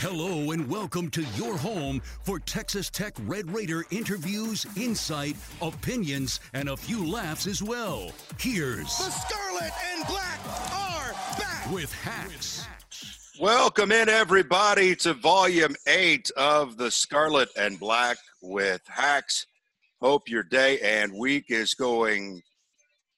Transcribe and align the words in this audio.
Hello 0.00 0.52
and 0.52 0.70
welcome 0.70 1.10
to 1.10 1.24
your 1.34 1.58
home 1.58 2.00
for 2.22 2.38
Texas 2.38 2.88
Tech 2.88 3.14
Red 3.22 3.52
Raider 3.52 3.84
interviews, 3.90 4.64
insight, 4.76 5.34
opinions, 5.60 6.38
and 6.54 6.68
a 6.68 6.76
few 6.76 7.04
laughs 7.04 7.48
as 7.48 7.64
well. 7.64 8.12
Here's 8.38 8.96
The 8.96 9.10
Scarlet 9.10 9.72
and 9.92 10.06
Black 10.06 10.38
are 10.72 11.12
back. 11.36 11.68
with 11.72 11.92
Hacks. 11.92 12.64
Welcome 13.40 13.90
in, 13.90 14.08
everybody, 14.08 14.94
to 14.96 15.14
volume 15.14 15.74
eight 15.88 16.30
of 16.36 16.76
The 16.76 16.92
Scarlet 16.92 17.48
and 17.58 17.80
Black 17.80 18.18
with 18.40 18.82
Hacks. 18.86 19.48
Hope 20.00 20.28
your 20.28 20.44
day 20.44 20.78
and 20.78 21.12
week 21.12 21.46
is 21.48 21.74
going 21.74 22.40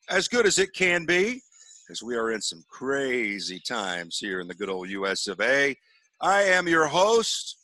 as 0.08 0.28
good 0.28 0.46
as 0.46 0.58
it 0.58 0.72
can 0.72 1.04
be, 1.04 1.42
as 1.90 2.02
we 2.02 2.16
are 2.16 2.30
in 2.30 2.40
some 2.40 2.64
crazy 2.70 3.60
times 3.68 4.16
here 4.16 4.40
in 4.40 4.48
the 4.48 4.54
good 4.54 4.70
old 4.70 4.88
US 4.88 5.26
of 5.26 5.42
A. 5.42 5.76
I 6.22 6.42
am 6.42 6.68
your 6.68 6.86
host, 6.86 7.56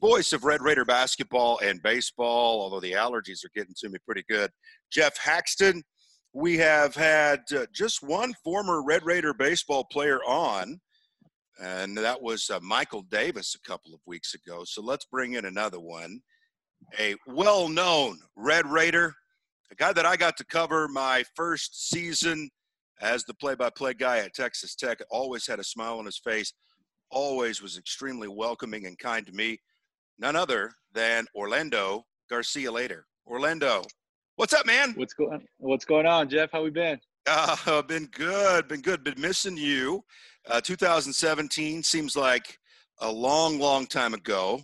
voice 0.00 0.32
of 0.32 0.42
Red 0.42 0.60
Raider 0.60 0.84
basketball 0.84 1.60
and 1.62 1.80
baseball, 1.82 2.60
although 2.60 2.80
the 2.80 2.92
allergies 2.92 3.44
are 3.44 3.50
getting 3.54 3.74
to 3.78 3.88
me 3.88 3.98
pretty 4.04 4.24
good. 4.28 4.50
Jeff 4.90 5.16
Haxton. 5.16 5.82
We 6.34 6.56
have 6.56 6.94
had 6.94 7.40
uh, 7.54 7.66
just 7.74 8.02
one 8.02 8.32
former 8.42 8.82
Red 8.82 9.04
Raider 9.04 9.34
baseball 9.34 9.84
player 9.84 10.18
on, 10.26 10.80
and 11.62 11.96
that 11.98 12.22
was 12.22 12.48
uh, 12.48 12.58
Michael 12.62 13.02
Davis 13.02 13.54
a 13.54 13.68
couple 13.68 13.92
of 13.92 14.00
weeks 14.06 14.34
ago. 14.34 14.62
So 14.64 14.80
let's 14.82 15.04
bring 15.04 15.34
in 15.34 15.44
another 15.44 15.78
one. 15.78 16.20
A 16.98 17.14
well 17.26 17.68
known 17.68 18.18
Red 18.34 18.66
Raider, 18.66 19.14
a 19.70 19.74
guy 19.74 19.92
that 19.92 20.06
I 20.06 20.16
got 20.16 20.38
to 20.38 20.44
cover 20.46 20.88
my 20.88 21.22
first 21.36 21.90
season 21.90 22.48
as 23.02 23.24
the 23.24 23.34
play 23.34 23.54
by 23.54 23.68
play 23.68 23.92
guy 23.92 24.18
at 24.18 24.34
Texas 24.34 24.74
Tech, 24.74 25.00
always 25.10 25.46
had 25.46 25.60
a 25.60 25.64
smile 25.64 25.98
on 25.98 26.06
his 26.06 26.18
face 26.18 26.54
always 27.12 27.62
was 27.62 27.78
extremely 27.78 28.26
welcoming 28.26 28.86
and 28.86 28.98
kind 28.98 29.24
to 29.26 29.32
me. 29.32 29.60
None 30.18 30.34
other 30.34 30.72
than 30.92 31.26
Orlando 31.34 32.04
Garcia 32.28 32.72
later. 32.72 33.06
Orlando, 33.26 33.82
what's 34.36 34.52
up, 34.52 34.66
man? 34.66 34.94
What's 34.96 35.14
going 35.14 35.46
What's 35.58 35.84
going 35.84 36.06
on, 36.06 36.28
Jeff? 36.28 36.50
How 36.50 36.62
we 36.62 36.70
been? 36.70 36.98
Uh, 37.26 37.82
been 37.88 38.06
good, 38.06 38.66
been 38.66 38.80
good, 38.80 39.04
been 39.04 39.20
missing 39.20 39.56
you. 39.56 40.02
Uh, 40.48 40.60
2017 40.60 41.82
seems 41.82 42.16
like 42.16 42.58
a 43.00 43.10
long, 43.10 43.60
long 43.60 43.86
time 43.86 44.14
ago, 44.14 44.60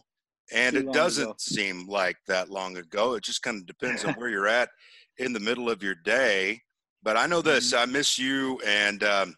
and 0.53 0.75
Too 0.75 0.81
it 0.81 0.93
doesn't 0.93 1.25
ago. 1.25 1.35
seem 1.39 1.87
like 1.89 2.17
that 2.27 2.51
long 2.51 2.77
ago. 2.79 3.15
It 3.15 3.23
just 3.23 3.43
kind 3.43 3.59
of 3.59 3.67
depends 3.67 4.05
on 4.05 4.15
where 4.17 4.29
you're 4.29 4.49
at 4.49 4.71
in 5.19 5.33
the 5.33 5.41
middle 5.41 5.71
of 5.71 5.83
your 5.83 5.95
day. 5.95 6.61
But 7.03 7.17
I 7.17 7.27
know 7.27 7.43
this: 7.43 7.73
Mm-hmm. 7.73 7.91
I 7.91 7.93
miss 7.93 8.19
you 8.19 8.61
and 8.67 9.05
um, 9.05 9.37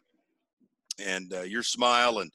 and 0.98 1.32
uh, 1.34 1.42
your 1.42 1.62
smile 1.62 2.21
and 2.21 2.31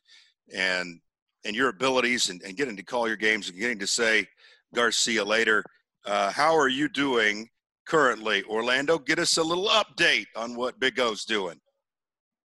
and 0.54 1.00
and 1.46 1.56
your 1.56 1.70
abilities 1.70 2.30
and, 2.30 2.42
and 2.42 2.58
getting 2.58 2.76
to 2.76 2.84
call 2.84 3.08
your 3.08 3.18
games 3.18 3.50
and 3.50 3.60
getting 3.60 3.80
to 3.80 3.88
say 3.88 4.28
Garcia 4.74 5.24
later. 5.24 5.64
Uh, 6.06 6.32
how 6.32 6.56
are 6.58 6.68
you 6.68 6.90
doing 6.90 7.48
currently, 7.86 8.44
Orlando? 8.44 8.98
Get 8.98 9.20
us 9.20 9.38
a 9.38 9.44
little 9.44 9.68
update 9.68 10.26
on 10.36 10.56
what 10.56 10.80
Big 10.80 11.00
O's 11.00 11.24
doing. 11.24 11.60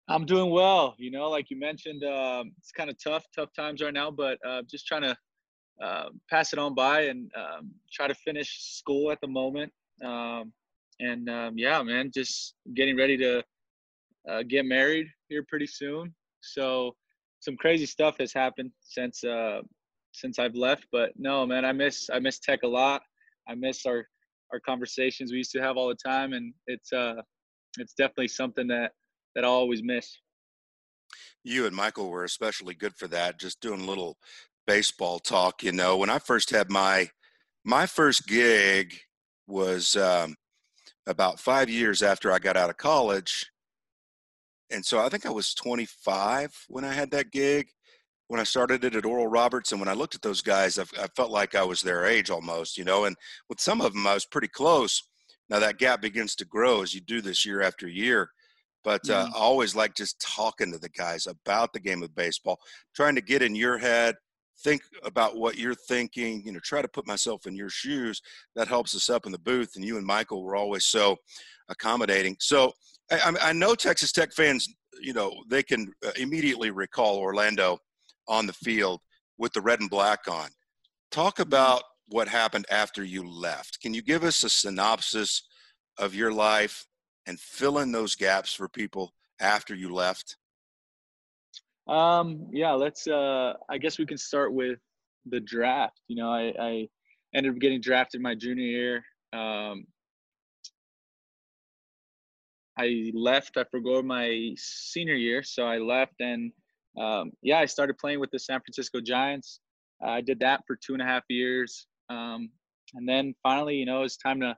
I'm 0.08 0.26
doing 0.26 0.52
well. 0.52 0.96
You 0.98 1.10
know, 1.10 1.30
like 1.30 1.50
you 1.50 1.58
mentioned, 1.58 2.04
um, 2.04 2.52
it's 2.58 2.72
kind 2.72 2.90
of 2.90 2.98
tough, 3.02 3.26
tough 3.34 3.50
times 3.56 3.82
right 3.82 3.94
now, 3.94 4.12
but 4.12 4.38
uh, 4.46 4.62
just 4.70 4.86
trying 4.86 5.04
to 5.04 5.16
uh, 5.82 6.10
pass 6.30 6.52
it 6.54 6.60
on 6.60 6.76
by 6.76 7.04
and 7.04 7.32
um, 7.36 7.72
try 7.92 8.08
to 8.08 8.16
finish 8.16 8.58
school 8.60 9.12
at 9.12 9.22
the 9.22 9.28
moment. 9.28 9.72
Um, 10.04 10.52
and 11.00 11.30
um, 11.30 11.58
yeah, 11.58 11.82
man, 11.82 12.12
just 12.14 12.56
getting 12.76 12.98
ready 12.98 13.18
to 13.18 13.44
uh, 14.30 14.44
get 14.44 14.66
married 14.66 15.08
here 15.30 15.44
pretty 15.48 15.68
soon. 15.68 16.14
So 16.42 16.96
some 17.42 17.58
crazy 17.58 17.86
stuff 17.86 18.16
has 18.20 18.32
happened 18.32 18.72
since 18.82 19.24
uh, 19.24 19.62
since 20.14 20.40
I've 20.40 20.56
left. 20.56 20.88
But 20.92 21.12
no, 21.18 21.46
man, 21.46 21.66
I 21.66 21.74
miss 21.74 22.10
I 22.12 22.20
miss 22.20 22.40
tech 22.40 22.64
a 22.64 22.68
lot. 22.68 23.02
I 23.48 23.56
miss 23.56 23.86
our 23.86 24.06
our 24.54 24.60
conversations 24.60 25.32
we 25.32 25.38
used 25.38 25.52
to 25.52 25.62
have 25.62 25.76
all 25.76 25.90
the 25.90 25.96
time, 25.96 26.34
and 26.34 26.54
it's 26.68 26.94
uh 26.94 27.16
it's 27.78 27.94
definitely 27.94 28.30
something 28.30 28.68
that 28.68 28.92
that 29.36 29.44
I'll 29.44 29.52
always 29.52 29.82
miss. 29.84 30.18
You 31.44 31.66
and 31.66 31.76
Michael 31.76 32.10
were 32.10 32.24
especially 32.24 32.76
good 32.76 32.96
for 32.96 33.08
that. 33.10 33.40
Just 33.40 33.60
doing 33.62 33.82
a 33.82 33.86
little 33.86 34.18
baseball 34.68 35.20
talk. 35.20 35.64
You 35.64 35.72
know, 35.72 35.98
when 35.98 36.10
I 36.10 36.20
first 36.20 36.52
had 36.52 36.70
my 36.70 37.10
my 37.64 37.86
first 37.86 38.28
gig 38.28 39.00
was 39.48 39.96
um, 39.96 40.36
about 41.08 41.40
five 41.40 41.70
years 41.70 42.02
after 42.02 42.32
I 42.32 42.40
got 42.40 42.58
out 42.58 42.70
of 42.70 42.78
college, 42.78 43.51
and 44.72 44.86
so 44.86 45.00
I 45.00 45.10
think 45.10 45.26
I 45.26 45.32
was 45.32 45.54
25 45.54 46.54
when 46.68 46.86
I 46.86 46.94
had 46.94 47.12
that 47.12 47.32
gig. 47.32 47.70
When 48.28 48.40
I 48.40 48.44
started 48.44 48.86
it 48.86 48.96
at 48.96 49.04
Oral 49.04 49.28
Roberts, 49.28 49.74
and 49.74 49.82
when 49.82 49.90
I 49.90 49.94
looked 49.94 50.16
at 50.16 50.22
those 50.22 50.42
guys, 50.42 50.80
I, 50.80 50.84
I 50.98 51.08
felt 51.18 51.32
like 51.32 51.54
I 51.54 51.64
was 51.64 51.82
their 51.82 52.06
age 52.06 52.30
almost, 52.30 52.78
you 52.78 52.86
know. 52.86 53.04
And 53.04 53.16
with 53.50 53.60
some 53.60 53.82
of 53.82 53.92
them, 53.92 54.08
I 54.08 54.14
was 54.14 54.26
pretty 54.26 54.48
close. 54.48 55.04
Now 55.50 55.60
that 55.60 55.80
gap 55.80 56.02
begins 56.02 56.34
to 56.36 56.46
grow 56.46 56.82
as 56.82 56.94
you 56.94 57.02
do 57.02 57.20
this 57.20 57.46
year 57.46 57.62
after 57.62 57.90
year. 57.90 58.30
But 58.84 59.08
uh, 59.10 59.28
I 59.36 59.38
always 59.38 59.76
like 59.76 59.96
just 59.96 60.20
talking 60.22 60.72
to 60.72 60.80
the 60.80 60.90
guys 60.90 61.28
about 61.28 61.74
the 61.74 61.80
game 61.80 62.02
of 62.02 62.16
baseball, 62.16 62.58
trying 62.96 63.16
to 63.16 63.22
get 63.22 63.42
in 63.42 63.54
your 63.54 63.78
head, 63.78 64.16
think 64.64 64.82
about 65.04 65.38
what 65.38 65.58
you're 65.58 65.76
thinking, 65.76 66.42
you 66.46 66.52
know, 66.52 66.60
try 66.64 66.82
to 66.82 66.88
put 66.88 67.08
myself 67.08 67.46
in 67.46 67.56
your 67.56 67.70
shoes. 67.70 68.22
That 68.56 68.68
helps 68.68 68.96
us 68.96 69.10
up 69.10 69.26
in 69.26 69.32
the 69.32 69.40
booth. 69.40 69.74
And 69.76 69.86
you 69.86 69.98
and 69.98 70.06
Michael 70.06 70.44
were 70.44 70.56
always 70.56 70.86
so 70.86 71.18
accommodating. 71.70 72.38
So 72.40 72.74
I, 73.12 73.20
I- 73.30 73.50
I 73.50 73.54
know 73.54 73.76
Texas 73.76 74.12
Tech 74.12 74.34
fans, 74.34 74.68
you 75.02 75.14
know, 75.14 75.44
they 75.50 75.64
can 75.64 75.92
uh, 76.06 76.12
immediately 76.18 76.72
recall 76.72 77.18
Orlando 77.18 77.78
on 78.28 78.46
the 78.46 78.54
field 78.54 79.02
with 79.38 79.54
the 79.54 79.62
red 79.62 79.80
and 79.80 79.90
black 79.90 80.28
on. 80.30 80.50
Talk 81.12 81.40
about 81.40 81.84
what 82.08 82.28
happened 82.28 82.66
after 82.70 83.04
you 83.04 83.28
left. 83.28 83.80
Can 83.82 83.94
you 83.94 84.02
give 84.02 84.24
us 84.24 84.44
a 84.44 84.50
synopsis 84.50 85.44
of 85.98 86.14
your 86.16 86.32
life 86.32 86.86
and 87.26 87.40
fill 87.40 87.80
in 87.80 87.92
those 87.92 88.16
gaps 88.16 88.54
for 88.54 88.68
people 88.70 89.14
after 89.40 89.76
you 89.76 89.94
left? 89.94 90.38
Um, 91.88 92.48
yeah, 92.52 92.72
let's. 92.74 93.08
Uh, 93.08 93.54
I 93.70 93.78
guess 93.78 93.98
we 93.98 94.06
can 94.06 94.18
start 94.18 94.54
with 94.54 94.80
the 95.26 95.40
draft. 95.40 96.00
You 96.08 96.18
know, 96.18 96.30
I, 96.32 96.54
I 96.60 96.88
ended 97.34 97.54
up 97.54 97.60
getting 97.60 97.82
drafted 97.82 98.22
my 98.22 98.36
junior 98.36 98.66
year. 98.66 99.04
Um, 99.34 99.86
I 102.82 103.12
left. 103.14 103.58
I 103.58 103.64
forgot 103.66 104.06
my 104.06 104.54
senior 104.58 105.14
year, 105.14 105.44
so 105.44 105.68
I 105.68 105.78
left, 105.78 106.16
and 106.20 106.52
um, 107.00 107.32
yeah, 107.44 107.60
I 107.60 107.66
started 107.66 108.00
playing 108.00 108.20
with 108.20 108.32
the 108.32 108.40
San 108.40 108.60
Francisco 108.60 109.00
Giants. 109.00 109.60
Uh, 110.04 110.10
I 110.10 110.22
did 110.22 110.40
that 110.40 110.64
for 110.66 110.76
two 110.76 110.94
and 110.94 111.02
a 111.02 111.06
half 111.06 111.24
years, 111.30 111.86
um, 112.10 112.50
and 112.96 113.08
then 113.08 113.36
finally, 113.44 113.76
you 113.76 113.86
know, 113.86 114.02
it's 114.02 114.18
time 114.18 114.40
to 114.42 114.58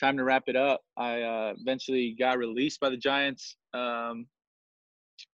time 0.00 0.16
to 0.16 0.22
wrap 0.22 0.44
it 0.46 0.54
up. 0.54 0.82
I 0.96 1.22
uh, 1.22 1.54
eventually 1.60 2.14
got 2.16 2.38
released 2.38 2.78
by 2.78 2.90
the 2.90 2.96
Giants, 2.96 3.56
um, 3.74 4.26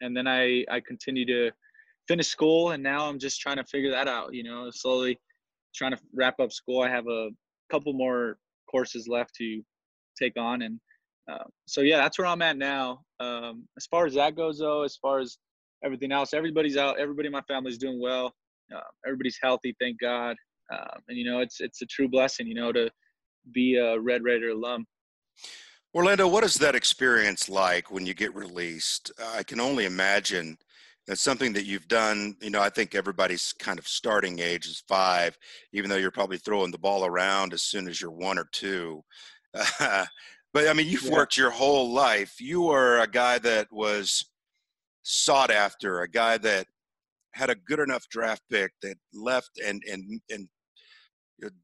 and 0.00 0.16
then 0.16 0.26
I 0.26 0.64
I 0.70 0.80
continued 0.80 1.28
to 1.28 1.50
finish 2.08 2.28
school, 2.28 2.70
and 2.70 2.82
now 2.82 3.08
I'm 3.08 3.18
just 3.18 3.42
trying 3.42 3.58
to 3.58 3.64
figure 3.64 3.90
that 3.90 4.08
out. 4.08 4.32
You 4.32 4.44
know, 4.44 4.70
slowly 4.70 5.20
trying 5.74 5.92
to 5.92 6.00
wrap 6.14 6.40
up 6.40 6.50
school. 6.50 6.80
I 6.80 6.88
have 6.88 7.08
a 7.08 7.28
couple 7.70 7.92
more 7.92 8.38
courses 8.70 9.06
left 9.06 9.34
to 9.34 9.62
take 10.18 10.38
on, 10.38 10.62
and 10.62 10.80
uh, 11.30 11.44
so 11.66 11.80
yeah, 11.82 11.98
that's 11.98 12.18
where 12.18 12.26
I'm 12.26 12.42
at 12.42 12.56
now. 12.56 13.00
Um, 13.20 13.68
as 13.76 13.86
far 13.86 14.06
as 14.06 14.14
that 14.14 14.36
goes, 14.36 14.58
though, 14.58 14.82
as 14.82 14.96
far 14.96 15.20
as 15.20 15.38
everything 15.84 16.12
else, 16.12 16.34
everybody's 16.34 16.76
out. 16.76 16.98
Everybody 16.98 17.26
in 17.26 17.32
my 17.32 17.42
family's 17.42 17.78
doing 17.78 18.00
well. 18.00 18.34
Uh, 18.74 18.80
everybody's 19.06 19.38
healthy, 19.42 19.74
thank 19.80 20.00
God. 20.00 20.36
Uh, 20.72 20.98
and 21.08 21.18
you 21.18 21.24
know, 21.24 21.40
it's 21.40 21.60
it's 21.60 21.82
a 21.82 21.86
true 21.86 22.08
blessing, 22.08 22.46
you 22.46 22.54
know, 22.54 22.72
to 22.72 22.90
be 23.52 23.76
a 23.76 23.98
Red 23.98 24.22
Raider 24.22 24.50
alum. 24.50 24.86
Orlando, 25.94 26.26
what 26.26 26.44
is 26.44 26.54
that 26.54 26.74
experience 26.74 27.48
like 27.48 27.90
when 27.90 28.06
you 28.06 28.14
get 28.14 28.34
released? 28.34 29.12
I 29.34 29.42
can 29.42 29.60
only 29.60 29.84
imagine 29.84 30.56
that's 31.06 31.20
something 31.20 31.52
that 31.52 31.66
you've 31.66 31.88
done. 31.88 32.36
You 32.40 32.50
know, 32.50 32.62
I 32.62 32.70
think 32.70 32.94
everybody's 32.94 33.52
kind 33.52 33.78
of 33.78 33.86
starting 33.86 34.38
age 34.38 34.66
is 34.66 34.82
five, 34.88 35.36
even 35.72 35.90
though 35.90 35.96
you're 35.96 36.10
probably 36.10 36.38
throwing 36.38 36.70
the 36.70 36.78
ball 36.78 37.04
around 37.04 37.52
as 37.52 37.62
soon 37.62 37.88
as 37.88 38.00
you're 38.00 38.10
one 38.10 38.38
or 38.38 38.48
two. 38.52 39.02
but 40.52 40.68
I 40.68 40.72
mean, 40.72 40.88
you've 40.88 41.04
yeah. 41.04 41.12
worked 41.12 41.36
your 41.36 41.50
whole 41.50 41.92
life. 41.92 42.40
You 42.40 42.68
are 42.70 43.00
a 43.00 43.06
guy 43.06 43.38
that 43.38 43.68
was 43.72 44.24
sought 45.02 45.50
after, 45.50 46.02
a 46.02 46.08
guy 46.08 46.38
that 46.38 46.66
had 47.34 47.50
a 47.50 47.54
good 47.54 47.80
enough 47.80 48.08
draft 48.10 48.42
pick 48.50 48.72
that 48.82 48.96
left 49.14 49.50
and 49.64 49.82
and 49.90 50.20
and 50.30 50.48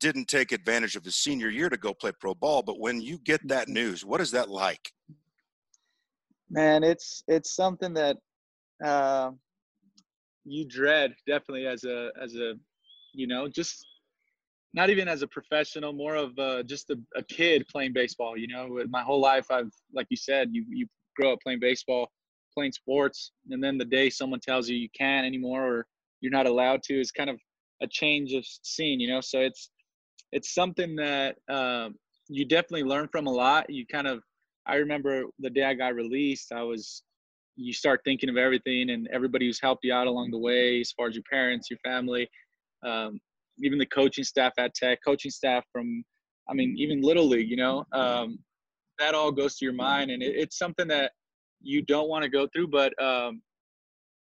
didn't 0.00 0.26
take 0.26 0.52
advantage 0.52 0.96
of 0.96 1.04
his 1.04 1.16
senior 1.16 1.48
year 1.48 1.68
to 1.68 1.76
go 1.76 1.94
play 1.94 2.12
pro 2.18 2.34
ball. 2.34 2.62
But 2.62 2.80
when 2.80 3.00
you 3.00 3.18
get 3.18 3.46
that 3.48 3.64
mm-hmm. 3.64 3.74
news, 3.74 4.04
what 4.04 4.20
is 4.20 4.30
that 4.32 4.48
like? 4.48 4.92
Man, 6.50 6.82
it's 6.82 7.22
it's 7.28 7.54
something 7.54 7.92
that 7.94 8.16
uh, 8.84 9.32
you 10.44 10.66
dread 10.66 11.14
definitely 11.26 11.66
as 11.66 11.84
a 11.84 12.10
as 12.20 12.34
a 12.34 12.54
you 13.12 13.26
know 13.26 13.48
just 13.48 13.86
not 14.74 14.90
even 14.90 15.08
as 15.08 15.22
a 15.22 15.26
professional, 15.26 15.92
more 15.92 16.14
of 16.14 16.38
uh, 16.38 16.62
just 16.62 16.90
a, 16.90 16.98
a 17.16 17.22
kid 17.22 17.66
playing 17.68 17.92
baseball. 17.92 18.36
You 18.36 18.48
know, 18.48 18.82
my 18.88 19.02
whole 19.02 19.20
life 19.20 19.50
I've 19.50 19.72
like 19.92 20.06
you 20.10 20.16
said, 20.16 20.50
you 20.52 20.64
you 20.68 20.86
grow 21.16 21.32
up 21.32 21.40
playing 21.42 21.60
baseball, 21.60 22.10
playing 22.54 22.72
sports, 22.72 23.32
and 23.50 23.62
then 23.62 23.78
the 23.78 23.84
day 23.84 24.10
someone 24.10 24.40
tells 24.40 24.68
you 24.68 24.76
you 24.76 24.88
can't 24.96 25.26
anymore 25.26 25.66
or 25.66 25.86
you're 26.20 26.32
not 26.32 26.46
allowed 26.46 26.82
to 26.84 27.00
is 27.00 27.10
kind 27.10 27.30
of 27.30 27.38
a 27.82 27.86
change 27.86 28.32
of 28.32 28.44
scene. 28.62 29.00
You 29.00 29.08
know, 29.08 29.20
so 29.20 29.40
it's 29.40 29.70
it's 30.32 30.54
something 30.54 30.96
that 30.96 31.36
um, 31.48 31.94
you 32.28 32.44
definitely 32.44 32.84
learn 32.84 33.08
from 33.10 33.26
a 33.26 33.32
lot. 33.32 33.70
You 33.70 33.86
kind 33.86 34.06
of 34.06 34.22
I 34.66 34.76
remember 34.76 35.24
the 35.38 35.50
day 35.50 35.64
I 35.64 35.74
got 35.74 35.94
released, 35.94 36.52
I 36.52 36.62
was 36.62 37.02
you 37.56 37.72
start 37.72 38.00
thinking 38.04 38.28
of 38.28 38.36
everything 38.36 38.90
and 38.90 39.08
everybody 39.08 39.46
who's 39.46 39.60
helped 39.60 39.84
you 39.84 39.92
out 39.92 40.06
along 40.06 40.30
the 40.30 40.38
way, 40.38 40.80
as 40.80 40.92
far 40.92 41.08
as 41.08 41.14
your 41.14 41.24
parents, 41.28 41.68
your 41.68 41.80
family, 41.80 42.28
um, 42.86 43.18
even 43.62 43.78
the 43.78 43.86
coaching 43.86 44.24
staff 44.24 44.52
at 44.58 44.74
Tech, 44.74 44.98
coaching 45.04 45.30
staff 45.30 45.64
from, 45.72 46.04
I 46.48 46.54
mean, 46.54 46.74
even 46.78 47.02
Little 47.02 47.28
League, 47.28 47.50
you 47.50 47.56
know, 47.56 47.84
um, 47.92 48.38
that 48.98 49.14
all 49.14 49.30
goes 49.30 49.56
to 49.56 49.64
your 49.64 49.74
mind, 49.74 50.10
and 50.10 50.22
it, 50.22 50.34
it's 50.36 50.58
something 50.58 50.88
that 50.88 51.12
you 51.60 51.82
don't 51.82 52.08
want 52.08 52.22
to 52.24 52.30
go 52.30 52.48
through, 52.52 52.68
but 52.68 53.00
um, 53.02 53.42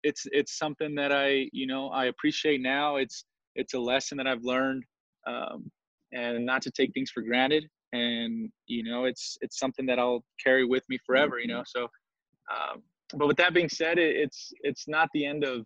it's 0.03 0.25
it's 0.31 0.57
something 0.57 0.95
that 0.95 1.11
I, 1.11 1.49
you 1.51 1.67
know, 1.67 1.89
I 1.89 2.05
appreciate 2.05 2.61
now. 2.61 2.97
It's 2.97 3.25
it's 3.55 3.73
a 3.73 3.79
lesson 3.79 4.17
that 4.17 4.27
I've 4.27 4.43
learned, 4.43 4.83
um, 5.27 5.69
and 6.13 6.45
not 6.45 6.61
to 6.63 6.71
take 6.71 6.93
things 6.93 7.11
for 7.11 7.21
granted. 7.21 7.67
And 7.93 8.49
you 8.67 8.83
know, 8.83 9.05
it's 9.05 9.37
it's 9.41 9.59
something 9.59 9.85
that 9.87 9.99
I'll 9.99 10.23
carry 10.43 10.65
with 10.65 10.83
me 10.89 10.97
forever. 11.05 11.39
You 11.39 11.47
know, 11.47 11.63
so 11.65 11.83
um, 11.83 12.81
but 13.13 13.27
with 13.27 13.37
that 13.37 13.53
being 13.53 13.69
said, 13.69 13.97
it, 13.97 14.15
it's 14.15 14.51
it's 14.61 14.87
not 14.87 15.09
the 15.13 15.25
end 15.25 15.43
of 15.43 15.65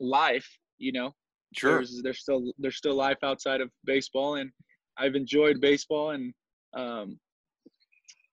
life. 0.00 0.48
You 0.78 0.92
know, 0.92 1.12
sure. 1.52 1.76
There's, 1.76 2.02
there's 2.02 2.20
still 2.20 2.52
there's 2.58 2.76
still 2.76 2.94
life 2.94 3.18
outside 3.22 3.60
of 3.60 3.70
baseball, 3.84 4.36
and 4.36 4.50
I've 4.98 5.14
enjoyed 5.14 5.60
baseball. 5.60 6.10
And 6.10 6.32
um, 6.74 7.18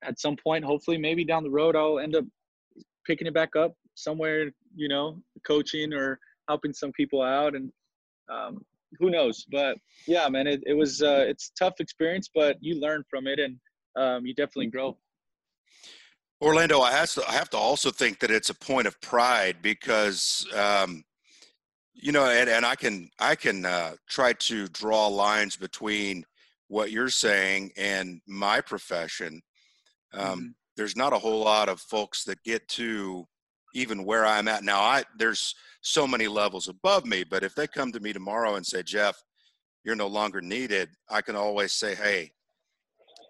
at 0.04 0.20
some 0.20 0.36
point, 0.36 0.66
hopefully, 0.66 0.98
maybe 0.98 1.26
down 1.26 1.44
the 1.44 1.50
road, 1.50 1.76
I'll 1.76 2.00
end 2.00 2.16
up 2.16 2.26
picking 3.06 3.28
it 3.28 3.34
back 3.34 3.56
up 3.56 3.74
somewhere. 3.96 4.52
You 4.76 4.88
know, 4.88 5.22
coaching 5.46 5.94
or 5.94 6.20
helping 6.48 6.74
some 6.74 6.92
people 6.94 7.22
out, 7.22 7.56
and 7.56 7.72
um, 8.32 8.66
who 9.00 9.10
knows? 9.10 9.46
But 9.52 9.78
yeah, 10.08 10.28
man, 10.30 10.48
it, 10.48 10.64
it 10.66 10.74
was 10.74 11.02
uh, 11.02 11.26
it's 11.28 11.52
tough 11.58 11.76
experience, 11.80 12.30
but 12.34 12.58
you 12.62 12.80
learn 12.80 13.04
from 13.10 13.28
it, 13.28 13.40
and 13.40 13.58
um, 13.96 14.26
you 14.26 14.34
definitely 14.34 14.68
grow. 14.68 14.98
Orlando, 16.42 16.80
I 16.80 16.92
have 16.92 17.12
to, 17.14 17.30
I 17.30 17.34
have 17.34 17.50
to 17.50 17.58
also 17.58 17.92
think 17.92 18.20
that 18.20 18.32
it's 18.32 18.50
a 18.50 18.54
point 18.54 18.88
of 18.88 19.00
pride 19.02 19.58
because, 19.62 20.48
um, 20.56 21.04
you 22.02 22.12
know, 22.12 22.26
and, 22.26 22.50
and 22.50 22.66
I 22.66 22.76
can 22.76 23.10
I 23.20 23.36
can 23.36 23.66
uh, 23.66 23.94
try 24.08 24.34
to 24.34 24.68
draw 24.70 25.08
lines 25.08 25.56
between 25.56 26.24
what 26.68 26.92
you're 26.92 27.10
saying 27.10 27.72
and 27.78 28.22
my 28.28 28.62
profession. 28.62 29.42
Um, 30.14 30.24
mm-hmm. 30.24 30.48
There's 30.78 30.96
not 30.96 31.14
a 31.14 31.20
whole 31.20 31.44
lot 31.44 31.68
of 31.68 31.82
folks 31.82 32.24
that 32.24 32.42
get 32.44 32.68
to 32.70 33.26
even 33.76 34.06
where 34.06 34.26
I'm 34.26 34.48
at 34.48 34.64
now. 34.64 34.80
I 34.80 35.04
there's 35.18 35.54
so 35.82 36.08
many 36.08 36.28
levels 36.28 36.68
above 36.68 37.06
me, 37.06 37.24
but 37.24 37.44
if 37.44 37.54
they 37.56 37.68
come 37.68 37.92
to 37.92 38.00
me 38.00 38.14
tomorrow 38.14 38.56
and 38.56 38.66
say, 38.66 38.84
Jeff, 38.84 39.22
you're 39.84 39.96
no 39.96 40.08
longer 40.08 40.42
needed, 40.42 40.90
I 41.10 41.22
can 41.22 41.36
always 41.36 41.74
say, 41.74 41.96
Hey, 41.96 42.32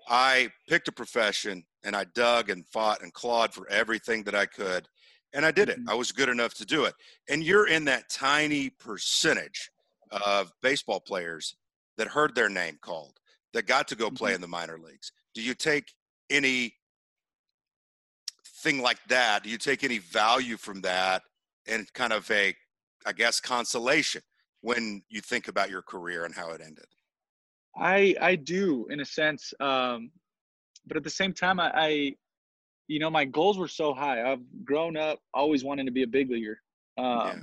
I 0.07 0.49
picked 0.67 0.87
a 0.87 0.91
profession 0.91 1.63
and 1.83 1.95
I 1.95 2.05
dug 2.15 2.49
and 2.49 2.67
fought 2.67 3.01
and 3.01 3.13
clawed 3.13 3.53
for 3.53 3.69
everything 3.69 4.23
that 4.23 4.35
I 4.35 4.45
could. 4.45 4.87
And 5.33 5.45
I 5.45 5.51
did 5.51 5.69
it. 5.69 5.79
Mm-hmm. 5.79 5.89
I 5.89 5.95
was 5.95 6.11
good 6.11 6.29
enough 6.29 6.53
to 6.55 6.65
do 6.65 6.85
it. 6.85 6.93
And 7.29 7.43
you're 7.43 7.67
in 7.67 7.85
that 7.85 8.09
tiny 8.09 8.69
percentage 8.69 9.71
of 10.11 10.51
baseball 10.61 10.99
players 10.99 11.55
that 11.97 12.07
heard 12.07 12.33
their 12.33 12.49
name 12.49 12.77
called, 12.81 13.19
that 13.53 13.67
got 13.67 13.87
to 13.89 13.95
go 13.95 14.09
play 14.09 14.29
mm-hmm. 14.29 14.35
in 14.35 14.41
the 14.41 14.47
minor 14.47 14.79
leagues. 14.79 15.11
Do 15.35 15.41
you 15.41 15.53
take 15.53 15.93
any 16.29 16.73
thing 18.63 18.81
like 18.81 18.99
that? 19.09 19.43
Do 19.43 19.49
you 19.49 19.57
take 19.57 19.83
any 19.83 19.99
value 19.99 20.57
from 20.57 20.81
that 20.81 21.21
and 21.67 21.91
kind 21.93 22.13
of 22.13 22.29
a, 22.31 22.55
I 23.05 23.13
guess, 23.13 23.39
consolation 23.39 24.21
when 24.61 25.03
you 25.09 25.21
think 25.21 25.47
about 25.47 25.69
your 25.69 25.81
career 25.81 26.25
and 26.25 26.33
how 26.35 26.51
it 26.51 26.61
ended? 26.61 26.85
I 27.77 28.15
I 28.19 28.35
do 28.35 28.87
in 28.89 28.99
a 28.99 29.05
sense, 29.05 29.53
um, 29.59 30.11
but 30.85 30.97
at 30.97 31.03
the 31.03 31.09
same 31.09 31.33
time, 31.33 31.59
I, 31.59 31.71
I, 31.73 32.15
you 32.89 32.99
know, 32.99 33.09
my 33.09 33.23
goals 33.23 33.57
were 33.57 33.67
so 33.67 33.93
high. 33.93 34.29
I've 34.29 34.41
grown 34.65 34.97
up 34.97 35.19
always 35.33 35.63
wanting 35.63 35.85
to 35.85 35.91
be 35.91 36.01
a 36.01 36.07
big 36.07 36.29
leaguer. 36.29 36.59
Um, 36.97 37.05
yeah. 37.05 37.35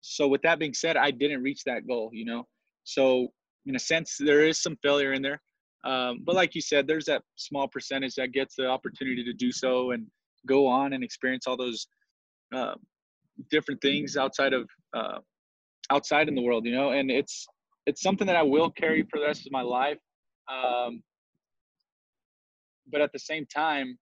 So 0.00 0.28
with 0.28 0.40
that 0.42 0.60
being 0.60 0.72
said, 0.72 0.96
I 0.96 1.10
didn't 1.10 1.42
reach 1.42 1.64
that 1.64 1.86
goal. 1.88 2.10
You 2.12 2.24
know, 2.24 2.46
so 2.84 3.28
in 3.66 3.74
a 3.74 3.80
sense, 3.80 4.16
there 4.18 4.46
is 4.46 4.62
some 4.62 4.76
failure 4.80 5.12
in 5.12 5.22
there. 5.22 5.42
Um, 5.84 6.20
but 6.24 6.36
like 6.36 6.54
you 6.54 6.60
said, 6.60 6.86
there's 6.86 7.04
that 7.06 7.22
small 7.34 7.66
percentage 7.66 8.14
that 8.14 8.32
gets 8.32 8.54
the 8.54 8.68
opportunity 8.68 9.24
to 9.24 9.32
do 9.32 9.50
so 9.50 9.90
and 9.90 10.06
go 10.46 10.66
on 10.66 10.92
and 10.92 11.02
experience 11.02 11.46
all 11.48 11.56
those 11.56 11.88
uh, 12.54 12.74
different 13.50 13.80
things 13.80 14.16
outside 14.16 14.52
of 14.52 14.68
uh, 14.94 15.18
outside 15.90 16.28
in 16.28 16.36
the 16.36 16.42
world, 16.42 16.64
you 16.64 16.72
know. 16.72 16.92
And 16.92 17.10
it's 17.10 17.44
it's 17.86 18.02
something 18.02 18.26
that 18.28 18.36
I 18.36 18.42
will 18.42 18.70
carry 18.70 19.02
for 19.10 19.18
the 19.18 19.26
rest 19.26 19.46
of 19.46 19.52
my 19.52 19.62
life. 19.62 19.98
Um, 20.48 21.02
but 22.90 23.00
at 23.00 23.12
the 23.12 23.18
same 23.18 23.44
time, 23.44 23.98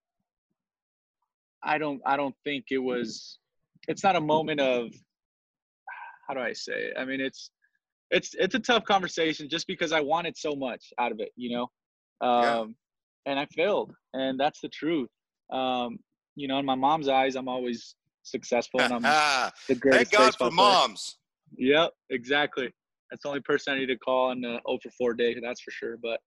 I 1.66 1.78
don't 1.78 2.00
I 2.06 2.16
don't 2.16 2.34
think 2.44 2.66
it 2.70 2.78
was. 2.78 3.38
It's 3.88 4.02
not 4.02 4.16
a 4.16 4.20
moment 4.20 4.60
of 4.60 4.90
how 6.26 6.34
do 6.34 6.40
I 6.40 6.52
say? 6.52 6.86
It? 6.86 6.94
I 6.98 7.04
mean, 7.04 7.20
it's 7.20 7.50
it's 8.10 8.34
it's 8.38 8.54
a 8.54 8.60
tough 8.60 8.84
conversation 8.84 9.48
just 9.48 9.66
because 9.66 9.92
I 9.92 10.00
wanted 10.00 10.36
so 10.36 10.54
much 10.54 10.92
out 10.98 11.12
of 11.12 11.20
it, 11.20 11.30
you 11.36 11.56
know, 11.56 11.70
um, 12.26 12.42
yeah. 12.42 12.64
and 13.26 13.40
I 13.40 13.46
failed, 13.46 13.92
and 14.14 14.38
that's 14.38 14.60
the 14.60 14.68
truth. 14.68 15.10
Um, 15.52 15.98
you 16.36 16.48
know, 16.48 16.58
in 16.58 16.66
my 16.66 16.74
mom's 16.74 17.08
eyes, 17.08 17.34
I'm 17.36 17.48
always 17.48 17.96
successful, 18.22 18.80
and 18.80 18.92
I'm 18.92 19.02
the 19.68 19.74
greatest. 19.74 20.12
Thank 20.12 20.22
God 20.22 20.34
for 20.36 20.50
moms. 20.50 21.16
Yep, 21.56 21.92
exactly. 22.10 22.72
that's 23.10 23.22
the 23.22 23.28
only 23.28 23.40
person 23.40 23.74
I 23.74 23.78
need 23.78 23.86
to 23.86 23.98
call 23.98 24.30
on 24.30 24.40
the 24.40 24.60
0 24.68 24.78
for 24.82 24.90
4 24.98 25.14
day. 25.14 25.36
That's 25.40 25.60
for 25.60 25.70
sure. 25.70 25.96
But, 25.96 26.20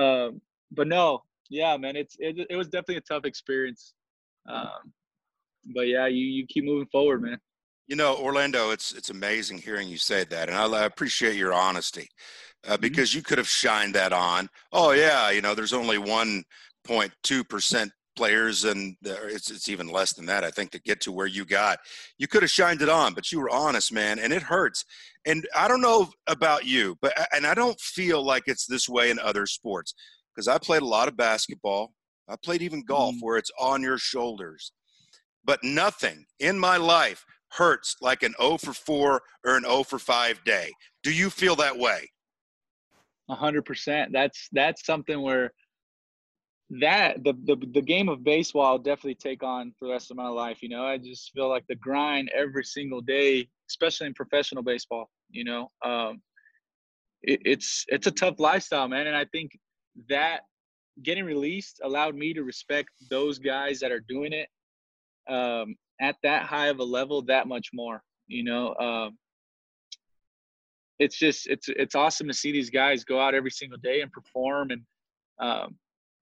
um, 0.00 0.40
but 0.70 0.86
no, 0.86 1.22
yeah, 1.50 1.76
man, 1.76 1.96
it's 1.96 2.16
it, 2.18 2.46
it 2.48 2.56
was 2.56 2.68
definitely 2.68 2.96
a 2.96 3.00
tough 3.00 3.24
experience. 3.24 3.94
Um, 4.48 4.92
but 5.74 5.88
yeah, 5.88 6.06
you 6.06 6.24
you 6.26 6.46
keep 6.46 6.64
moving 6.64 6.88
forward, 6.92 7.22
man. 7.22 7.38
You 7.86 7.96
know, 7.96 8.16
Orlando, 8.16 8.70
it's 8.70 8.92
it's 8.92 9.10
amazing 9.10 9.58
hearing 9.58 9.88
you 9.88 9.98
say 9.98 10.24
that, 10.24 10.48
and 10.48 10.56
I, 10.56 10.66
I 10.66 10.84
appreciate 10.84 11.36
your 11.36 11.52
honesty 11.52 12.08
uh, 12.66 12.72
mm-hmm. 12.72 12.80
because 12.80 13.10
mm-hmm. 13.10 13.18
you 13.18 13.22
could 13.22 13.38
have 13.38 13.48
shined 13.48 13.94
that 13.94 14.12
on. 14.12 14.48
Oh 14.72 14.92
yeah, 14.92 15.30
you 15.30 15.42
know, 15.42 15.54
there's 15.54 15.72
only 15.72 15.98
one 15.98 16.44
point 16.84 17.12
two 17.22 17.44
percent 17.44 17.90
players, 18.16 18.64
and 18.64 18.96
it's 19.02 19.50
it's 19.50 19.68
even 19.68 19.88
less 19.88 20.12
than 20.12 20.26
that, 20.26 20.44
I 20.44 20.50
think, 20.50 20.70
to 20.72 20.80
get 20.80 21.00
to 21.02 21.12
where 21.12 21.26
you 21.26 21.44
got. 21.44 21.78
You 22.18 22.26
could 22.28 22.42
have 22.42 22.50
shined 22.50 22.82
it 22.82 22.88
on, 22.88 23.14
but 23.14 23.30
you 23.32 23.40
were 23.40 23.50
honest, 23.50 23.92
man, 23.92 24.18
and 24.18 24.32
it 24.32 24.42
hurts. 24.42 24.84
And 25.26 25.46
I 25.56 25.68
don't 25.68 25.80
know 25.80 26.10
about 26.26 26.66
you, 26.66 26.96
but 27.00 27.12
and 27.34 27.46
I 27.46 27.54
don't 27.54 27.78
feel 27.80 28.24
like 28.24 28.44
it's 28.46 28.66
this 28.66 28.88
way 28.88 29.10
in 29.10 29.18
other 29.18 29.46
sports 29.46 29.94
because 30.34 30.48
I 30.48 30.58
played 30.58 30.82
a 30.82 30.86
lot 30.86 31.08
of 31.08 31.16
basketball. 31.16 31.92
I 32.28 32.36
played 32.36 32.62
even 32.62 32.84
golf, 32.84 33.14
mm-hmm. 33.14 33.26
where 33.26 33.36
it's 33.36 33.50
on 33.58 33.82
your 33.82 33.98
shoulders. 33.98 34.72
But 35.44 35.62
nothing 35.62 36.24
in 36.40 36.58
my 36.58 36.76
life 36.76 37.24
hurts 37.50 37.96
like 38.00 38.22
an 38.22 38.34
0 38.40 38.58
for 38.58 38.72
4 38.72 39.22
or 39.44 39.56
an 39.56 39.64
0 39.64 39.82
for 39.84 39.98
5 39.98 40.44
day. 40.44 40.72
Do 41.02 41.12
you 41.12 41.30
feel 41.30 41.56
that 41.56 41.78
way? 41.78 42.10
A 43.28 43.34
hundred 43.34 43.64
percent. 43.64 44.12
That's 44.12 44.48
that's 44.52 44.84
something 44.84 45.22
where 45.22 45.50
that 46.80 47.22
the, 47.24 47.34
the 47.44 47.56
the 47.72 47.80
game 47.80 48.08
of 48.08 48.22
baseball 48.22 48.64
I'll 48.64 48.78
definitely 48.78 49.14
take 49.14 49.42
on 49.42 49.72
for 49.78 49.86
the 49.86 49.92
rest 49.92 50.10
of 50.10 50.16
my 50.16 50.28
life. 50.28 50.62
You 50.62 50.68
know, 50.68 50.84
I 50.84 50.98
just 50.98 51.32
feel 51.32 51.48
like 51.48 51.64
the 51.66 51.76
grind 51.76 52.30
every 52.34 52.64
single 52.64 53.00
day, 53.00 53.48
especially 53.70 54.08
in 54.08 54.14
professional 54.14 54.62
baseball. 54.62 55.08
You 55.30 55.44
know, 55.44 55.70
um, 55.82 56.20
it, 57.22 57.40
it's 57.44 57.84
it's 57.88 58.06
a 58.06 58.10
tough 58.10 58.38
lifestyle, 58.38 58.88
man, 58.88 59.06
and 59.06 59.16
I 59.16 59.24
think 59.26 59.52
that 60.10 60.40
getting 61.02 61.24
released 61.24 61.80
allowed 61.82 62.14
me 62.14 62.32
to 62.34 62.42
respect 62.42 62.90
those 63.10 63.38
guys 63.38 63.80
that 63.80 63.92
are 63.92 64.04
doing 64.08 64.32
it 64.32 64.48
um, 65.28 65.74
at 66.00 66.16
that 66.22 66.42
high 66.44 66.68
of 66.68 66.78
a 66.78 66.84
level 66.84 67.22
that 67.22 67.48
much 67.48 67.70
more. 67.72 68.02
You 68.26 68.44
know, 68.44 68.74
um, 68.76 69.18
it's 70.98 71.18
just 71.18 71.46
it's 71.46 71.68
it's 71.68 71.94
awesome 71.94 72.28
to 72.28 72.34
see 72.34 72.52
these 72.52 72.70
guys 72.70 73.04
go 73.04 73.20
out 73.20 73.34
every 73.34 73.50
single 73.50 73.78
day 73.78 74.00
and 74.00 74.10
perform 74.12 74.70
and 74.70 74.82
um, 75.40 75.76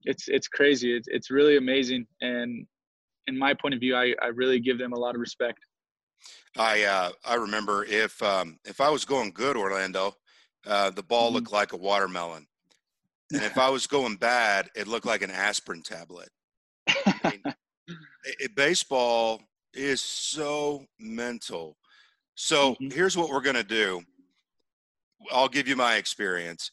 it's 0.05 0.27
it's 0.27 0.47
crazy. 0.47 0.95
It's 0.95 1.07
it's 1.07 1.29
really 1.29 1.57
amazing, 1.57 2.05
and 2.21 2.65
in 3.27 3.37
my 3.37 3.53
point 3.53 3.73
of 3.73 3.79
view, 3.79 3.95
I 3.95 4.13
I 4.21 4.27
really 4.27 4.59
give 4.59 4.77
them 4.77 4.93
a 4.93 4.99
lot 4.99 5.15
of 5.15 5.21
respect. 5.21 5.59
I 6.57 6.83
uh, 6.83 7.11
I 7.25 7.35
remember 7.35 7.85
if 7.85 8.21
um, 8.21 8.59
if 8.65 8.81
I 8.81 8.89
was 8.89 9.05
going 9.05 9.31
good, 9.31 9.55
Orlando, 9.55 10.15
uh, 10.65 10.89
the 10.89 11.03
ball 11.03 11.27
mm-hmm. 11.27 11.35
looked 11.35 11.51
like 11.51 11.73
a 11.73 11.77
watermelon, 11.77 12.47
and 13.33 13.43
if 13.43 13.57
I 13.57 13.69
was 13.69 13.87
going 13.87 14.15
bad, 14.15 14.69
it 14.75 14.87
looked 14.87 15.05
like 15.05 15.21
an 15.21 15.31
aspirin 15.31 15.81
tablet. 15.81 16.29
I 16.87 17.15
mean, 17.23 17.55
it, 18.39 18.55
baseball 18.55 19.41
is 19.73 20.01
so 20.01 20.85
mental. 20.99 21.77
So 22.35 22.73
mm-hmm. 22.73 22.89
here's 22.89 23.17
what 23.17 23.29
we're 23.29 23.41
gonna 23.41 23.63
do. 23.63 24.01
I'll 25.31 25.49
give 25.49 25.67
you 25.67 25.75
my 25.75 25.95
experience. 25.95 26.71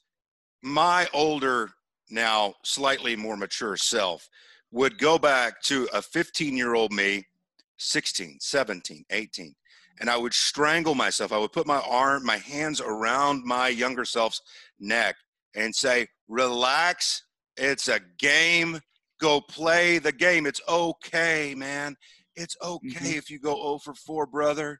My 0.62 1.08
older 1.14 1.70
now 2.10 2.54
slightly 2.64 3.16
more 3.16 3.36
mature 3.36 3.76
self 3.76 4.28
would 4.72 4.98
go 4.98 5.18
back 5.18 5.62
to 5.62 5.88
a 5.94 6.02
15 6.02 6.56
year 6.56 6.74
old 6.74 6.92
me 6.92 7.24
16 7.78 8.38
17 8.40 9.04
18 9.10 9.54
and 10.00 10.10
i 10.10 10.16
would 10.16 10.34
strangle 10.34 10.94
myself 10.94 11.32
i 11.32 11.38
would 11.38 11.52
put 11.52 11.66
my 11.66 11.80
arm 11.88 12.24
my 12.24 12.36
hands 12.36 12.80
around 12.80 13.44
my 13.44 13.68
younger 13.68 14.04
self's 14.04 14.42
neck 14.78 15.16
and 15.54 15.74
say 15.74 16.06
relax 16.28 17.24
it's 17.56 17.88
a 17.88 18.00
game 18.18 18.78
go 19.20 19.40
play 19.40 19.98
the 19.98 20.12
game 20.12 20.46
it's 20.46 20.60
okay 20.68 21.54
man 21.56 21.96
it's 22.36 22.56
okay 22.62 22.88
mm-hmm. 22.88 23.18
if 23.18 23.30
you 23.30 23.38
go 23.38 23.54
0 23.54 23.78
for 23.78 23.94
4 23.94 24.26
brother 24.26 24.78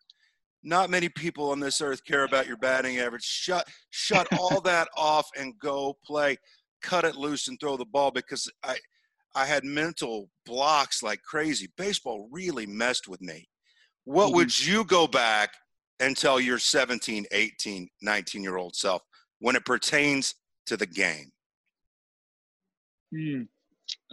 not 0.63 0.91
many 0.91 1.09
people 1.09 1.51
on 1.51 1.61
this 1.61 1.81
earth 1.81 2.05
care 2.05 2.25
about 2.25 2.47
your 2.47 2.57
batting 2.59 2.99
average 2.99 3.25
shut 3.25 3.67
shut 3.91 4.27
all 4.39 4.61
that 4.61 4.89
off 4.97 5.29
and 5.37 5.59
go 5.59 5.97
play 6.05 6.37
cut 6.83 7.05
it 7.05 7.17
loose 7.17 7.49
and 7.49 7.59
throw 7.61 7.77
the 7.77 7.85
ball 7.85 8.11
because 8.11 8.51
I 8.63 8.77
I 9.35 9.45
had 9.45 9.65
mental 9.65 10.29
blocks 10.45 11.03
like 11.03 11.23
crazy. 11.23 11.69
Baseball 11.77 12.29
really 12.33 12.67
messed 12.67 13.09
with 13.09 13.21
me. 13.21 13.49
What 14.05 14.27
mm-hmm. 14.27 14.37
would 14.37 14.67
you 14.67 14.85
go 14.85 15.07
back 15.07 15.51
and 16.01 16.17
tell 16.17 16.41
your 16.41 16.59
17, 16.59 17.27
18, 17.31 17.89
19 18.03 18.43
year 18.43 18.57
old 18.57 18.75
self 18.75 19.03
when 19.39 19.57
it 19.57 19.65
pertains 19.65 20.35
to 20.67 20.77
the 20.77 20.87
game? 20.87 21.31
Hmm. 23.13 23.43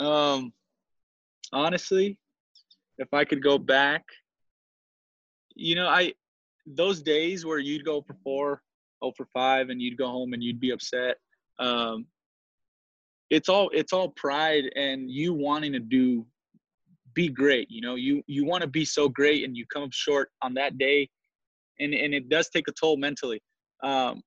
Um, 0.04 0.54
honestly, 1.54 2.18
if 2.98 3.13
I 3.13 3.25
could 3.25 3.44
go 3.44 3.58
back, 3.58 4.04
you 5.56 5.75
know, 5.75 5.88
I 5.88 6.13
those 6.66 7.01
days 7.01 7.46
where 7.46 7.60
you'd 7.60 7.86
go 7.86 8.01
for 8.01 8.16
four, 8.24 8.62
oh 9.01 9.12
for 9.16 9.27
five, 9.34 9.70
and 9.70 9.82
you'd 9.82 9.98
go 9.98 10.08
home 10.08 10.34
and 10.34 10.44
you'd 10.44 10.60
be 10.60 10.72
upset. 10.72 11.18
Um, 11.60 12.08
it's 13.30 13.50
all 13.50 13.70
it's 13.74 13.94
all 13.94 14.10
pride 14.10 14.66
and 14.75 15.10
you 15.10 15.34
wanting 15.34 15.74
to 15.74 15.80
do 15.80 16.25
be 17.13 17.27
great 17.27 17.70
you 17.70 17.82
know 17.82 17.96
you 17.96 18.22
you 18.27 18.46
want 18.46 18.62
to 18.62 18.68
be 18.68 18.86
so 18.86 19.10
great 19.10 19.44
and 19.44 19.58
you 19.58 19.66
come 19.74 19.84
up 19.84 19.92
short 19.92 20.30
on 20.42 20.54
that 20.54 20.77
day 20.77 21.10
and 21.80 21.94
and 21.94 22.13
it 22.13 22.30
does 22.30 22.50
take 22.50 22.68
a 22.68 22.72
toll 22.72 22.98
mentally 22.98 23.42
um 23.84 24.22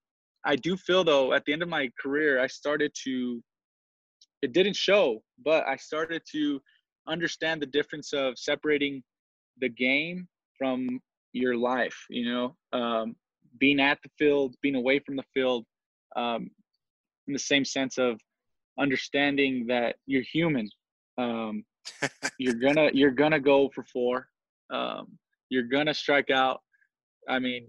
i 0.44 0.56
do 0.56 0.76
feel 0.76 1.04
though 1.04 1.32
at 1.32 1.44
the 1.44 1.52
end 1.52 1.62
of 1.62 1.68
my 1.68 1.90
career 2.00 2.40
i 2.40 2.46
started 2.46 2.92
to 2.94 3.42
it 4.42 4.52
didn't 4.52 4.76
show 4.76 5.22
but 5.44 5.66
i 5.66 5.76
started 5.76 6.22
to 6.30 6.60
understand 7.08 7.60
the 7.60 7.66
difference 7.66 8.12
of 8.12 8.38
separating 8.38 9.02
the 9.60 9.68
game 9.68 10.26
from 10.58 11.00
your 11.32 11.56
life 11.56 11.96
you 12.08 12.30
know 12.30 12.56
um 12.72 13.14
being 13.58 13.80
at 13.80 13.98
the 14.02 14.10
field 14.18 14.54
being 14.62 14.74
away 14.74 14.98
from 14.98 15.16
the 15.16 15.24
field 15.34 15.64
um 16.16 16.50
in 17.26 17.32
the 17.32 17.38
same 17.38 17.64
sense 17.64 17.98
of 17.98 18.20
understanding 18.78 19.66
that 19.68 19.96
you're 20.06 20.22
human. 20.22 20.68
Um, 21.18 21.64
you're 22.38 22.54
gonna 22.54 22.90
you're 22.92 23.10
gonna 23.10 23.40
go 23.40 23.70
for 23.74 23.84
four. 23.84 24.28
Um, 24.72 25.18
you're 25.48 25.68
gonna 25.68 25.94
strike 25.94 26.30
out. 26.30 26.60
I 27.28 27.38
mean, 27.38 27.68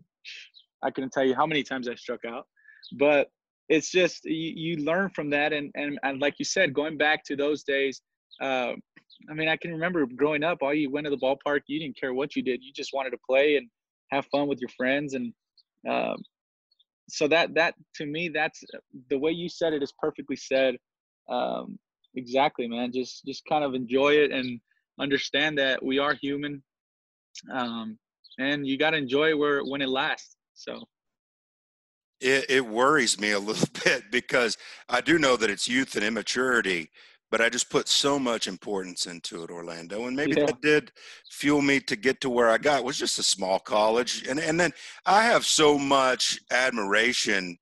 I 0.84 0.90
couldn't 0.90 1.12
tell 1.12 1.24
you 1.24 1.36
how 1.36 1.46
many 1.46 1.64
times 1.64 1.88
I 1.88 1.96
struck 1.96 2.26
out, 2.26 2.48
but 2.94 3.30
it's 3.70 3.90
just 3.90 4.26
you, 4.26 4.54
you 4.56 4.86
learn 4.86 5.10
from 5.10 5.30
that, 5.32 5.54
and, 5.54 5.72
and 5.76 6.00
and 6.04 6.20
like 6.20 6.36
you 6.40 6.46
said, 6.46 6.74
going 6.74 6.98
back 6.98 7.24
to 7.26 7.36
those 7.36 7.64
days. 7.64 8.02
Uh, 8.42 8.74
I 9.30 9.34
mean, 9.34 9.48
I 9.48 9.56
can 9.56 9.72
remember 9.72 10.06
growing 10.08 10.44
up. 10.44 10.60
All 10.62 10.74
you 10.74 10.90
went 10.90 11.06
to 11.06 11.12
the 11.12 11.18
ballpark, 11.18 11.62
you 11.68 11.80
didn't 11.80 12.00
care 12.00 12.14
what 12.14 12.36
you 12.36 12.42
did. 12.42 12.64
You 12.64 12.74
just 12.74 12.92
wanted 12.94 13.12
to 13.12 13.20
play 13.30 13.56
and 13.56 13.70
have 14.12 14.26
fun 14.28 14.48
with 14.48 14.60
your 14.60 14.70
friends, 14.76 15.14
and 15.14 15.32
um, 15.90 16.18
so 17.10 17.28
that 17.28 17.54
that 17.56 17.76
to 17.96 18.06
me, 18.06 18.30
that's 18.30 18.64
the 19.10 19.20
way 19.20 19.32
you 19.32 19.48
said 19.48 19.74
it 19.74 19.84
is 19.84 19.94
perfectly 20.00 20.36
said 20.36 20.76
um, 21.30 21.78
exactly, 22.16 22.68
man. 22.68 22.92
Just 22.92 23.26
just 23.26 23.46
kind 23.46 23.64
of 23.64 23.74
enjoy 23.76 24.14
it 24.16 24.32
and 24.32 24.60
understand 25.00 25.58
that 25.60 25.84
we 25.84 26.00
are 26.00 26.16
human, 26.16 26.62
um, 27.54 27.98
and 28.40 28.68
you 28.68 28.78
got 28.78 28.92
to 28.92 28.98
enjoy 28.98 29.30
it 29.30 29.38
where 29.38 29.64
when 29.64 29.82
it 29.82 29.90
lasts. 29.90 30.36
So. 30.54 30.84
It, 32.22 32.46
it 32.50 32.66
worries 32.66 33.20
me 33.20 33.32
a 33.32 33.40
little 33.50 33.68
bit 33.84 34.04
because 34.12 34.58
I 34.88 35.02
do 35.02 35.18
know 35.18 35.36
that 35.38 35.50
it's 35.50 35.68
youth 35.68 35.96
and 35.96 36.06
immaturity, 36.06 36.90
but 37.32 37.42
I 37.42 37.50
just 37.50 37.70
put 37.70 37.88
so 37.88 38.20
much 38.20 38.48
importance 38.48 39.06
into 39.06 39.44
it, 39.44 39.50
Orlando, 39.50 40.06
and 40.06 40.16
maybe 40.16 40.34
yeah. 40.38 40.46
that 40.46 40.62
did 40.62 40.92
fuel 41.30 41.62
me 41.62 41.80
to 41.82 41.96
get 41.96 42.22
to 42.22 42.30
where 42.30 42.50
I 42.50 42.58
got. 42.58 42.80
It 42.80 42.86
was 42.86 42.98
just 42.98 43.20
a 43.20 43.24
small 43.24 43.60
college, 43.60 44.28
and 44.28 44.40
and 44.40 44.60
then 44.60 44.72
I 45.06 45.24
have 45.24 45.46
so 45.46 45.78
much 45.80 46.40
admiration 46.52 47.58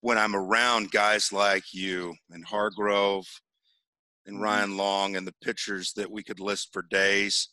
when 0.00 0.18
I'm 0.18 0.36
around 0.36 0.92
guys 0.92 1.32
like 1.32 1.74
you 1.74 2.14
and 2.30 2.44
Hargrove 2.44 3.26
and 4.26 4.36
mm-hmm. 4.36 4.44
Ryan 4.44 4.76
Long 4.76 5.16
and 5.16 5.26
the 5.26 5.34
pitchers 5.42 5.92
that 5.94 6.10
we 6.10 6.22
could 6.22 6.38
list 6.38 6.68
for 6.72 6.82
days, 6.82 7.48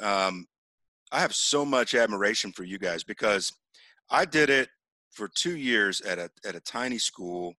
um, 0.00 0.46
I 1.12 1.20
have 1.20 1.34
so 1.34 1.64
much 1.64 1.94
admiration 1.94 2.52
for 2.52 2.64
you 2.64 2.78
guys 2.78 3.04
because 3.04 3.52
I 4.10 4.24
did 4.24 4.50
it 4.50 4.68
for 5.18 5.28
two 5.28 5.56
years 5.56 6.00
at 6.02 6.18
a 6.18 6.30
at 6.46 6.54
a 6.54 6.60
tiny 6.60 6.98
school, 6.98 7.54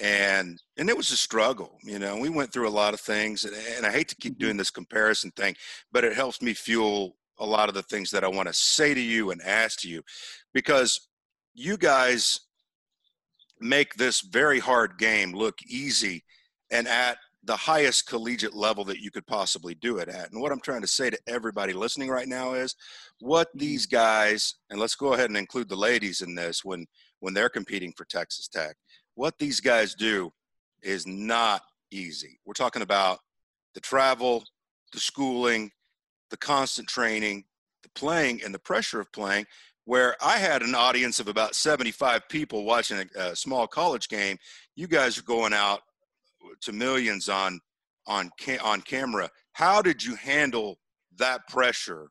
and 0.00 0.60
and 0.76 0.88
it 0.90 0.96
was 0.96 1.12
a 1.12 1.16
struggle. 1.16 1.78
You 1.84 1.98
know, 1.98 2.18
we 2.18 2.28
went 2.28 2.52
through 2.52 2.68
a 2.68 2.78
lot 2.82 2.94
of 2.94 3.00
things, 3.00 3.44
and, 3.44 3.54
and 3.76 3.86
I 3.86 3.92
hate 3.92 4.08
to 4.08 4.16
keep 4.16 4.38
doing 4.38 4.52
mm-hmm. 4.52 4.58
this 4.58 4.70
comparison 4.70 5.30
thing, 5.30 5.54
but 5.92 6.04
it 6.04 6.14
helps 6.14 6.42
me 6.42 6.52
fuel 6.54 7.16
a 7.38 7.46
lot 7.46 7.68
of 7.68 7.74
the 7.74 7.82
things 7.84 8.10
that 8.10 8.24
I 8.24 8.28
want 8.28 8.48
to 8.48 8.54
say 8.54 8.94
to 8.94 9.00
you 9.00 9.30
and 9.30 9.40
ask 9.42 9.80
to 9.80 9.88
you, 9.88 10.02
because 10.52 11.08
you 11.54 11.76
guys 11.76 12.40
make 13.60 13.94
this 13.94 14.20
very 14.20 14.58
hard 14.58 14.98
game 14.98 15.32
look 15.32 15.58
easy. 15.66 16.24
And 16.70 16.88
at 16.88 17.18
the 17.44 17.56
highest 17.56 18.06
collegiate 18.06 18.54
level 18.54 18.84
that 18.84 19.00
you 19.00 19.10
could 19.10 19.26
possibly 19.26 19.74
do 19.74 19.98
it 19.98 20.08
at. 20.08 20.30
And 20.30 20.40
what 20.40 20.52
I'm 20.52 20.60
trying 20.60 20.82
to 20.82 20.86
say 20.86 21.10
to 21.10 21.18
everybody 21.26 21.72
listening 21.72 22.08
right 22.08 22.28
now 22.28 22.54
is 22.54 22.76
what 23.20 23.48
Mm-hmm. 23.48 23.58
these 23.58 23.86
guys, 23.86 24.54
and 24.70 24.78
let's 24.78 24.94
go 24.94 25.14
ahead 25.14 25.30
and 25.30 25.36
include 25.36 25.68
the 25.68 25.76
ladies 25.76 26.20
in 26.22 26.34
this 26.34 26.64
when 26.64 26.86
when 27.20 27.34
they're 27.34 27.48
competing 27.48 27.92
for 27.96 28.04
Texas 28.04 28.48
Tech, 28.48 28.76
what 29.14 29.38
these 29.38 29.60
guys 29.60 29.94
do 29.94 30.32
is 30.82 31.06
not 31.06 31.62
easy. 31.92 32.40
We're 32.44 32.52
talking 32.54 32.82
about 32.82 33.20
the 33.74 33.80
travel, 33.80 34.44
the 34.92 34.98
schooling, 34.98 35.70
the 36.30 36.36
constant 36.36 36.88
training, 36.88 37.44
the 37.84 37.88
playing, 37.90 38.42
and 38.44 38.52
the 38.52 38.58
pressure 38.58 39.00
of 39.00 39.12
playing. 39.12 39.46
Where 39.84 40.16
I 40.20 40.38
had 40.38 40.62
an 40.62 40.74
audience 40.74 41.20
of 41.20 41.28
about 41.28 41.54
75 41.54 42.28
people 42.28 42.64
watching 42.64 42.98
a, 43.16 43.20
a 43.20 43.36
small 43.36 43.66
college 43.66 44.08
game, 44.08 44.36
you 44.76 44.86
guys 44.86 45.18
are 45.18 45.22
going 45.22 45.52
out 45.52 45.82
to 46.62 46.72
millions 46.72 47.28
on 47.28 47.60
on 48.06 48.30
ca- 48.40 48.62
on 48.62 48.80
camera. 48.80 49.30
How 49.52 49.82
did 49.82 50.02
you 50.02 50.14
handle 50.16 50.78
that 51.16 51.46
pressure 51.48 52.08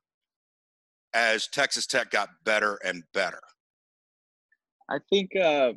as 1.13 1.47
Texas 1.47 1.85
Tech 1.85 2.11
got 2.11 2.29
better 2.45 2.79
and 2.85 3.03
better? 3.13 3.41
I 4.89 4.97
think 5.09 5.35
uh, 5.35 5.73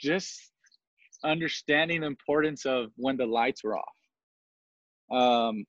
just 0.00 0.52
understanding 1.24 2.00
the 2.02 2.06
importance 2.06 2.66
of 2.66 2.90
when 2.96 3.16
the 3.16 3.26
lights 3.26 3.64
were 3.64 3.78
off, 3.78 3.94
um, 5.10 5.64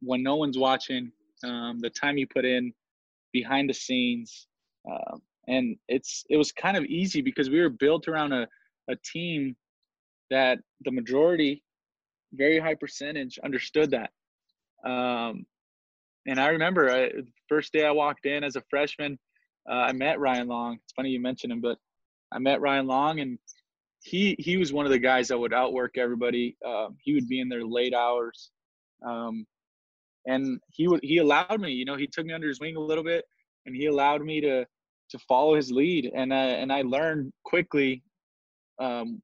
when 0.00 0.22
no 0.22 0.36
one's 0.36 0.58
watching, 0.58 1.10
um, 1.44 1.78
the 1.80 1.90
time 1.90 2.16
you 2.16 2.26
put 2.26 2.44
in 2.44 2.72
behind 3.32 3.68
the 3.68 3.74
scenes, 3.74 4.46
um, 4.90 5.22
and 5.48 5.76
it's 5.88 6.24
it 6.30 6.36
was 6.36 6.52
kind 6.52 6.76
of 6.76 6.84
easy 6.84 7.20
because 7.20 7.50
we 7.50 7.60
were 7.60 7.70
built 7.70 8.08
around 8.08 8.32
a, 8.32 8.46
a 8.88 8.96
team 9.04 9.56
that 10.32 10.58
the 10.84 10.90
majority, 10.90 11.62
very 12.32 12.58
high 12.58 12.74
percentage, 12.74 13.38
understood 13.44 13.90
that. 13.90 14.10
Um, 14.88 15.44
and 16.26 16.40
I 16.40 16.48
remember 16.48 16.90
I, 16.90 17.08
the 17.08 17.26
first 17.48 17.72
day 17.72 17.84
I 17.84 17.90
walked 17.90 18.24
in 18.26 18.42
as 18.42 18.56
a 18.56 18.62
freshman, 18.70 19.18
uh, 19.70 19.84
I 19.88 19.92
met 19.92 20.18
Ryan 20.18 20.48
Long. 20.48 20.78
It's 20.82 20.94
funny 20.94 21.10
you 21.10 21.20
mentioned 21.20 21.52
him, 21.52 21.60
but 21.60 21.76
I 22.32 22.38
met 22.38 22.62
Ryan 22.62 22.86
Long, 22.86 23.20
and 23.20 23.38
he 24.00 24.34
he 24.38 24.56
was 24.56 24.72
one 24.72 24.86
of 24.86 24.90
the 24.90 24.98
guys 24.98 25.28
that 25.28 25.38
would 25.38 25.52
outwork 25.52 25.98
everybody. 25.98 26.56
Um, 26.66 26.96
he 27.02 27.12
would 27.12 27.28
be 27.28 27.40
in 27.40 27.48
there 27.48 27.64
late 27.64 27.94
hours, 27.94 28.50
um, 29.06 29.46
and 30.26 30.58
he 30.70 30.88
would 30.88 31.00
he 31.02 31.18
allowed 31.18 31.60
me. 31.60 31.72
You 31.72 31.84
know, 31.84 31.96
he 31.96 32.06
took 32.06 32.24
me 32.26 32.32
under 32.32 32.48
his 32.48 32.58
wing 32.58 32.76
a 32.76 32.80
little 32.80 33.04
bit, 33.04 33.24
and 33.66 33.76
he 33.76 33.86
allowed 33.86 34.22
me 34.22 34.40
to 34.40 34.66
to 35.10 35.18
follow 35.28 35.54
his 35.54 35.70
lead, 35.70 36.10
and 36.14 36.32
I, 36.32 36.44
and 36.62 36.72
I 36.72 36.82
learned 36.82 37.32
quickly 37.44 38.02
um, 38.80 39.20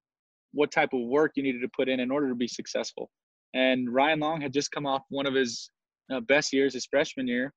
what 0.53 0.71
type 0.71 0.93
of 0.93 1.01
work 1.01 1.33
you 1.37 1.43
needed 1.43 1.61
to 1.61 1.69
put 1.69 1.89
in 1.89 2.01
in 2.01 2.11
order 2.11 2.29
to 2.29 2.35
be 2.35 2.49
successful. 2.49 3.11
And 3.55 3.93
Ryan 3.93 4.21
Long 4.21 4.41
had 4.41 4.53
just 4.53 4.71
come 4.71 4.87
off 4.87 5.03
one 5.09 5.27
of 5.27 5.35
his 5.35 5.71
uh, 6.13 6.21
best 6.21 6.53
years, 6.53 6.75
his 6.75 6.87
freshman 6.87 7.27
year. 7.27 7.53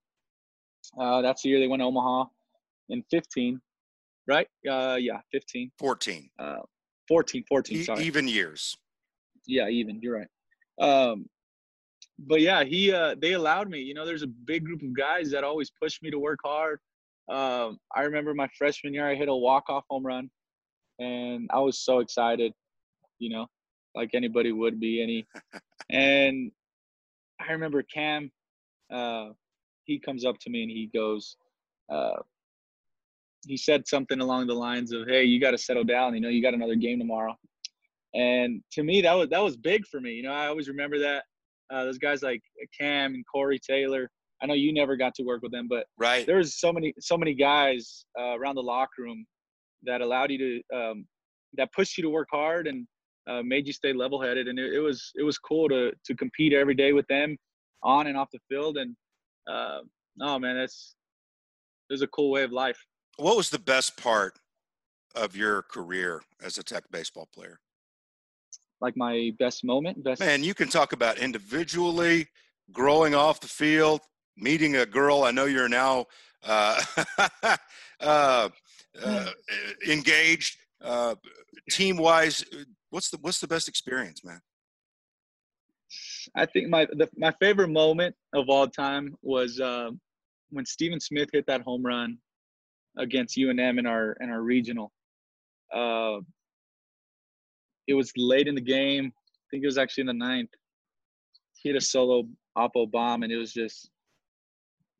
Uh, 0.99 1.21
that's 1.21 1.43
the 1.43 1.49
year 1.49 1.59
they 1.59 1.67
went 1.67 1.81
to 1.81 1.85
Omaha 1.85 2.25
in 2.89 3.03
15, 3.11 3.61
right? 4.27 4.47
Uh, 4.69 4.97
yeah, 4.99 5.19
15, 5.31 5.71
14, 5.77 6.29
uh, 6.39 6.55
14, 7.07 7.43
14. 7.47 7.77
E- 7.77 8.03
even 8.03 8.27
years. 8.27 8.75
Yeah, 9.47 9.67
even. 9.67 9.99
You're 10.01 10.17
right. 10.19 10.27
Um, 10.79 11.25
but 12.19 12.41
yeah, 12.41 12.63
he 12.63 12.91
uh, 12.91 13.15
they 13.19 13.33
allowed 13.33 13.69
me. 13.69 13.79
You 13.79 13.93
know, 13.93 14.05
there's 14.05 14.23
a 14.23 14.27
big 14.27 14.65
group 14.65 14.81
of 14.81 14.95
guys 14.95 15.31
that 15.31 15.43
always 15.43 15.71
push 15.81 16.01
me 16.01 16.11
to 16.11 16.19
work 16.19 16.39
hard. 16.43 16.79
Um, 17.29 17.79
I 17.95 18.01
remember 18.03 18.33
my 18.33 18.47
freshman 18.57 18.93
year, 18.93 19.09
I 19.09 19.15
hit 19.15 19.29
a 19.29 19.35
walk-off 19.35 19.85
home 19.89 20.05
run, 20.05 20.29
and 20.99 21.49
I 21.53 21.59
was 21.59 21.79
so 21.79 21.99
excited. 21.99 22.53
You 23.21 23.29
know, 23.29 23.47
like 23.95 24.09
anybody 24.13 24.51
would 24.51 24.79
be. 24.79 25.01
Any, 25.01 25.25
and 25.89 26.51
I 27.39 27.51
remember 27.51 27.83
Cam. 27.83 28.31
Uh, 28.91 29.29
he 29.85 29.99
comes 29.99 30.25
up 30.25 30.37
to 30.39 30.49
me 30.49 30.63
and 30.63 30.71
he 30.71 30.89
goes, 30.93 31.37
uh, 31.89 32.17
he 33.47 33.57
said 33.57 33.87
something 33.87 34.19
along 34.19 34.47
the 34.47 34.53
lines 34.53 34.91
of, 34.91 35.07
"Hey, 35.07 35.23
you 35.23 35.39
got 35.39 35.51
to 35.51 35.57
settle 35.57 35.83
down. 35.83 36.15
You 36.15 36.21
know, 36.21 36.29
you 36.29 36.41
got 36.41 36.53
another 36.53 36.75
game 36.75 36.99
tomorrow." 36.99 37.35
And 38.13 38.61
to 38.73 38.83
me, 38.83 39.01
that 39.01 39.13
was 39.13 39.29
that 39.29 39.43
was 39.43 39.55
big 39.57 39.85
for 39.87 39.99
me. 40.01 40.11
You 40.13 40.23
know, 40.23 40.33
I 40.33 40.47
always 40.47 40.67
remember 40.67 40.99
that. 40.99 41.23
Uh, 41.71 41.85
those 41.85 41.97
guys 41.97 42.21
like 42.21 42.41
Cam 42.77 43.13
and 43.13 43.23
Corey 43.31 43.59
Taylor. 43.59 44.09
I 44.43 44.47
know 44.47 44.55
you 44.55 44.73
never 44.73 44.97
got 44.97 45.13
to 45.15 45.23
work 45.23 45.43
with 45.43 45.51
them, 45.51 45.67
but 45.69 45.85
Right. 45.97 46.25
there 46.25 46.37
was 46.37 46.59
so 46.59 46.73
many 46.73 46.93
so 46.99 47.17
many 47.17 47.33
guys 47.33 48.05
uh, 48.19 48.37
around 48.37 48.55
the 48.55 48.63
locker 48.63 49.03
room 49.03 49.25
that 49.83 50.01
allowed 50.01 50.31
you 50.31 50.37
to 50.71 50.77
um, 50.77 51.05
that 51.57 51.71
pushed 51.73 51.97
you 51.97 52.03
to 52.03 52.09
work 52.09 52.27
hard 52.31 52.67
and 52.67 52.87
uh, 53.27 53.41
made 53.43 53.67
you 53.67 53.73
stay 53.73 53.93
level 53.93 54.21
headed. 54.21 54.47
And 54.47 54.59
it, 54.59 54.73
it 54.73 54.79
was 54.79 55.11
it 55.15 55.23
was 55.23 55.37
cool 55.37 55.69
to 55.69 55.91
to 56.05 56.15
compete 56.15 56.53
every 56.53 56.75
day 56.75 56.93
with 56.93 57.07
them 57.07 57.37
on 57.83 58.07
and 58.07 58.17
off 58.17 58.29
the 58.31 58.39
field. 58.49 58.77
And 58.77 58.95
uh, 59.51 59.79
oh 60.21 60.39
man, 60.39 60.57
that's 60.57 60.95
it 61.89 61.93
was 61.93 62.01
a 62.01 62.07
cool 62.07 62.31
way 62.31 62.43
of 62.43 62.51
life. 62.51 62.77
What 63.17 63.37
was 63.37 63.49
the 63.49 63.59
best 63.59 63.97
part 63.97 64.39
of 65.15 65.35
your 65.35 65.63
career 65.63 66.21
as 66.43 66.57
a 66.57 66.63
Tech 66.63 66.83
baseball 66.91 67.27
player? 67.33 67.59
Like 68.79 68.97
my 68.97 69.31
best 69.37 69.63
moment, 69.63 70.03
best 70.03 70.21
Man, 70.21 70.43
you 70.43 70.55
can 70.55 70.67
talk 70.67 70.93
about 70.93 71.19
individually 71.19 72.27
growing 72.71 73.13
off 73.13 73.39
the 73.39 73.47
field, 73.47 74.01
meeting 74.37 74.77
a 74.77 74.85
girl. 74.85 75.23
I 75.23 75.31
know 75.31 75.45
you're 75.45 75.69
now 75.69 76.05
uh, 76.43 76.81
uh, 77.99 78.49
uh, 79.03 79.29
engaged. 79.87 80.57
Uh, 80.81 81.13
team 81.69 81.95
wise, 81.95 82.43
what's 82.91 83.09
the 83.09 83.17
what's 83.21 83.39
the 83.39 83.47
best 83.47 83.67
experience, 83.67 84.23
man? 84.23 84.41
I 86.35 86.45
think 86.45 86.69
my 86.69 86.85
the, 86.85 87.09
my 87.17 87.33
favorite 87.39 87.69
moment 87.69 88.15
of 88.33 88.49
all 88.49 88.67
time 88.67 89.15
was 89.21 89.59
uh, 89.59 89.89
when 90.51 90.65
Steven 90.65 90.99
Smith 90.99 91.29
hit 91.33 91.45
that 91.47 91.61
home 91.61 91.83
run 91.83 92.17
against 92.97 93.37
UNM 93.37 93.79
in 93.79 93.85
our 93.85 94.15
in 94.21 94.29
our 94.29 94.41
regional. 94.41 94.91
Uh, 95.73 96.19
it 97.87 97.93
was 97.93 98.11
late 98.15 98.47
in 98.47 98.55
the 98.55 98.61
game. 98.61 99.11
I 99.15 99.45
think 99.49 99.63
it 99.63 99.67
was 99.67 99.77
actually 99.77 100.01
in 100.01 100.07
the 100.07 100.13
ninth. 100.13 100.49
He 101.55 101.69
hit 101.69 101.75
a 101.75 101.81
solo 101.81 102.23
oppo 102.57 102.89
bomb, 102.89 103.23
and 103.23 103.31
it 103.31 103.37
was 103.37 103.53
just 103.53 103.89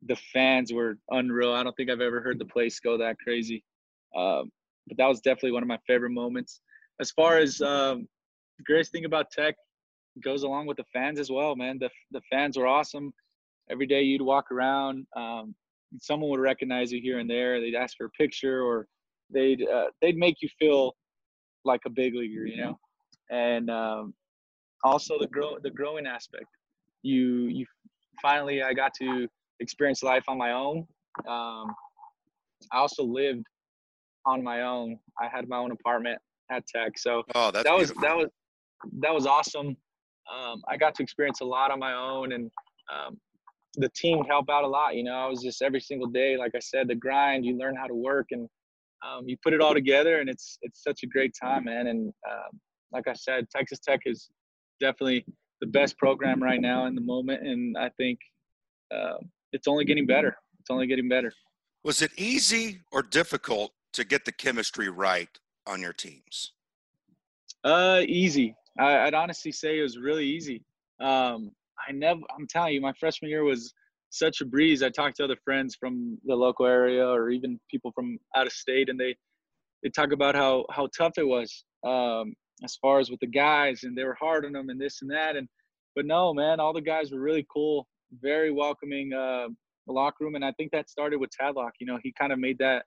the 0.06 0.16
fans 0.32 0.72
were 0.72 0.98
unreal. 1.10 1.52
I 1.52 1.62
don't 1.62 1.76
think 1.76 1.90
I've 1.90 2.00
ever 2.00 2.20
heard 2.20 2.38
the 2.38 2.44
place 2.44 2.80
go 2.80 2.98
that 2.98 3.18
crazy. 3.18 3.64
Um, 4.16 4.50
but 4.88 4.96
that 4.98 5.06
was 5.06 5.20
definitely 5.20 5.52
one 5.52 5.62
of 5.62 5.68
my 5.68 5.78
favorite 5.86 6.10
moments. 6.10 6.60
As 7.00 7.10
far 7.10 7.38
as 7.38 7.60
um, 7.60 8.06
the 8.58 8.64
greatest 8.64 8.92
thing 8.92 9.04
about 9.04 9.30
Tech 9.30 9.54
goes 10.22 10.42
along 10.42 10.66
with 10.66 10.76
the 10.76 10.84
fans 10.92 11.18
as 11.18 11.30
well, 11.30 11.56
man. 11.56 11.78
The 11.80 11.90
the 12.10 12.20
fans 12.30 12.56
were 12.56 12.66
awesome. 12.66 13.12
Every 13.70 13.86
day 13.86 14.02
you'd 14.02 14.22
walk 14.22 14.50
around, 14.50 15.06
um, 15.16 15.54
someone 16.00 16.30
would 16.30 16.40
recognize 16.40 16.92
you 16.92 17.00
here 17.00 17.18
and 17.18 17.28
there. 17.28 17.60
They'd 17.60 17.74
ask 17.74 17.96
for 17.96 18.06
a 18.06 18.10
picture, 18.10 18.62
or 18.62 18.86
they'd 19.32 19.62
uh, 19.66 19.86
they'd 20.00 20.16
make 20.16 20.36
you 20.42 20.48
feel 20.58 20.94
like 21.64 21.80
a 21.86 21.90
big 21.90 22.14
leaguer, 22.14 22.46
you 22.46 22.56
know. 22.56 22.78
And 23.30 23.70
um, 23.70 24.14
also 24.84 25.18
the 25.18 25.26
grow 25.26 25.56
the 25.62 25.70
growing 25.70 26.06
aspect. 26.06 26.46
You 27.02 27.46
you 27.46 27.66
finally 28.20 28.62
I 28.62 28.74
got 28.74 28.92
to 29.00 29.26
experience 29.60 30.02
life 30.02 30.24
on 30.28 30.36
my 30.38 30.52
own. 30.52 30.86
Um, 31.26 31.74
I 32.70 32.78
also 32.78 33.02
lived 33.02 33.46
on 34.26 34.42
my 34.42 34.62
own. 34.62 34.98
I 35.20 35.28
had 35.28 35.48
my 35.48 35.56
own 35.56 35.72
apartment 35.72 36.18
at 36.52 36.66
Tech, 36.66 36.98
so 36.98 37.22
Oh, 37.34 37.50
that 37.50 37.64
was 37.66 37.90
beautiful. 37.90 38.02
that 38.02 38.16
was 38.16 38.28
that 39.00 39.14
was 39.14 39.26
awesome. 39.26 39.76
Um, 40.32 40.62
I 40.68 40.76
got 40.76 40.94
to 40.96 41.02
experience 41.02 41.40
a 41.40 41.44
lot 41.44 41.70
on 41.70 41.78
my 41.78 41.94
own, 41.94 42.32
and 42.32 42.50
um, 42.92 43.18
the 43.76 43.88
team 43.90 44.24
helped 44.24 44.50
out 44.50 44.64
a 44.64 44.68
lot. 44.68 44.94
You 44.94 45.04
know, 45.04 45.14
I 45.14 45.26
was 45.26 45.40
just 45.42 45.62
every 45.62 45.80
single 45.80 46.08
day, 46.08 46.36
like 46.36 46.52
I 46.54 46.58
said, 46.60 46.88
the 46.88 46.94
grind. 46.94 47.44
You 47.44 47.56
learn 47.58 47.76
how 47.76 47.86
to 47.86 47.94
work, 47.94 48.26
and 48.30 48.48
um, 49.06 49.28
you 49.28 49.36
put 49.42 49.52
it 49.52 49.60
all 49.60 49.74
together, 49.74 50.20
and 50.20 50.28
it's 50.28 50.58
it's 50.62 50.82
such 50.82 51.02
a 51.02 51.06
great 51.06 51.32
time, 51.40 51.64
man. 51.64 51.86
And 51.88 52.12
um, 52.30 52.60
like 52.92 53.08
I 53.08 53.14
said, 53.14 53.48
Texas 53.50 53.78
Tech 53.80 54.00
is 54.06 54.30
definitely 54.80 55.24
the 55.60 55.66
best 55.66 55.96
program 55.98 56.42
right 56.42 56.60
now 56.60 56.86
in 56.86 56.94
the 56.94 57.00
moment, 57.00 57.46
and 57.46 57.76
I 57.78 57.88
think 57.96 58.18
uh, 58.94 59.18
it's 59.52 59.68
only 59.68 59.84
getting 59.84 60.06
better. 60.06 60.36
It's 60.60 60.70
only 60.70 60.86
getting 60.86 61.08
better. 61.08 61.32
Was 61.84 62.02
it 62.02 62.12
easy 62.16 62.80
or 62.92 63.02
difficult 63.02 63.72
to 63.94 64.04
get 64.04 64.24
the 64.24 64.32
chemistry 64.32 64.88
right 64.88 65.28
on 65.66 65.80
your 65.80 65.92
teams? 65.92 66.52
Uh, 67.64 68.02
easy. 68.06 68.56
I, 68.78 69.00
I'd 69.00 69.14
honestly 69.14 69.52
say 69.52 69.78
it 69.78 69.82
was 69.82 69.98
really 69.98 70.26
easy. 70.26 70.64
Um, 71.00 71.52
I 71.88 71.92
never. 71.92 72.20
I'm 72.36 72.46
telling 72.46 72.74
you, 72.74 72.80
my 72.80 72.92
freshman 72.98 73.30
year 73.30 73.44
was 73.44 73.74
such 74.10 74.40
a 74.40 74.44
breeze. 74.44 74.82
I 74.82 74.90
talked 74.90 75.16
to 75.16 75.24
other 75.24 75.36
friends 75.44 75.74
from 75.74 76.18
the 76.24 76.34
local 76.34 76.66
area 76.66 77.06
or 77.06 77.30
even 77.30 77.58
people 77.70 77.92
from 77.92 78.18
out 78.36 78.46
of 78.46 78.52
state, 78.52 78.88
and 78.88 78.98
they 78.98 79.16
they 79.82 79.90
talk 79.90 80.12
about 80.12 80.34
how 80.34 80.64
how 80.70 80.88
tough 80.96 81.18
it 81.18 81.26
was 81.26 81.64
um, 81.84 82.34
as 82.64 82.76
far 82.76 83.00
as 83.00 83.10
with 83.10 83.20
the 83.20 83.26
guys, 83.26 83.84
and 83.84 83.96
they 83.96 84.04
were 84.04 84.16
hard 84.18 84.44
on 84.44 84.52
them 84.52 84.68
and 84.68 84.80
this 84.80 85.02
and 85.02 85.10
that. 85.10 85.36
And 85.36 85.48
but 85.94 86.06
no, 86.06 86.32
man, 86.32 86.60
all 86.60 86.72
the 86.72 86.80
guys 86.80 87.12
were 87.12 87.20
really 87.20 87.46
cool, 87.52 87.86
very 88.20 88.50
welcoming 88.50 89.12
uh, 89.12 89.48
the 89.86 89.92
locker 89.92 90.24
room, 90.24 90.34
and 90.34 90.44
I 90.44 90.52
think 90.52 90.70
that 90.72 90.88
started 90.88 91.18
with 91.18 91.30
Tadlock. 91.30 91.72
You 91.80 91.86
know, 91.86 91.98
he 92.02 92.12
kind 92.18 92.32
of 92.32 92.38
made 92.38 92.58
that 92.58 92.84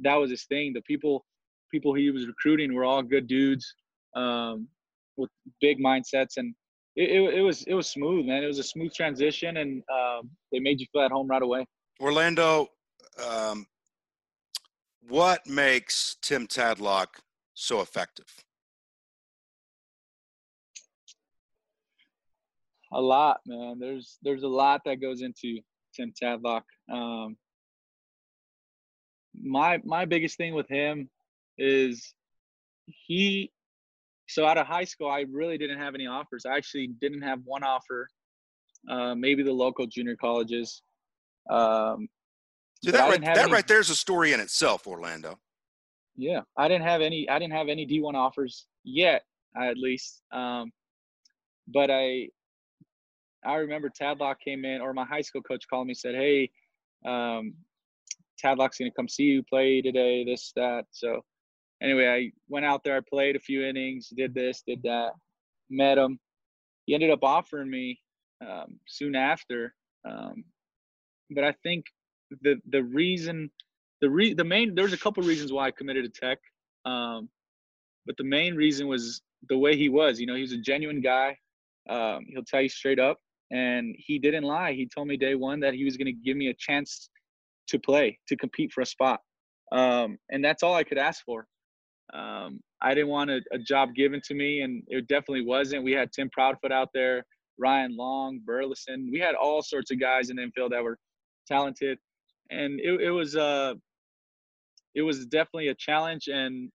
that 0.00 0.16
was 0.16 0.30
his 0.30 0.44
thing. 0.44 0.72
The 0.74 0.82
people 0.82 1.24
people 1.70 1.94
he 1.94 2.10
was 2.10 2.26
recruiting 2.26 2.74
were 2.74 2.84
all 2.84 3.02
good 3.02 3.26
dudes 3.26 3.74
um, 4.14 4.68
with 5.16 5.30
big 5.60 5.78
mindsets, 5.78 6.36
and 6.36 6.54
it, 6.94 7.10
it, 7.10 7.34
it, 7.38 7.42
was 7.42 7.62
it 7.64 7.74
was 7.74 7.88
smooth, 7.88 8.26
man. 8.26 8.42
It 8.42 8.46
was 8.46 8.58
a 8.58 8.64
smooth 8.64 8.92
transition, 8.94 9.58
and 9.58 9.82
um, 9.92 10.30
they 10.52 10.58
made 10.58 10.80
you 10.80 10.86
feel 10.92 11.02
at 11.02 11.10
home 11.10 11.28
right 11.28 11.42
away. 11.42 11.66
Orlando, 12.00 12.68
um, 13.24 13.66
what 15.08 15.46
makes 15.46 16.16
Tim 16.22 16.46
Tadlock 16.46 17.06
so 17.54 17.80
effective? 17.80 18.26
A 22.92 23.00
lot, 23.00 23.40
man. 23.46 23.78
There's 23.78 24.18
there's 24.22 24.42
a 24.42 24.48
lot 24.48 24.82
that 24.84 25.00
goes 25.00 25.22
into 25.22 25.60
Tim 25.94 26.12
Tadlock. 26.20 26.62
Um, 26.90 27.36
my 29.42 29.80
my 29.84 30.04
biggest 30.04 30.36
thing 30.36 30.54
with 30.54 30.68
him 30.68 31.10
is 31.58 32.14
he 32.86 33.50
so 34.28 34.46
out 34.46 34.58
of 34.58 34.66
high 34.66 34.84
school 34.84 35.08
i 35.08 35.24
really 35.30 35.58
didn't 35.58 35.78
have 35.78 35.94
any 35.94 36.06
offers. 36.06 36.44
I 36.46 36.56
actually 36.56 36.88
didn't 37.00 37.22
have 37.22 37.40
one 37.44 37.62
offer 37.62 38.08
uh, 38.88 39.14
maybe 39.14 39.42
the 39.42 39.52
local 39.52 39.86
junior 39.86 40.16
colleges. 40.16 40.82
Um, 41.50 42.08
so 42.84 42.92
that 42.92 43.08
right, 43.08 43.20
that 43.20 43.38
any, 43.38 43.52
right 43.52 43.66
there 43.66 43.80
is 43.80 43.90
a 43.90 43.96
story 43.96 44.32
in 44.32 44.40
itself 44.40 44.86
orlando. 44.86 45.38
Yeah 46.16 46.40
i 46.56 46.68
didn't 46.68 46.86
have 46.86 47.00
any 47.00 47.28
i 47.28 47.38
didn't 47.38 47.54
have 47.54 47.68
any 47.68 47.86
d1 47.86 48.14
offers 48.14 48.66
yet 48.84 49.22
at 49.60 49.76
least. 49.76 50.22
Um, 50.32 50.72
but 51.68 51.90
i 51.90 52.28
i 53.44 53.54
remember 53.54 53.90
tadlock 53.90 54.36
came 54.44 54.64
in 54.64 54.80
or 54.80 54.92
my 54.92 55.04
high 55.04 55.22
school 55.22 55.42
coach 55.42 55.64
called 55.68 55.86
me 55.86 55.94
said 55.94 56.14
hey 56.14 56.50
um, 57.06 57.54
Tadlock's 58.42 58.78
going 58.78 58.90
to 58.90 58.94
come 58.94 59.08
see 59.08 59.24
you 59.24 59.42
play 59.42 59.80
today, 59.80 60.24
this, 60.24 60.52
that. 60.56 60.84
So 60.90 61.22
anyway, 61.82 62.06
I 62.06 62.32
went 62.48 62.66
out 62.66 62.82
there, 62.84 62.96
I 62.96 63.00
played 63.00 63.36
a 63.36 63.40
few 63.40 63.64
innings, 63.64 64.08
did 64.16 64.34
this, 64.34 64.62
did 64.66 64.82
that, 64.84 65.12
met 65.70 65.98
him. 65.98 66.18
He 66.86 66.94
ended 66.94 67.10
up 67.10 67.22
offering 67.22 67.70
me 67.70 68.00
um, 68.40 68.78
soon 68.86 69.14
after. 69.14 69.74
Um, 70.08 70.44
but 71.30 71.44
I 71.44 71.52
think 71.62 71.86
the 72.42 72.56
the 72.70 72.82
reason, 72.82 73.50
the 74.00 74.10
re 74.10 74.34
the 74.34 74.44
main 74.44 74.74
there's 74.74 74.92
a 74.92 74.98
couple 74.98 75.22
reasons 75.22 75.52
why 75.52 75.66
I 75.66 75.70
committed 75.70 76.12
to 76.12 76.20
Tech, 76.20 76.38
um, 76.84 77.28
but 78.06 78.16
the 78.16 78.24
main 78.24 78.54
reason 78.54 78.86
was 78.86 79.22
the 79.48 79.58
way 79.58 79.76
he 79.76 79.88
was. 79.88 80.20
You 80.20 80.26
know, 80.26 80.34
he 80.34 80.42
was 80.42 80.52
a 80.52 80.58
genuine 80.58 81.00
guy. 81.00 81.36
Um, 81.88 82.26
he'll 82.28 82.44
tell 82.44 82.62
you 82.62 82.68
straight 82.68 82.98
up, 82.98 83.18
and 83.50 83.94
he 83.98 84.18
didn't 84.18 84.44
lie. 84.44 84.72
He 84.72 84.86
told 84.86 85.08
me 85.08 85.16
day 85.16 85.34
one 85.34 85.60
that 85.60 85.74
he 85.74 85.84
was 85.84 85.96
going 85.96 86.06
to 86.06 86.12
give 86.12 86.36
me 86.36 86.48
a 86.48 86.54
chance 86.54 87.10
to 87.68 87.78
play, 87.78 88.18
to 88.28 88.36
compete 88.36 88.72
for 88.72 88.80
a 88.80 88.86
spot. 88.86 89.20
Um, 89.72 90.18
and 90.30 90.44
that's 90.44 90.62
all 90.62 90.74
I 90.74 90.84
could 90.84 90.98
ask 90.98 91.24
for. 91.24 91.46
Um, 92.12 92.60
I 92.80 92.94
didn't 92.94 93.08
want 93.08 93.30
a, 93.30 93.40
a, 93.52 93.58
job 93.58 93.94
given 93.94 94.20
to 94.26 94.34
me, 94.34 94.60
and 94.60 94.82
it 94.86 95.08
definitely 95.08 95.44
wasn't. 95.44 95.82
We 95.82 95.92
had 95.92 96.12
Tim 96.12 96.30
Proudfoot 96.30 96.70
out 96.70 96.90
there, 96.94 97.24
Ryan 97.58 97.96
Long, 97.96 98.40
Burleson. 98.44 99.10
We 99.12 99.18
had 99.18 99.34
all 99.34 99.62
sorts 99.62 99.90
of 99.90 99.98
guys 99.98 100.30
in 100.30 100.36
the 100.36 100.42
infield 100.42 100.72
that 100.72 100.84
were 100.84 100.98
talented, 101.48 101.98
and 102.50 102.78
it, 102.78 103.00
it 103.00 103.10
was 103.10 103.34
uh, 103.34 103.74
it 104.94 105.02
was 105.02 105.26
definitely 105.26 105.68
a 105.68 105.74
challenge. 105.74 106.28
And 106.28 106.70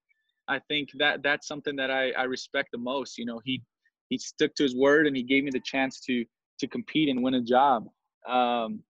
I 0.50 0.60
think 0.68 0.90
that 0.98 1.24
that's 1.24 1.48
something 1.48 1.76
that 1.78 1.92
I, 1.92 2.12
I 2.12 2.24
respect 2.24 2.70
the 2.74 2.78
most. 2.78 3.18
You 3.18 3.26
know, 3.26 3.40
he 3.46 3.62
he 4.10 4.18
stuck 4.18 4.54
to 4.56 4.64
his 4.64 4.76
word, 4.76 5.08
and 5.08 5.16
he 5.16 5.24
gave 5.24 5.44
me 5.44 5.52
the 5.52 5.62
chance 5.64 6.02
to 6.02 6.26
to 6.60 6.68
compete 6.68 7.10
and 7.10 7.24
win 7.24 7.36
a 7.36 7.42
job. 7.42 7.88
Um, 8.28 8.84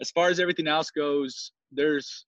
as 0.00 0.10
far 0.10 0.28
as 0.28 0.40
everything 0.40 0.68
else 0.68 0.90
goes, 0.90 1.52
there's 1.70 2.26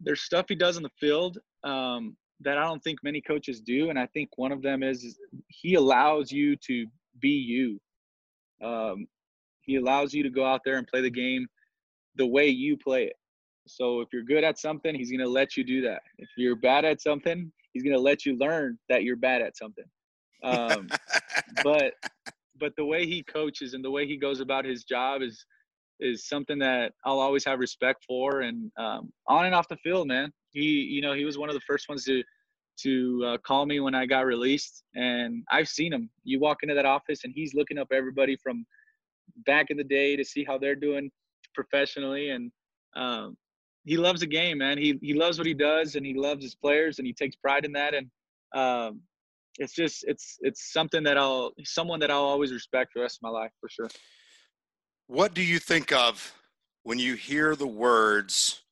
there's 0.00 0.22
stuff 0.22 0.46
he 0.48 0.54
does 0.54 0.76
in 0.76 0.82
the 0.82 0.90
field 1.00 1.38
um, 1.66 2.16
that 2.40 2.58
I 2.58 2.64
don't 2.64 2.82
think 2.82 3.00
many 3.02 3.20
coaches 3.20 3.60
do, 3.60 3.90
and 3.90 3.98
I 3.98 4.06
think 4.06 4.30
one 4.36 4.52
of 4.52 4.62
them 4.62 4.82
is, 4.82 5.04
is 5.04 5.18
he 5.48 5.74
allows 5.74 6.30
you 6.30 6.56
to 6.56 6.86
be 7.20 7.30
you. 7.30 7.80
Um, 8.62 9.06
he 9.62 9.76
allows 9.76 10.14
you 10.14 10.22
to 10.22 10.30
go 10.30 10.44
out 10.44 10.60
there 10.64 10.78
and 10.78 10.86
play 10.86 11.00
the 11.00 11.10
game 11.10 11.46
the 12.14 12.26
way 12.26 12.48
you 12.48 12.76
play 12.76 13.04
it. 13.04 13.16
So 13.66 14.00
if 14.00 14.08
you're 14.12 14.22
good 14.22 14.44
at 14.44 14.58
something, 14.58 14.94
he's 14.94 15.10
going 15.10 15.20
to 15.20 15.28
let 15.28 15.56
you 15.56 15.64
do 15.64 15.82
that. 15.82 16.02
If 16.18 16.28
you're 16.36 16.56
bad 16.56 16.84
at 16.84 17.02
something, 17.02 17.50
he's 17.72 17.82
going 17.82 17.96
to 17.96 18.00
let 18.00 18.24
you 18.24 18.38
learn 18.38 18.78
that 18.88 19.02
you're 19.02 19.16
bad 19.16 19.42
at 19.42 19.56
something. 19.56 19.84
Um, 20.44 20.88
but 21.64 21.94
but 22.58 22.74
the 22.76 22.84
way 22.84 23.06
he 23.06 23.22
coaches 23.22 23.74
and 23.74 23.84
the 23.84 23.90
way 23.90 24.06
he 24.06 24.16
goes 24.16 24.40
about 24.40 24.64
his 24.64 24.84
job 24.84 25.20
is 25.20 25.44
is 25.98 26.28
something 26.28 26.58
that 26.58 26.92
I'll 27.04 27.18
always 27.18 27.44
have 27.44 27.58
respect 27.58 28.04
for. 28.06 28.42
And 28.42 28.70
um, 28.78 29.12
on 29.26 29.46
and 29.46 29.54
off 29.54 29.68
the 29.68 29.76
field, 29.78 30.08
man, 30.08 30.32
he 30.56 30.88
you 30.94 31.02
know 31.02 31.12
he 31.12 31.24
was 31.24 31.36
one 31.36 31.48
of 31.48 31.54
the 31.54 31.60
first 31.60 31.88
ones 31.88 32.04
to 32.04 32.22
to 32.78 33.24
uh, 33.26 33.38
call 33.38 33.64
me 33.64 33.80
when 33.80 33.94
I 33.94 34.04
got 34.04 34.26
released, 34.26 34.84
and 34.94 35.44
I've 35.50 35.68
seen 35.68 35.92
him. 35.92 36.10
You 36.24 36.40
walk 36.40 36.58
into 36.62 36.74
that 36.74 36.84
office, 36.84 37.24
and 37.24 37.32
he's 37.34 37.54
looking 37.54 37.78
up 37.78 37.88
everybody 37.90 38.36
from 38.36 38.66
back 39.46 39.70
in 39.70 39.76
the 39.76 39.84
day 39.84 40.14
to 40.16 40.24
see 40.24 40.44
how 40.44 40.58
they're 40.58 40.74
doing 40.74 41.10
professionally, 41.54 42.30
and 42.30 42.50
um, 42.94 43.36
he 43.84 43.96
loves 43.96 44.20
the 44.20 44.26
game, 44.26 44.58
man. 44.58 44.78
He 44.78 44.98
he 45.02 45.14
loves 45.14 45.38
what 45.38 45.46
he 45.46 45.54
does, 45.54 45.94
and 45.94 46.04
he 46.04 46.14
loves 46.14 46.42
his 46.42 46.54
players, 46.54 46.98
and 46.98 47.06
he 47.06 47.12
takes 47.12 47.36
pride 47.36 47.64
in 47.64 47.72
that. 47.72 47.94
And 47.94 48.10
um, 48.54 49.00
it's 49.58 49.74
just 49.74 50.04
it's 50.06 50.38
it's 50.40 50.72
something 50.72 51.02
that 51.04 51.18
I'll 51.18 51.52
someone 51.64 52.00
that 52.00 52.10
I'll 52.10 52.24
always 52.34 52.52
respect 52.52 52.92
the 52.94 53.00
rest 53.02 53.18
of 53.18 53.22
my 53.22 53.30
life 53.30 53.52
for 53.60 53.68
sure. 53.68 53.88
What 55.06 55.34
do 55.34 55.42
you 55.42 55.58
think 55.58 55.92
of 55.92 56.34
when 56.82 56.98
you 56.98 57.14
hear 57.14 57.56
the 57.56 57.66
words 57.66 58.62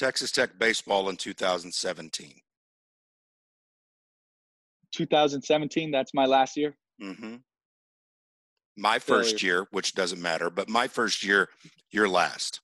Texas 0.00 0.32
Tech 0.32 0.58
baseball 0.58 1.10
in 1.10 1.16
2017? 1.16 2.32
2017, 4.92 5.90
that's 5.90 6.14
my 6.14 6.24
last 6.24 6.56
year. 6.56 6.74
Mm-hmm. 7.02 7.36
My 8.78 8.98
first 8.98 9.42
year, 9.42 9.66
which 9.72 9.94
doesn't 9.94 10.20
matter, 10.20 10.48
but 10.48 10.70
my 10.70 10.88
first 10.88 11.22
year, 11.22 11.50
your 11.90 12.08
last. 12.08 12.62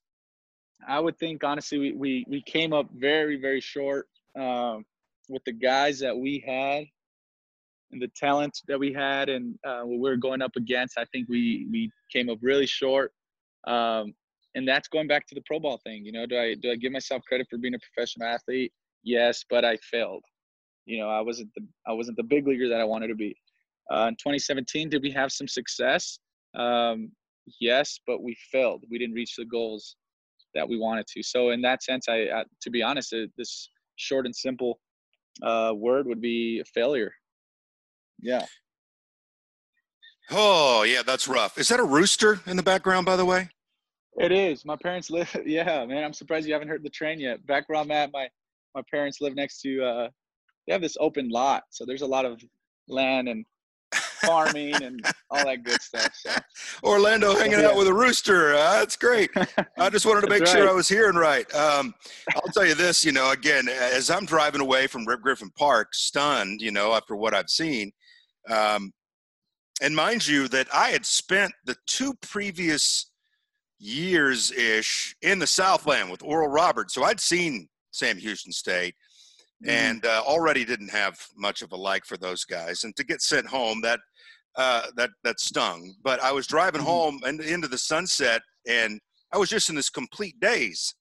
I 0.87 0.99
would 0.99 1.19
think 1.19 1.43
honestly, 1.43 1.77
we 1.77 1.91
we, 1.93 2.25
we 2.27 2.41
came 2.41 2.73
up 2.73 2.87
very 2.91 3.39
very 3.39 3.61
short 3.61 4.07
um, 4.35 4.83
with 5.29 5.43
the 5.43 5.51
guys 5.51 5.99
that 5.99 6.17
we 6.17 6.43
had 6.45 6.85
and 7.91 8.01
the 8.01 8.09
talent 8.15 8.57
that 8.67 8.79
we 8.79 8.93
had 8.93 9.29
and 9.29 9.59
uh, 9.63 9.81
what 9.81 9.99
we 9.99 10.09
were 10.09 10.17
going 10.17 10.41
up 10.41 10.55
against. 10.55 10.97
I 10.97 11.05
think 11.11 11.29
we 11.29 11.67
we 11.71 11.91
came 12.11 12.29
up 12.29 12.39
really 12.41 12.65
short. 12.65 13.11
Um, 13.67 14.15
and 14.57 14.67
that's 14.67 14.87
going 14.87 15.07
back 15.07 15.27
to 15.27 15.35
the 15.35 15.41
pro 15.45 15.59
ball 15.59 15.79
thing. 15.83 16.03
You 16.03 16.11
know, 16.11 16.25
do 16.25 16.37
I 16.37 16.55
do 16.55 16.71
I 16.71 16.75
give 16.75 16.91
myself 16.91 17.21
credit 17.27 17.47
for 17.49 17.57
being 17.57 17.75
a 17.75 17.79
professional 17.79 18.27
athlete? 18.27 18.73
Yes, 19.03 19.45
but 19.49 19.63
I 19.63 19.77
failed. 19.77 20.23
You 20.85 20.99
know, 20.99 21.09
I 21.09 21.21
wasn't 21.21 21.49
the 21.55 21.61
I 21.87 21.93
wasn't 21.93 22.17
the 22.17 22.23
big 22.23 22.47
leaguer 22.47 22.67
that 22.67 22.81
I 22.81 22.83
wanted 22.83 23.07
to 23.09 23.15
be. 23.15 23.35
Uh, 23.93 24.07
in 24.09 24.15
2017, 24.15 24.89
did 24.89 25.01
we 25.03 25.11
have 25.11 25.31
some 25.31 25.47
success? 25.47 26.19
Um, 26.55 27.11
yes, 27.61 27.99
but 28.07 28.23
we 28.23 28.35
failed. 28.51 28.83
We 28.89 28.97
didn't 28.97 29.13
reach 29.13 29.35
the 29.37 29.45
goals 29.45 29.95
that 30.55 30.67
we 30.67 30.77
wanted 30.77 31.05
to. 31.07 31.23
So 31.23 31.51
in 31.51 31.61
that 31.61 31.83
sense, 31.83 32.09
I, 32.09 32.27
I 32.33 32.43
to 32.63 32.69
be 32.71 32.81
honest, 32.81 33.13
uh, 33.13 33.27
this 33.37 33.69
short 33.95 34.25
and 34.25 34.35
simple 34.35 34.79
uh, 35.43 35.73
word 35.75 36.07
would 36.07 36.19
be 36.19 36.63
failure. 36.73 37.13
Yeah. 38.19 38.45
Oh, 40.31 40.81
yeah, 40.81 41.03
that's 41.05 41.27
rough. 41.27 41.59
Is 41.59 41.67
that 41.67 41.79
a 41.79 41.85
rooster 41.85 42.41
in 42.47 42.57
the 42.57 42.63
background, 42.63 43.05
by 43.05 43.15
the 43.15 43.23
way? 43.23 43.49
It 44.17 44.31
is. 44.31 44.65
My 44.65 44.75
parents 44.75 45.09
live. 45.09 45.35
Yeah, 45.45 45.85
man. 45.85 46.03
I'm 46.03 46.13
surprised 46.13 46.47
you 46.47 46.53
haven't 46.53 46.69
heard 46.69 46.83
the 46.83 46.89
train 46.89 47.19
yet. 47.19 47.45
Back 47.45 47.69
where 47.69 47.79
I'm 47.79 47.91
at, 47.91 48.11
my 48.11 48.27
my 48.75 48.81
parents 48.91 49.21
live 49.21 49.35
next 49.35 49.61
to. 49.61 49.83
uh 49.83 50.09
They 50.65 50.73
have 50.73 50.81
this 50.81 50.97
open 50.99 51.29
lot, 51.29 51.63
so 51.69 51.85
there's 51.85 52.01
a 52.01 52.07
lot 52.07 52.25
of 52.25 52.41
land 52.87 53.29
and 53.29 53.45
farming 53.93 54.81
and 54.81 55.05
all 55.29 55.45
that 55.45 55.63
good 55.63 55.81
stuff. 55.81 56.09
So. 56.13 56.31
Orlando 56.83 57.35
hanging 57.35 57.59
yeah. 57.59 57.67
out 57.67 57.77
with 57.77 57.87
a 57.87 57.93
rooster. 57.93 58.53
Uh, 58.53 58.79
that's 58.79 58.95
great. 58.95 59.29
I 59.77 59.89
just 59.89 60.05
wanted 60.05 60.21
to 60.21 60.29
make 60.29 60.41
right. 60.41 60.49
sure 60.49 60.69
I 60.69 60.73
was 60.73 60.89
hearing 60.89 61.15
right. 61.15 61.51
Um, 61.53 61.93
I'll 62.35 62.51
tell 62.53 62.65
you 62.65 62.75
this, 62.75 63.05
you 63.05 63.11
know, 63.11 63.31
again, 63.31 63.69
as 63.69 64.09
I'm 64.09 64.25
driving 64.25 64.61
away 64.61 64.87
from 64.87 65.05
Rip 65.05 65.21
Griffin 65.21 65.51
Park, 65.51 65.93
stunned, 65.93 66.61
you 66.61 66.71
know, 66.71 66.93
after 66.93 67.15
what 67.15 67.33
I've 67.33 67.49
seen, 67.49 67.91
um, 68.49 68.91
and 69.81 69.95
mind 69.95 70.27
you, 70.27 70.47
that 70.47 70.67
I 70.73 70.89
had 70.89 71.05
spent 71.05 71.53
the 71.65 71.75
two 71.85 72.13
previous 72.15 73.06
years 73.79 74.51
ish 74.51 75.15
in 75.21 75.39
the 75.39 75.47
Southland 75.47 76.09
with 76.09 76.23
Oral 76.23 76.49
Roberts. 76.49 76.93
So 76.93 77.03
I'd 77.03 77.19
seen 77.19 77.67
Sam 77.91 78.17
Houston 78.17 78.51
State 78.51 78.95
mm-hmm. 79.63 79.69
and 79.69 80.05
uh, 80.05 80.23
already 80.25 80.65
didn't 80.65 80.89
have 80.89 81.17
much 81.35 81.61
of 81.61 81.71
a 81.71 81.75
like 81.75 82.05
for 82.05 82.17
those 82.17 82.43
guys. 82.45 82.83
And 82.83 82.95
to 82.95 83.03
get 83.03 83.21
sent 83.21 83.47
home, 83.47 83.81
that 83.81 83.99
uh, 84.55 84.87
that 84.95 85.11
that 85.23 85.39
stung. 85.39 85.93
But 86.03 86.21
I 86.21 86.31
was 86.31 86.47
driving 86.47 86.81
mm-hmm. 86.81 86.89
home 86.89 87.19
and 87.25 87.41
into 87.41 87.67
the 87.67 87.77
sunset, 87.77 88.41
and 88.67 88.99
I 89.31 89.37
was 89.37 89.49
just 89.49 89.69
in 89.69 89.75
this 89.75 89.89
complete 89.89 90.39
daze. 90.39 90.93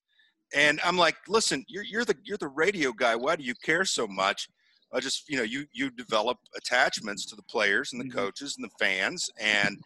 And 0.55 0.81
I'm 0.85 0.97
like, 0.97 1.17
listen, 1.29 1.65
you're 1.69 1.85
you're 1.85 2.05
the 2.05 2.17
you're 2.25 2.39
the 2.39 2.49
radio 2.49 2.93
guy. 2.93 3.17
Why 3.17 3.37
do 3.37 3.45
you 3.45 3.55
care 3.65 3.85
so 3.85 4.07
much? 4.07 4.49
I 4.93 5.01
just 5.01 5.29
you 5.29 5.37
know 5.37 5.43
you 5.43 5.67
you 5.73 5.91
develop 5.91 6.39
attachments 6.57 7.27
to 7.27 7.37
the 7.37 7.43
players 7.43 7.93
and 7.93 8.01
the 8.01 8.07
mm-hmm. 8.07 8.19
coaches 8.19 8.57
and 8.57 8.65
the 8.65 8.85
fans 8.85 9.29
and 9.41 9.79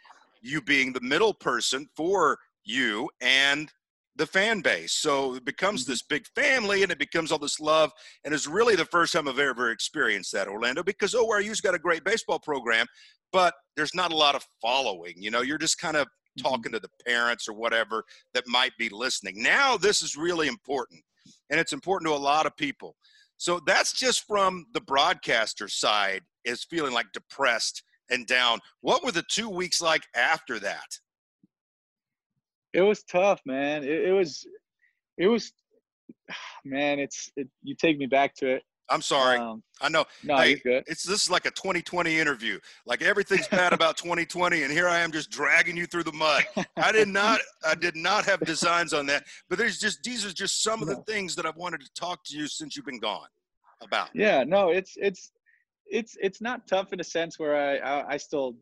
you 0.42 0.60
being 0.62 0.92
the 0.92 1.00
middle 1.00 1.34
person 1.34 1.86
for 1.96 2.38
you 2.64 3.08
and 3.20 3.70
the 4.16 4.26
fan 4.26 4.60
base 4.60 4.92
so 4.92 5.34
it 5.34 5.44
becomes 5.44 5.82
mm-hmm. 5.82 5.92
this 5.92 6.02
big 6.02 6.26
family 6.34 6.82
and 6.82 6.92
it 6.92 6.98
becomes 6.98 7.32
all 7.32 7.38
this 7.38 7.60
love 7.60 7.90
and 8.24 8.34
it's 8.34 8.46
really 8.46 8.76
the 8.76 8.84
first 8.86 9.12
time 9.12 9.28
i've 9.28 9.38
ever 9.38 9.70
experienced 9.70 10.32
that 10.32 10.48
orlando 10.48 10.82
because 10.82 11.14
oru's 11.14 11.60
got 11.60 11.74
a 11.74 11.78
great 11.78 12.04
baseball 12.04 12.38
program 12.38 12.86
but 13.32 13.54
there's 13.76 13.94
not 13.94 14.12
a 14.12 14.16
lot 14.16 14.34
of 14.34 14.44
following. 14.60 15.14
You 15.16 15.30
know, 15.30 15.42
you're 15.42 15.58
just 15.58 15.78
kind 15.78 15.96
of 15.96 16.06
Mm-hmm. 16.38 16.48
talking 16.48 16.70
to 16.70 16.78
the 16.78 16.88
parents 17.04 17.48
or 17.48 17.54
whatever 17.54 18.04
that 18.34 18.46
might 18.46 18.70
be 18.78 18.88
listening. 18.88 19.42
Now, 19.42 19.76
this 19.76 20.00
is 20.00 20.16
really 20.16 20.46
important, 20.46 21.02
and 21.50 21.58
it's 21.58 21.72
important 21.72 22.08
to 22.08 22.14
a 22.14 22.16
lot 22.16 22.46
of 22.46 22.56
people. 22.56 22.94
So 23.36 23.60
that's 23.66 23.92
just 23.92 24.28
from 24.28 24.66
the 24.72 24.80
broadcaster 24.80 25.66
side 25.66 26.22
is 26.44 26.62
feeling 26.62 26.92
like 26.92 27.10
depressed 27.12 27.82
and 28.10 28.28
down. 28.28 28.60
What 28.80 29.02
were 29.02 29.10
the 29.10 29.24
two 29.28 29.48
weeks 29.48 29.82
like 29.82 30.04
after 30.14 30.60
that? 30.60 30.86
It 32.72 32.82
was 32.82 33.02
tough, 33.02 33.40
man. 33.44 33.82
It, 33.82 34.08
it 34.08 34.12
was, 34.12 34.46
it 35.18 35.26
was, 35.26 35.52
man. 36.64 36.98
It's 36.98 37.30
it, 37.36 37.48
you 37.62 37.74
take 37.74 37.98
me 37.98 38.06
back 38.06 38.34
to 38.36 38.48
it. 38.48 38.62
I'm 38.90 39.02
sorry. 39.02 39.38
Um, 39.38 39.62
I 39.80 39.88
know. 39.88 40.04
no, 40.24 40.36
Hey, 40.36 40.50
you're 40.50 40.58
good. 40.58 40.84
It's 40.86 41.04
this 41.04 41.22
is 41.22 41.30
like 41.30 41.46
a 41.46 41.50
2020 41.52 42.18
interview. 42.18 42.58
Like 42.86 43.02
everything's 43.02 43.46
bad 43.46 43.72
about 43.72 43.96
2020, 43.96 44.64
and 44.64 44.72
here 44.72 44.88
I 44.88 44.98
am 44.98 45.12
just 45.12 45.30
dragging 45.30 45.76
you 45.76 45.86
through 45.86 46.02
the 46.04 46.12
mud. 46.12 46.42
I 46.76 46.92
did 46.92 47.08
not, 47.08 47.40
I 47.64 47.74
did 47.76 47.96
not 47.96 48.24
have 48.24 48.40
designs 48.40 48.92
on 48.92 49.06
that. 49.06 49.24
But 49.48 49.58
there's 49.58 49.78
just 49.78 50.02
these 50.02 50.26
are 50.26 50.32
just 50.32 50.62
some 50.62 50.82
of 50.82 50.88
the 50.88 50.96
things 51.06 51.36
that 51.36 51.46
I've 51.46 51.56
wanted 51.56 51.80
to 51.82 51.90
talk 51.94 52.24
to 52.26 52.36
you 52.36 52.48
since 52.48 52.76
you've 52.76 52.86
been 52.86 52.98
gone 52.98 53.28
about. 53.80 54.08
Yeah, 54.12 54.44
no, 54.44 54.70
it's 54.70 54.94
it's 54.96 55.30
it's 55.86 56.16
it's 56.20 56.40
not 56.40 56.66
tough 56.66 56.92
in 56.92 57.00
a 57.00 57.04
sense 57.04 57.38
where 57.38 57.56
I 57.56 57.76
I, 57.76 58.12
I 58.14 58.16
still, 58.16 58.56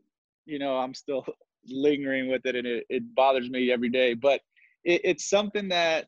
you 0.44 0.58
know, 0.58 0.76
I'm 0.76 0.94
still 0.94 1.24
lingering 1.66 2.28
with 2.28 2.44
it, 2.46 2.56
and 2.56 2.66
it, 2.66 2.84
it 2.88 3.14
bothers 3.14 3.50
me 3.50 3.72
every 3.72 3.88
day. 3.88 4.14
But 4.14 4.40
it, 4.84 5.00
it's 5.04 5.28
something 5.28 5.68
that 5.68 6.06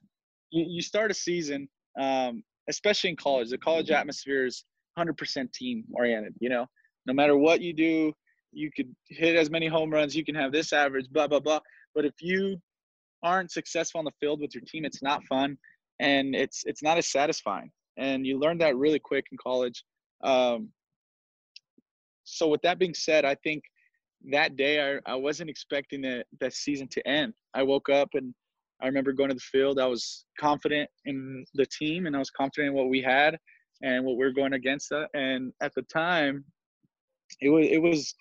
you, 0.50 0.64
you 0.68 0.82
start 0.82 1.10
a 1.10 1.14
season, 1.14 1.68
um, 1.98 2.42
especially 2.68 3.10
in 3.10 3.16
college. 3.16 3.50
The 3.50 3.58
college 3.58 3.90
atmosphere 3.90 4.46
is 4.46 4.64
100% 4.98 5.52
team 5.52 5.84
oriented. 5.92 6.34
You 6.40 6.50
know, 6.50 6.66
no 7.06 7.14
matter 7.14 7.36
what 7.36 7.60
you 7.60 7.72
do, 7.72 8.12
you 8.52 8.70
could 8.74 8.94
hit 9.08 9.36
as 9.36 9.50
many 9.50 9.68
home 9.68 9.90
runs, 9.90 10.16
you 10.16 10.24
can 10.24 10.34
have 10.34 10.52
this 10.52 10.72
average, 10.72 11.08
blah 11.10 11.26
blah 11.26 11.40
blah. 11.40 11.60
But 11.94 12.04
if 12.04 12.14
you 12.20 12.56
aren't 13.22 13.50
successful 13.50 13.98
on 13.98 14.04
the 14.04 14.12
field 14.20 14.40
with 14.40 14.54
your 14.54 14.64
team, 14.66 14.84
it's 14.84 15.02
not 15.02 15.24
fun, 15.24 15.56
and 16.00 16.34
it's 16.34 16.62
it's 16.66 16.82
not 16.82 16.98
as 16.98 17.10
satisfying. 17.10 17.70
And 17.96 18.26
you 18.26 18.38
learn 18.38 18.58
that 18.58 18.76
really 18.76 18.98
quick 18.98 19.26
in 19.30 19.38
college. 19.38 19.84
Um, 20.22 20.70
so 22.24 22.48
with 22.48 22.62
that 22.62 22.78
being 22.78 22.94
said, 22.94 23.24
I 23.24 23.34
think 23.36 23.64
that 24.28 24.56
day 24.56 24.98
I, 25.06 25.12
I 25.12 25.14
wasn't 25.14 25.50
expecting 25.50 26.02
the, 26.02 26.24
that 26.40 26.52
season 26.52 26.88
to 26.88 27.08
end. 27.08 27.32
I 27.54 27.62
woke 27.62 27.88
up 27.88 28.10
and 28.14 28.34
I 28.82 28.86
remember 28.86 29.12
going 29.12 29.28
to 29.28 29.34
the 29.34 29.40
field. 29.40 29.78
I 29.78 29.86
was 29.86 30.24
confident 30.38 30.88
in 31.04 31.44
the 31.54 31.66
team 31.66 32.06
and 32.06 32.16
I 32.16 32.18
was 32.18 32.30
confident 32.30 32.68
in 32.68 32.74
what 32.74 32.88
we 32.88 33.02
had 33.02 33.38
and 33.82 34.04
what 34.04 34.16
we 34.16 34.24
were 34.24 34.32
going 34.32 34.54
against. 34.54 34.88
That. 34.90 35.08
And 35.14 35.52
at 35.62 35.74
the 35.74 35.82
time, 35.82 36.44
it 37.40 37.48
was 37.48 37.66
it 37.66 37.78
was 37.78 38.14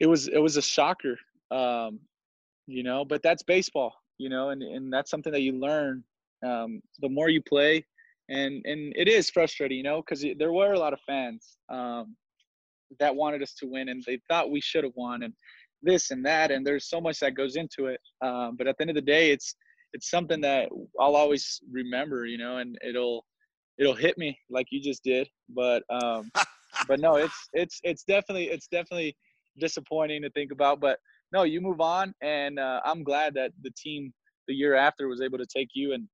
it 0.00 0.06
was 0.06 0.28
it 0.28 0.38
was 0.38 0.56
a 0.56 0.62
shocker, 0.62 1.16
um, 1.50 2.00
you 2.66 2.82
know. 2.82 3.04
But 3.04 3.22
that's 3.22 3.42
baseball, 3.42 3.94
you 4.18 4.28
know, 4.28 4.50
and 4.50 4.62
and 4.62 4.92
that's 4.92 5.10
something 5.10 5.32
that 5.32 5.42
you 5.42 5.52
learn 5.52 6.04
um, 6.44 6.80
the 7.00 7.08
more 7.08 7.28
you 7.28 7.42
play. 7.42 7.84
And 8.28 8.62
and 8.64 8.92
it 8.96 9.08
is 9.08 9.30
frustrating, 9.30 9.78
you 9.78 9.84
know, 9.84 10.02
because 10.02 10.24
there 10.38 10.52
were 10.52 10.72
a 10.72 10.78
lot 10.78 10.92
of 10.92 11.00
fans 11.06 11.56
um, 11.70 12.16
that 12.98 13.14
wanted 13.14 13.42
us 13.42 13.54
to 13.54 13.66
win 13.66 13.88
and 13.88 14.02
they 14.06 14.18
thought 14.28 14.50
we 14.50 14.60
should 14.60 14.84
have 14.84 14.92
won 14.96 15.22
and 15.22 15.32
this 15.82 16.10
and 16.10 16.24
that 16.24 16.50
and 16.50 16.66
there's 16.66 16.88
so 16.88 17.00
much 17.00 17.20
that 17.20 17.34
goes 17.34 17.56
into 17.56 17.86
it 17.86 18.00
um, 18.22 18.56
but 18.56 18.66
at 18.66 18.76
the 18.76 18.82
end 18.82 18.90
of 18.90 18.96
the 18.96 19.02
day 19.02 19.30
it's 19.30 19.54
it's 19.92 20.10
something 20.10 20.40
that 20.40 20.68
i'll 21.00 21.16
always 21.16 21.60
remember 21.70 22.26
you 22.26 22.38
know 22.38 22.58
and 22.58 22.76
it'll 22.86 23.24
it'll 23.78 23.94
hit 23.94 24.16
me 24.18 24.38
like 24.50 24.66
you 24.70 24.80
just 24.80 25.02
did 25.04 25.28
but 25.50 25.82
um 25.90 26.30
but 26.88 27.00
no 27.00 27.16
it's 27.16 27.48
it's 27.52 27.80
it's 27.84 28.04
definitely 28.04 28.44
it's 28.44 28.68
definitely 28.68 29.16
disappointing 29.58 30.22
to 30.22 30.30
think 30.30 30.52
about 30.52 30.80
but 30.80 30.98
no 31.32 31.44
you 31.44 31.60
move 31.60 31.80
on 31.80 32.12
and 32.22 32.58
uh, 32.58 32.80
i'm 32.84 33.02
glad 33.02 33.34
that 33.34 33.52
the 33.62 33.70
team 33.76 34.12
the 34.48 34.54
year 34.54 34.74
after 34.74 35.08
was 35.08 35.20
able 35.20 35.38
to 35.38 35.46
take 35.46 35.68
you 35.74 35.92
and 35.92 36.06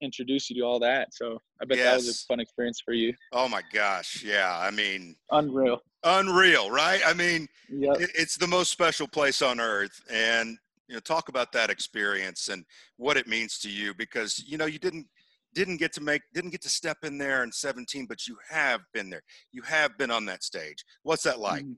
introduce 0.00 0.50
you 0.50 0.56
to 0.56 0.62
all 0.62 0.78
that. 0.80 1.08
So 1.12 1.38
i 1.60 1.64
bet 1.64 1.78
that 1.78 1.96
was 1.96 2.08
a 2.08 2.26
fun 2.26 2.40
experience 2.40 2.80
for 2.84 2.94
you. 2.94 3.12
Oh 3.32 3.48
my 3.48 3.62
gosh, 3.72 4.22
yeah. 4.24 4.58
I 4.58 4.70
mean, 4.70 5.16
unreal. 5.30 5.80
Unreal, 6.04 6.70
right? 6.70 7.00
I 7.04 7.14
mean, 7.14 7.48
yep. 7.68 8.00
it, 8.00 8.10
it's 8.14 8.36
the 8.36 8.46
most 8.46 8.70
special 8.70 9.08
place 9.08 9.42
on 9.42 9.60
earth, 9.60 10.00
and 10.10 10.56
you 10.88 10.94
know, 10.94 11.00
talk 11.00 11.28
about 11.28 11.52
that 11.52 11.70
experience 11.70 12.48
and 12.48 12.64
what 12.96 13.16
it 13.16 13.26
means 13.26 13.58
to 13.60 13.70
you 13.70 13.94
because 13.94 14.42
you 14.46 14.56
know 14.56 14.66
you 14.66 14.78
didn't 14.78 15.06
didn't 15.54 15.78
get 15.78 15.92
to 15.94 16.00
make 16.00 16.22
didn't 16.34 16.50
get 16.50 16.62
to 16.62 16.68
step 16.68 16.98
in 17.02 17.18
there 17.18 17.42
in 17.42 17.50
17 17.50 18.06
but 18.06 18.26
you 18.26 18.36
have 18.48 18.80
been 18.92 19.10
there. 19.10 19.22
You 19.52 19.62
have 19.62 19.96
been 19.98 20.10
on 20.10 20.24
that 20.26 20.42
stage. 20.42 20.84
What's 21.02 21.22
that 21.24 21.38
like? 21.38 21.64
Mhm. 21.64 21.76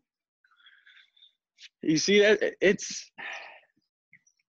You 1.82 1.98
see 1.98 2.20
that 2.20 2.54
it's 2.60 3.10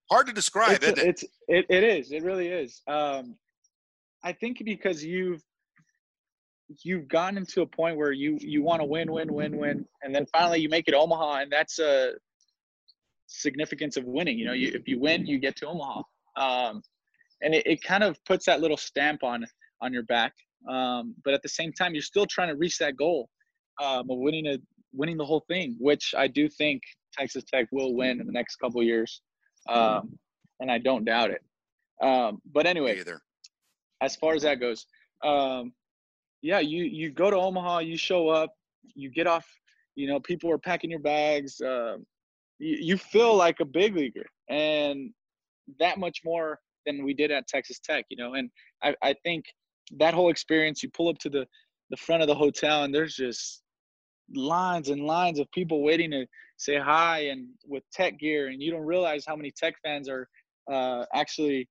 hard 0.09 0.27
to 0.27 0.33
describe 0.33 0.77
it's, 0.77 0.85
isn't 0.85 0.99
it? 0.99 1.07
it's 1.07 1.23
it, 1.47 1.65
it 1.69 1.83
is. 1.83 2.11
It 2.11 2.23
really 2.23 2.47
is. 2.47 2.81
Um, 2.87 3.35
I 4.23 4.33
think 4.33 4.61
because 4.63 5.03
you've 5.03 5.41
you've 6.83 7.07
gotten 7.07 7.45
to 7.45 7.61
a 7.61 7.65
point 7.65 7.97
where 7.97 8.11
you 8.11 8.37
you 8.39 8.63
want 8.63 8.81
to 8.81 8.85
win, 8.85 9.11
win, 9.11 9.33
win, 9.33 9.57
win, 9.57 9.85
and 10.03 10.13
then 10.13 10.25
finally 10.27 10.59
you 10.59 10.69
make 10.69 10.87
it 10.87 10.93
Omaha, 10.93 11.41
and 11.41 11.51
that's 11.51 11.79
a 11.79 12.13
significance 13.27 13.97
of 13.97 14.05
winning. 14.05 14.37
You 14.37 14.45
know, 14.45 14.53
you, 14.53 14.71
if 14.73 14.87
you 14.87 14.99
win, 14.99 15.25
you 15.25 15.39
get 15.39 15.55
to 15.57 15.67
Omaha, 15.67 16.03
um, 16.37 16.81
and 17.41 17.53
it, 17.53 17.65
it 17.65 17.83
kind 17.83 18.03
of 18.03 18.23
puts 18.25 18.45
that 18.45 18.61
little 18.61 18.77
stamp 18.77 19.23
on 19.23 19.45
on 19.81 19.93
your 19.93 20.03
back. 20.03 20.33
Um, 20.69 21.15
but 21.23 21.33
at 21.33 21.41
the 21.41 21.49
same 21.49 21.73
time, 21.73 21.93
you're 21.93 22.03
still 22.03 22.27
trying 22.27 22.49
to 22.49 22.55
reach 22.55 22.77
that 22.77 22.95
goal 22.95 23.29
um, 23.81 24.09
of 24.09 24.17
winning 24.19 24.47
a 24.47 24.57
winning 24.93 25.17
the 25.17 25.25
whole 25.25 25.43
thing, 25.47 25.75
which 25.79 26.13
I 26.17 26.27
do 26.27 26.47
think 26.49 26.81
Texas 27.17 27.43
Tech 27.51 27.67
will 27.71 27.95
win 27.95 28.19
in 28.19 28.27
the 28.27 28.33
next 28.33 28.57
couple 28.57 28.83
years, 28.83 29.21
um, 29.67 30.17
and 30.59 30.71
I 30.71 30.77
don't 30.77 31.05
doubt 31.05 31.31
it. 31.31 31.41
Um, 32.01 32.41
but 32.51 32.65
anyway, 32.65 32.99
either 32.99 33.21
as 34.01 34.15
far 34.15 34.33
as 34.33 34.41
that 34.43 34.59
goes, 34.59 34.85
um, 35.23 35.73
yeah, 36.41 36.59
you 36.59 36.83
you 36.83 37.11
go 37.11 37.29
to 37.29 37.37
Omaha, 37.37 37.79
you 37.79 37.97
show 37.97 38.29
up, 38.29 38.53
you 38.95 39.09
get 39.09 39.27
off. 39.27 39.47
You 39.95 40.07
know, 40.07 40.19
people 40.19 40.49
are 40.49 40.57
packing 40.57 40.89
your 40.89 41.01
bags. 41.01 41.59
Um, 41.61 42.05
you, 42.59 42.77
you 42.79 42.97
feel 42.97 43.35
like 43.35 43.59
a 43.59 43.65
big 43.65 43.95
leaguer, 43.95 44.25
and 44.49 45.11
that 45.79 45.99
much 45.99 46.21
more 46.25 46.59
than 46.85 47.03
we 47.03 47.13
did 47.13 47.29
at 47.29 47.47
Texas 47.47 47.79
Tech. 47.79 48.05
You 48.09 48.17
know, 48.17 48.33
and 48.33 48.49
I, 48.81 48.95
I 49.03 49.13
think 49.23 49.45
that 49.97 50.13
whole 50.13 50.29
experience, 50.29 50.81
you 50.81 50.89
pull 50.89 51.09
up 51.09 51.17
to 51.19 51.29
the 51.29 51.45
the 51.91 51.97
front 51.97 52.21
of 52.21 52.27
the 52.27 52.35
hotel, 52.35 52.83
and 52.83 52.93
there's 52.93 53.15
just 53.15 53.61
lines 54.33 54.89
and 54.89 55.05
lines 55.05 55.39
of 55.39 55.51
people 55.51 55.83
waiting 55.83 56.11
to 56.11 56.25
say 56.57 56.77
hi 56.77 57.25
and 57.27 57.47
with 57.67 57.83
tech 57.91 58.17
gear, 58.17 58.47
and 58.47 58.61
you 58.61 58.71
don't 58.71 58.85
realize 58.85 59.25
how 59.27 59.35
many 59.35 59.51
tech 59.51 59.75
fans 59.83 60.09
are 60.09 60.27
uh, 60.71 61.05
actually 61.13 61.67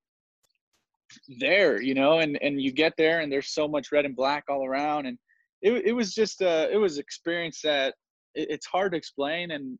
there, 1.39 1.81
you 1.81 1.95
know, 1.95 2.19
and 2.19 2.39
and 2.43 2.61
you 2.61 2.73
get 2.73 2.95
there 2.97 3.21
and 3.21 3.31
there's 3.33 3.53
so 3.53 3.69
much 3.69 3.93
red 3.93 4.05
and 4.05 4.17
black 4.17 4.45
all 4.49 4.65
around, 4.67 5.07
and 5.07 5.19
it 5.63 5.73
it 5.87 5.93
was 5.93 6.15
just 6.15 6.43
uh 6.43 6.69
it 6.71 6.77
was 6.77 6.99
experience 6.99 7.61
that 7.63 7.95
it, 8.35 8.49
it's 8.51 8.67
hard 8.67 8.93
to 8.93 8.99
explain, 8.99 9.53
and 9.53 9.79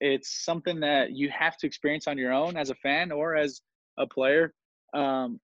it's 0.00 0.44
something 0.44 0.80
that 0.80 1.12
you 1.12 1.30
have 1.30 1.56
to 1.58 1.66
experience 1.66 2.06
on 2.06 2.18
your 2.18 2.32
own 2.32 2.56
as 2.56 2.70
a 2.70 2.74
fan 2.76 3.12
or 3.12 3.36
as 3.36 3.60
a 3.98 4.06
player, 4.06 4.52
um, 4.94 5.40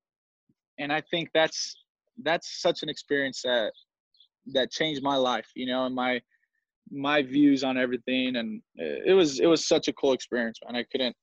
and 0.78 0.92
I 0.92 1.02
think 1.10 1.28
that's 1.34 1.76
that's 2.22 2.60
such 2.60 2.82
an 2.82 2.88
experience 2.88 3.42
that 3.42 3.72
that 4.52 4.70
changed 4.70 5.02
my 5.02 5.16
life, 5.16 5.48
you 5.54 5.66
know, 5.66 5.86
and 5.86 5.94
my 5.94 6.20
my 6.90 7.22
views 7.22 7.64
on 7.64 7.76
everything, 7.76 8.36
and 8.36 8.62
it 8.76 9.14
was 9.14 9.40
it 9.40 9.46
was 9.46 9.66
such 9.66 9.88
a 9.88 9.92
cool 9.92 10.12
experience, 10.12 10.58
man. 10.64 10.76
I 10.76 10.84
couldn't 10.90 11.14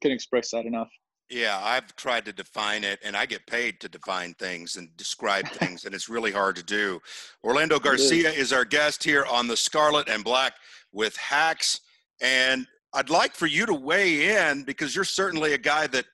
couldn't 0.00 0.16
express 0.16 0.50
that 0.50 0.66
enough. 0.66 0.90
Yeah 1.32 1.58
i've 1.62 1.96
tried 1.96 2.24
to 2.24 2.32
define 2.32 2.84
it 2.84 2.98
and 3.02 3.16
i 3.16 3.24
get 3.24 3.46
paid 3.46 3.80
to 3.80 3.88
define 3.88 4.34
things 4.34 4.76
and 4.76 4.94
describe 4.96 5.48
things 5.52 5.84
and 5.84 5.94
it's 5.94 6.08
really 6.08 6.30
hard 6.30 6.54
to 6.54 6.62
do. 6.62 7.00
Orlando 7.42 7.78
garcia 7.78 8.30
is 8.30 8.52
our 8.52 8.64
guest 8.64 9.02
here 9.02 9.24
on 9.30 9.48
the 9.48 9.56
scarlet 9.56 10.08
and 10.08 10.22
black 10.22 10.54
with 10.92 11.16
hacks 11.16 11.80
and 12.20 12.66
i'd 12.94 13.10
like 13.10 13.34
for 13.34 13.46
you 13.46 13.64
to 13.66 13.74
weigh 13.74 14.48
in 14.48 14.62
because 14.62 14.94
you're 14.94 15.04
certainly 15.04 15.54
a 15.54 15.58
guy 15.58 15.86
that 15.86 16.04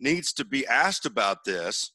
needs 0.00 0.32
to 0.34 0.44
be 0.44 0.66
asked 0.66 1.06
about 1.06 1.38
this. 1.46 1.92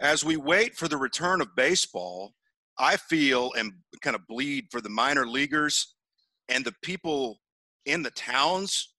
As 0.00 0.24
we 0.24 0.36
wait 0.36 0.76
for 0.76 0.86
the 0.86 0.96
return 0.96 1.40
of 1.40 1.56
baseball 1.56 2.34
i 2.78 2.96
feel 2.96 3.52
and 3.56 3.72
kind 4.02 4.16
of 4.16 4.26
bleed 4.26 4.66
for 4.70 4.80
the 4.80 4.88
minor 4.88 5.26
leaguers 5.26 5.94
and 6.48 6.64
the 6.64 6.74
people 6.82 7.40
in 7.86 8.02
the 8.02 8.10
towns 8.10 8.91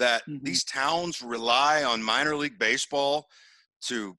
that 0.00 0.26
Mhm. 0.26 0.42
these 0.44 0.64
towns 0.64 1.22
rely 1.22 1.84
on 1.84 2.02
minor 2.02 2.34
league 2.34 2.58
baseball 2.58 3.28
to 3.82 4.16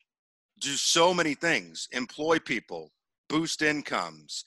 do 0.59 0.75
so 0.77 1.13
many 1.13 1.33
things 1.33 1.87
employ 1.91 2.39
people 2.39 2.93
boost 3.27 3.61
incomes 3.61 4.45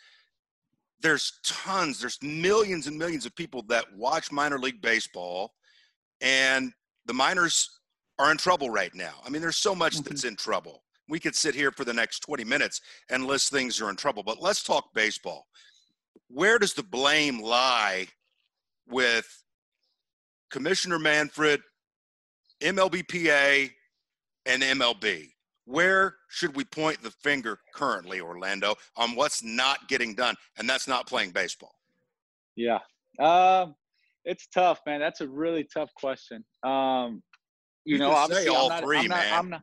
there's 1.01 1.41
tons 1.45 2.01
there's 2.01 2.23
millions 2.23 2.87
and 2.87 2.97
millions 2.97 3.27
of 3.27 3.35
people 3.35 3.63
that 3.63 3.85
watch 3.95 4.31
minor 4.33 4.59
league 4.59 4.81
baseball 4.81 5.55
and 6.21 6.73
the 7.07 7.13
minors 7.15 7.81
are 8.19 8.31
in 8.31 8.37
trouble 8.37 8.71
right 8.71 8.95
now 8.95 9.21
i 9.25 9.29
mean 9.29 9.43
there's 9.43 9.57
so 9.57 9.75
much 9.75 9.97
Mhm. 9.97 10.05
that's 10.05 10.25
in 10.25 10.37
trouble 10.37 10.85
we 11.09 11.19
could 11.21 11.35
sit 11.35 11.55
here 11.55 11.73
for 11.73 11.85
the 11.85 11.93
next 11.93 12.21
20 12.21 12.45
minutes 12.45 12.81
and 13.11 13.27
list 13.27 13.51
things 13.51 13.77
that 13.77 13.85
are 13.85 13.91
in 13.91 13.97
trouble 13.97 14.23
but 14.23 14.41
let's 14.41 14.63
talk 14.63 14.95
baseball 14.95 15.49
where 16.29 16.59
does 16.59 16.75
the 16.75 16.83
blame 16.83 17.41
lie 17.41 18.07
with 18.87 19.44
Commissioner 20.55 21.01
Manfred, 21.01 21.61
MLBPA, 22.63 23.73
and 24.47 24.63
MLB. 24.63 25.31
Where 25.65 26.15
should 26.29 26.55
we 26.55 26.63
point 26.63 27.03
the 27.03 27.11
finger 27.11 27.59
currently, 27.75 28.21
Orlando, 28.21 28.77
on 28.97 29.17
what's 29.17 29.43
not 29.43 29.89
getting 29.89 30.15
done? 30.15 30.37
And 30.57 30.71
that's 30.71 30.87
not 30.87 31.09
playing 31.09 31.33
baseball. 31.33 31.75
Yeah. 32.55 32.79
Um, 33.19 33.75
it's 34.25 34.47
tough, 34.47 34.81
man. 34.87 35.01
That's 35.01 35.23
a 35.23 35.27
really 35.27 35.67
tough 35.75 35.91
question. 35.97 36.45
Um, 36.63 37.21
you, 37.85 37.95
You 37.95 37.99
know, 37.99 38.13
obviously, 38.13 38.47
all 38.47 38.71
I'm 38.71 38.77
not, 38.77 38.85
three, 38.85 38.99
I'm 38.99 39.09
not, 39.09 39.19
man. 39.19 39.33
I'm 39.35 39.51
not, 39.51 39.63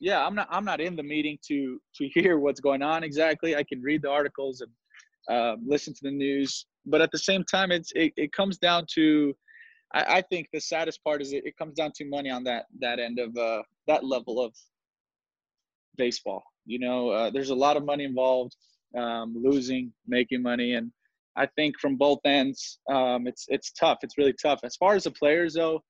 yeah, 0.00 0.26
I'm 0.26 0.34
not. 0.34 0.48
I'm 0.50 0.64
not 0.64 0.80
in 0.80 0.96
the 0.96 1.04
meeting 1.04 1.38
to 1.46 1.80
to 1.94 2.08
hear 2.08 2.40
what's 2.40 2.58
going 2.58 2.82
on 2.82 3.04
exactly. 3.04 3.54
I 3.54 3.62
can 3.62 3.80
read 3.80 4.02
the 4.02 4.10
articles 4.10 4.62
and 4.62 4.72
uh, 5.30 5.56
listen 5.64 5.94
to 5.94 6.00
the 6.02 6.10
news, 6.10 6.66
but 6.86 7.00
at 7.00 7.12
the 7.12 7.18
same 7.18 7.44
time, 7.44 7.70
it's 7.70 7.92
it, 7.94 8.12
it 8.16 8.32
comes 8.32 8.58
down 8.58 8.86
to. 8.96 9.32
I, 9.94 10.18
I 10.18 10.22
think 10.22 10.48
the 10.52 10.60
saddest 10.60 11.02
part 11.02 11.22
is 11.22 11.32
it, 11.32 11.46
it 11.46 11.56
comes 11.56 11.74
down 11.74 11.92
to 11.96 12.04
money 12.04 12.30
on 12.30 12.44
that 12.44 12.66
that 12.80 12.98
end 12.98 13.18
of 13.18 13.36
uh, 13.36 13.62
that 13.86 14.04
level 14.04 14.44
of 14.44 14.52
baseball. 15.96 16.42
You 16.66 16.78
know, 16.80 17.10
uh, 17.10 17.30
there's 17.30 17.50
a 17.50 17.54
lot 17.54 17.76
of 17.76 17.84
money 17.84 18.04
involved, 18.04 18.56
um, 18.98 19.34
losing, 19.36 19.92
making 20.06 20.42
money, 20.42 20.74
and 20.74 20.90
I 21.36 21.46
think 21.56 21.78
from 21.80 21.96
both 21.96 22.20
ends, 22.24 22.78
um, 22.90 23.26
it's 23.26 23.46
it's 23.48 23.72
tough. 23.72 23.98
It's 24.02 24.18
really 24.18 24.34
tough. 24.34 24.60
As 24.64 24.76
far 24.76 24.94
as 24.94 25.04
the 25.04 25.10
players, 25.10 25.54
though, 25.54 25.80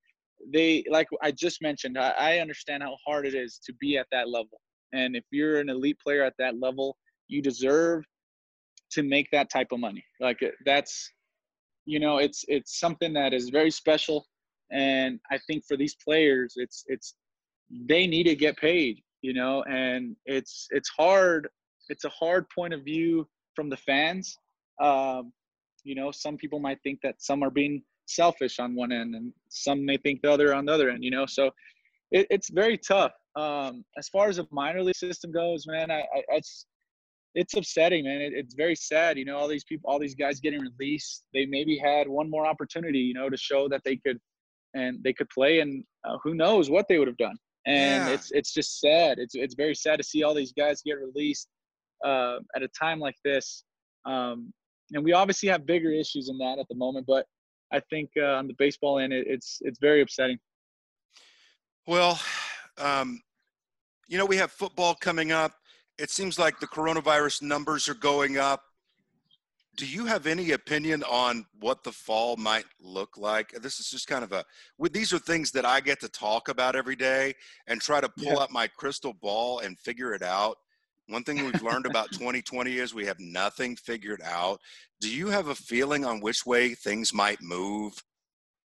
they 0.53 0.85
like 0.91 1.09
I 1.23 1.31
just 1.31 1.63
mentioned. 1.63 1.99
I, 1.99 2.11
I 2.19 2.39
understand 2.39 2.83
how 2.83 2.97
hard 3.07 3.27
it 3.27 3.35
is 3.35 3.61
to 3.67 3.73
be 3.81 3.97
at 3.97 4.07
that 4.13 4.29
level, 4.29 4.61
and 4.93 5.17
if 5.17 5.25
you're 5.31 5.61
an 5.61 5.69
elite 5.69 5.99
player 6.05 6.23
at 6.23 6.35
that 6.39 6.61
level, 6.61 6.97
you 7.29 7.41
deserve 7.41 8.05
to 8.93 9.03
make 9.03 9.31
that 9.33 9.51
type 9.51 9.69
of 9.73 9.81
money. 9.81 10.05
Like 10.21 10.43
uh, 10.43 10.49
that's, 10.65 11.11
you 11.87 12.01
know, 12.01 12.19
it's 12.19 12.45
it's 12.49 12.79
something 12.79 13.13
that 13.15 13.33
is 13.33 13.51
very 13.51 13.71
special, 13.71 14.27
and 14.71 15.21
I 15.31 15.39
think 15.47 15.65
for 15.67 15.77
these 15.77 15.97
players, 15.97 16.55
it's 16.57 16.85
it's 16.87 17.15
they 17.89 18.07
need 18.07 18.25
to 18.25 18.37
get 18.37 18.57
paid. 18.57 19.01
You 19.23 19.33
know, 19.33 19.63
and 19.65 20.17
it's 20.27 20.67
it's 20.71 20.91
hard. 20.91 21.49
It's 21.89 22.05
a 22.05 22.11
hard 22.11 22.47
point 22.51 22.75
of 22.75 22.85
view 22.85 23.27
from 23.55 23.69
the 23.69 23.77
fans 23.77 24.39
um, 24.81 25.33
you 25.85 25.95
know, 25.95 26.11
some 26.11 26.37
people 26.37 26.59
might 26.59 26.79
think 26.83 27.01
that 27.03 27.17
some 27.19 27.43
are 27.43 27.51
being 27.51 27.83
selfish 28.07 28.59
on 28.59 28.75
one 28.75 28.93
end, 28.93 29.15
and 29.15 29.33
some 29.49 29.85
may 29.85 29.97
think 29.97 30.23
the 30.23 30.33
other 30.33 30.55
on 30.55 30.67
the 30.67 30.73
other 30.73 30.91
end. 30.91 31.05
You 31.05 31.11
know, 31.11 31.27
so 31.27 31.51
it, 32.11 32.27
it's 32.31 32.51
very 32.51 32.79
tough. 32.79 33.13
Um, 33.37 33.85
as 33.99 34.09
far 34.09 34.29
as 34.29 34.37
the 34.37 34.47
minor 34.51 34.83
league 34.83 34.97
system 34.97 35.33
goes, 35.33 35.67
man, 35.67 35.91
I, 35.91 36.01
I 36.01 36.23
it's 36.31 36.67
it's 37.35 37.55
upsetting, 37.55 38.05
man. 38.05 38.21
It, 38.21 38.33
it's 38.35 38.55
very 38.55 38.77
sad. 38.77 39.19
You 39.19 39.25
know, 39.25 39.37
all 39.37 39.49
these 39.49 39.65
people, 39.65 39.91
all 39.91 39.99
these 39.99 40.15
guys 40.15 40.41
getting 40.41 40.61
released. 40.61 41.25
They 41.35 41.47
maybe 41.47 41.77
had 41.77 42.09
one 42.09 42.31
more 42.31 42.47
opportunity, 42.47 42.99
you 42.99 43.15
know, 43.15 43.29
to 43.29 43.37
show 43.37 43.69
that 43.69 43.83
they 43.85 43.97
could 43.97 44.19
and 44.75 45.03
they 45.05 45.13
could 45.13 45.29
play, 45.31 45.61
and 45.61 45.85
uh, 46.05 46.19
who 46.23 46.35
knows 46.35 46.69
what 46.69 46.87
they 46.89 46.99
would 46.99 47.09
have 47.09 47.17
done. 47.17 47.37
And 47.67 48.07
Yeah. 48.07 48.15
it's 48.15 48.31
it's 48.33 48.53
just 48.53 48.81
sad. 48.81 49.19
It's 49.19 49.35
it's 49.35 49.55
very 49.55 49.75
sad 49.75 49.97
to 49.97 50.03
see 50.03 50.23
all 50.23 50.35
these 50.35 50.53
guys 50.53 50.83
get 50.83 50.95
released 50.99 51.49
uh, 52.05 52.39
at 52.55 52.63
a 52.63 52.69
time 52.69 53.01
like 53.01 53.17
this. 53.25 53.65
Um, 54.05 54.53
and 54.93 55.03
we 55.05 55.13
obviously 55.13 55.49
have 55.49 55.65
bigger 55.65 55.91
issues 55.91 56.29
in 56.29 56.37
that 56.39 56.59
at 56.59 56.67
the 56.69 56.75
moment, 56.75 57.07
but 57.07 57.27
I 57.73 57.81
think 57.91 58.11
uh, 58.21 58.35
on 58.35 58.47
the 58.47 58.55
baseball 58.59 58.99
end, 58.99 59.13
it, 59.13 59.27
it's 59.27 59.59
it's 59.63 59.79
very 59.81 60.03
upsetting. 60.03 60.39
Well, 61.87 62.21
um, 62.79 63.21
you 64.09 64.19
know, 64.19 64.27
we 64.27 64.37
have 64.37 64.53
football 64.53 64.95
coming 64.95 65.33
up. 65.33 65.53
It 65.99 66.11
seems 66.11 66.39
like 66.39 66.59
the 66.59 66.67
coronavirus 66.67 67.43
numbers 67.43 67.89
are 67.89 67.95
going 67.95 68.37
up. 68.39 68.63
Do 69.77 69.87
you 69.87 70.07
have 70.07 70.27
any 70.27 70.53
opinion 70.53 71.03
on 71.05 71.47
what 71.61 71.83
the 71.83 71.91
fall 71.93 72.37
might 72.37 72.65
look 72.81 73.17
like? 73.17 73.51
This 73.61 73.81
is 73.81 73.91
just 73.91 74.07
kind 74.07 74.23
of 74.23 74.33
a. 74.33 74.45
These 74.91 75.13
are 75.13 75.19
things 75.19 75.51
that 75.53 75.65
I 75.65 75.81
get 75.81 76.01
to 76.01 76.09
talk 76.09 76.49
about 76.49 76.77
every 76.77 76.95
day 76.97 77.35
and 77.67 77.81
try 77.81 78.01
to 78.01 78.09
pull 78.09 78.27
Yeah. 78.35 78.39
out 78.41 78.53
my 78.53 78.69
crystal 78.69 79.13
ball 79.13 79.61
and 79.61 79.79
figure 79.81 80.15
it 80.15 80.23
out. 80.23 80.59
One 81.09 81.25
thing 81.25 81.45
we've 81.45 81.63
learned 81.63 81.87
about 81.87 82.11
2020 82.13 82.79
is 82.79 82.95
we 82.95 83.07
have 83.07 83.19
nothing 83.19 83.75
figured 83.77 84.23
out. 84.23 84.61
Do 85.01 85.11
you 85.13 85.29
have 85.29 85.49
a 85.49 85.55
feeling 85.55 86.05
on 86.05 86.21
which 86.21 86.47
way 86.47 86.75
things 86.75 87.13
might 87.13 87.43
move 87.43 87.95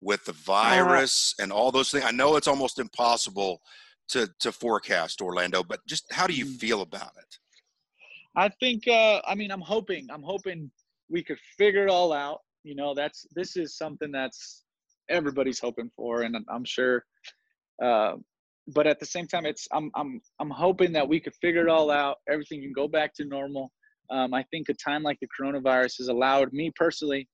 with 0.00 0.24
the 0.24 0.32
uh, 0.32 0.44
virus 0.46 1.34
and 1.38 1.52
all 1.52 1.70
those 1.70 1.90
things? 1.90 2.04
I 2.06 2.10
know 2.10 2.36
it's 2.36 2.48
almost 2.48 2.78
impossible 2.78 3.60
to 4.08 4.28
to 4.40 4.52
forecast 4.52 5.20
Orlando, 5.20 5.62
but 5.62 5.80
just 5.86 6.12
how 6.12 6.26
do 6.26 6.34
you 6.34 6.46
Mm. 6.46 6.58
feel 6.60 6.80
about 6.82 7.12
it? 7.18 7.38
I 8.36 8.48
think. 8.60 8.86
Uh, 8.86 9.20
I 9.26 9.34
mean, 9.34 9.50
I'm 9.50 9.60
hoping. 9.62 10.06
I'm 10.10 10.22
hoping 10.22 10.70
we 11.08 11.22
could 11.22 11.38
figure 11.56 11.84
it 11.84 11.90
all 11.90 12.12
out. 12.12 12.40
You 12.64 12.74
know, 12.74 12.94
that's 12.94 13.26
this 13.34 13.56
is 13.56 13.76
something 13.76 14.10
that's 14.12 14.64
everybody's 15.08 15.60
hoping 15.60 15.90
for, 15.96 16.22
and 16.22 16.34
I'm- 16.36 16.46
I'm 16.48 16.64
sure. 16.64 17.04
Uh, 17.82 18.16
but 18.68 18.86
at 18.86 18.98
the 18.98 19.06
same 19.06 19.26
time, 19.28 19.46
it's 19.46 19.68
I'm 19.72 19.90
I'm 19.94 20.20
I'm 20.40 20.50
hoping 20.50 20.92
that 20.92 21.08
we 21.08 21.20
could 21.20 21.34
figure 21.36 21.62
it 21.62 21.68
all 21.68 21.90
out. 21.90 22.18
Everything 22.28 22.60
can 22.62 22.72
go 22.72 22.88
back 22.88 23.14
to 23.14 23.24
normal. 23.24 23.72
Um, 24.10 24.34
I 24.34 24.42
think 24.50 24.68
a 24.68 24.74
time 24.74 25.02
like 25.02 25.18
the 25.20 25.28
coronavirus 25.28 25.98
has 25.98 26.08
allowed 26.08 26.52
me 26.52 26.70
personally 26.74 27.28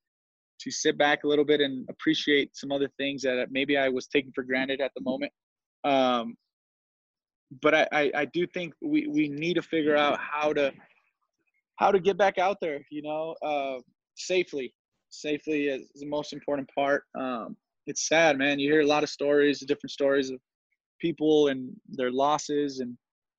to 0.60 0.70
sit 0.70 0.96
back 0.96 1.24
a 1.24 1.26
little 1.26 1.44
bit 1.44 1.60
and 1.60 1.88
appreciate 1.90 2.56
some 2.56 2.70
other 2.70 2.88
things 2.96 3.22
that 3.22 3.48
maybe 3.50 3.76
I 3.76 3.88
was 3.88 4.06
taking 4.06 4.32
for 4.32 4.44
granted 4.44 4.80
at 4.80 4.92
the 4.94 5.00
moment. 5.02 5.32
Um, 5.84 6.36
but 7.60 7.74
I, 7.74 7.88
I, 7.92 8.10
I 8.14 8.24
do 8.26 8.46
think 8.46 8.74
we, 8.80 9.06
we 9.08 9.28
need 9.28 9.54
to 9.54 9.62
figure 9.62 9.96
out 9.96 10.18
how 10.18 10.52
to 10.54 10.72
how 11.76 11.90
to 11.90 11.98
get 11.98 12.16
back 12.16 12.38
out 12.38 12.58
there, 12.60 12.80
you 12.90 13.02
know, 13.02 13.34
uh, 13.42 13.80
safely. 14.16 14.72
Safely 15.10 15.66
is 15.66 15.88
the 15.96 16.06
most 16.06 16.32
important 16.32 16.70
part. 16.74 17.04
Um, 17.18 17.56
it's 17.86 18.08
sad, 18.08 18.38
man. 18.38 18.58
You 18.58 18.70
hear 18.70 18.82
a 18.82 18.86
lot 18.86 19.02
of 19.02 19.10
stories, 19.10 19.60
different 19.60 19.90
stories 19.90 20.30
of 20.30 20.38
people 21.00 21.48
and 21.48 21.70
their 21.88 22.12
losses, 22.12 22.78
and 22.78 22.96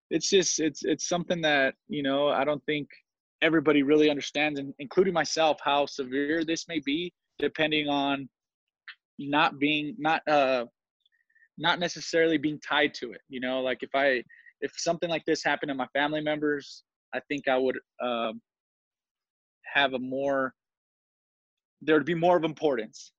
it's 0.10 0.30
just 0.30 0.60
it's 0.60 0.84
it's 0.84 1.08
something 1.08 1.41
that 1.41 1.76
you 1.88 2.04
know 2.04 2.28
I 2.28 2.43
don't 2.43 2.63
think 2.65 2.89
everybody 3.41 3.82
really 3.82 4.10
understands, 4.10 4.60
and 4.60 4.73
including 4.80 5.13
myself, 5.13 5.58
how 5.63 5.86
severe 5.86 6.43
this 6.43 6.67
may 6.67 6.80
be, 6.86 7.13
depending 7.39 7.88
on 7.88 8.28
not 9.17 9.58
being 9.58 9.95
not 9.97 10.28
uh 10.28 10.65
not 11.58 11.80
necessarily 11.80 12.38
being 12.38 12.60
tied 12.68 12.94
to 12.96 13.12
it. 13.12 13.22
You 13.30 13.39
know, 13.39 13.62
like 13.62 13.80
if 13.82 13.89
I 13.94 14.24
if 14.62 14.72
something 14.78 15.10
like 15.10 15.24
this 15.26 15.44
happened 15.44 15.70
to 15.70 15.76
my 15.76 15.88
family 15.94 16.22
members, 16.22 16.84
I 17.13 17.20
think 17.28 17.48
I 17.48 17.58
would 17.58 17.78
um, 18.02 18.42
have 19.74 19.94
a 19.94 20.00
more 20.00 20.54
there 21.82 21.96
would 21.96 22.06
be 22.06 22.16
more 22.16 22.38
of 22.38 22.44
importance 22.44 23.12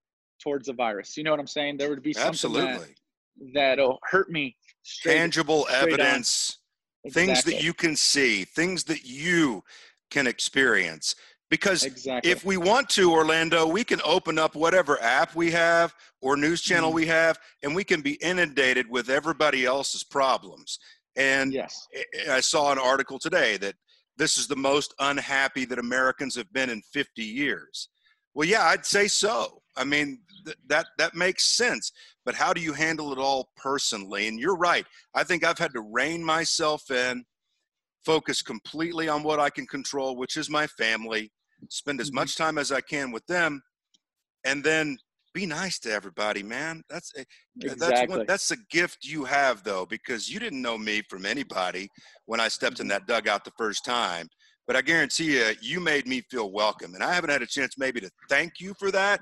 towards 0.43 0.67
the 0.67 0.73
virus. 0.73 1.17
You 1.17 1.25
know 1.25 1.31
what 1.31 1.41
I'm 1.41 1.47
saying? 1.47 1.77
There 1.77 1.91
would 1.91 2.03
be 2.03 2.13
something 2.13 2.31
Absolutely. 2.31 2.95
that, 3.53 3.77
that'll 3.77 3.99
hurt 4.11 4.31
me. 4.31 4.57
Straight, 4.83 5.15
Tangible 5.15 5.65
straight 5.65 5.93
evidence, 5.95 6.59
things 7.11 7.43
that 7.45 7.63
you 7.63 7.75
can 7.75 7.97
see, 7.97 8.45
things 8.45 8.85
that 8.85 9.05
you 9.05 9.65
can 10.11 10.27
experience. 10.27 11.15
Because 11.55 11.85
exactly. 11.85 12.33
if 12.33 12.45
we 12.45 12.57
want 12.57 12.89
to, 12.91 13.13
Orlando, 13.13 13.65
we 13.65 13.85
can 13.85 14.01
open 14.05 14.41
up 14.41 14.57
whatever 14.57 15.01
app 15.01 15.37
we 15.37 15.53
have 15.53 15.95
or 16.21 16.37
news 16.37 16.61
channel 16.61 16.91
Mhm. 16.91 16.95
we 16.95 17.07
have, 17.07 17.39
and 17.63 17.77
we 17.77 17.85
can 17.85 18.03
be 18.03 18.15
inundated 18.15 18.91
with 18.91 19.09
everybody 19.09 19.65
else's 19.65 20.03
problems. 20.03 20.81
And 21.15 21.53
yes, 21.53 21.87
I- 21.97 22.39
I 22.39 22.41
saw 22.41 22.73
an 22.73 22.79
article 22.81 23.21
today 23.21 23.57
that 23.59 23.77
this 24.17 24.37
is 24.37 24.49
the 24.49 24.57
most 24.57 24.95
unhappy 24.99 25.65
that 25.67 25.79
Americans 25.79 26.35
have 26.35 26.53
been 26.53 26.71
in 26.71 26.83
50 26.83 27.23
years. 27.23 27.89
Well, 28.35 28.49
yeah, 28.49 28.65
I'd 28.65 28.85
say 28.85 29.07
so. 29.07 29.63
I 29.77 29.85
mean, 29.85 30.25
th- 30.45 30.59
that 30.67 30.89
that 30.99 31.15
makes 31.15 31.45
sense. 31.45 31.93
But 32.25 32.35
how 32.35 32.53
do 32.53 32.61
you 32.61 32.73
handle 32.73 33.13
it 33.13 33.19
all 33.21 33.53
personally? 33.57 34.27
And 34.27 34.41
you're 34.41 34.57
right. 34.57 34.87
I 35.15 35.23
think 35.23 35.45
I've 35.45 35.59
had 35.59 35.73
to 35.75 35.81
rein 35.83 36.25
myself 36.25 36.91
in, 36.91 37.25
focus 38.05 38.43
completely 38.43 39.09
on 39.09 39.23
what 39.23 39.39
I 39.39 39.51
can 39.51 39.69
control, 39.69 40.17
which 40.17 40.37
is 40.37 40.51
my 40.51 40.67
family, 40.67 41.31
spend 41.71 42.01
as 42.01 42.11
Mhm. 42.11 42.15
much 42.15 42.37
time 42.37 42.59
as 42.59 42.73
I 42.73 42.81
can 42.81 43.13
with 43.13 43.27
them, 43.27 43.63
and 44.45 44.65
then 44.65 44.99
be 45.35 45.47
nice 45.47 45.79
to 45.81 45.91
everybody, 45.93 46.43
man. 46.43 46.83
That's 46.89 47.13
eh, 47.17 47.25
that's 47.79 48.03
exactly. 48.03 48.07
one, 48.07 48.23
that's 48.27 48.51
a 48.51 48.57
gift 48.71 49.05
you 49.05 49.25
have 49.25 49.65
though, 49.65 49.87
because 49.87 50.29
you 50.31 50.39
didn't 50.41 50.63
know 50.63 50.79
me 50.79 51.03
from 51.11 51.27
anybody 51.27 51.91
when 52.27 52.41
I 52.41 52.49
stepped 52.49 52.81
in 52.81 52.87
Mhm. 52.87 52.89
that 52.89 53.07
dugout 53.07 53.45
the 53.45 53.53
first 53.59 53.85
time. 53.85 54.29
But 54.67 54.77
I 54.77 54.83
guarantee 54.83 55.37
you, 55.39 55.55
you 55.61 55.81
made 55.81 56.07
me 56.07 56.23
feel 56.31 56.53
welcome, 56.53 56.95
and 56.95 57.03
I 57.05 57.13
haven't 57.15 57.31
had 57.31 57.43
a 57.43 57.47
chance 57.47 57.77
maybe 57.79 58.01
to 58.01 58.11
thank 58.29 58.61
you 58.61 58.75
for 58.79 58.91
that. 58.93 59.21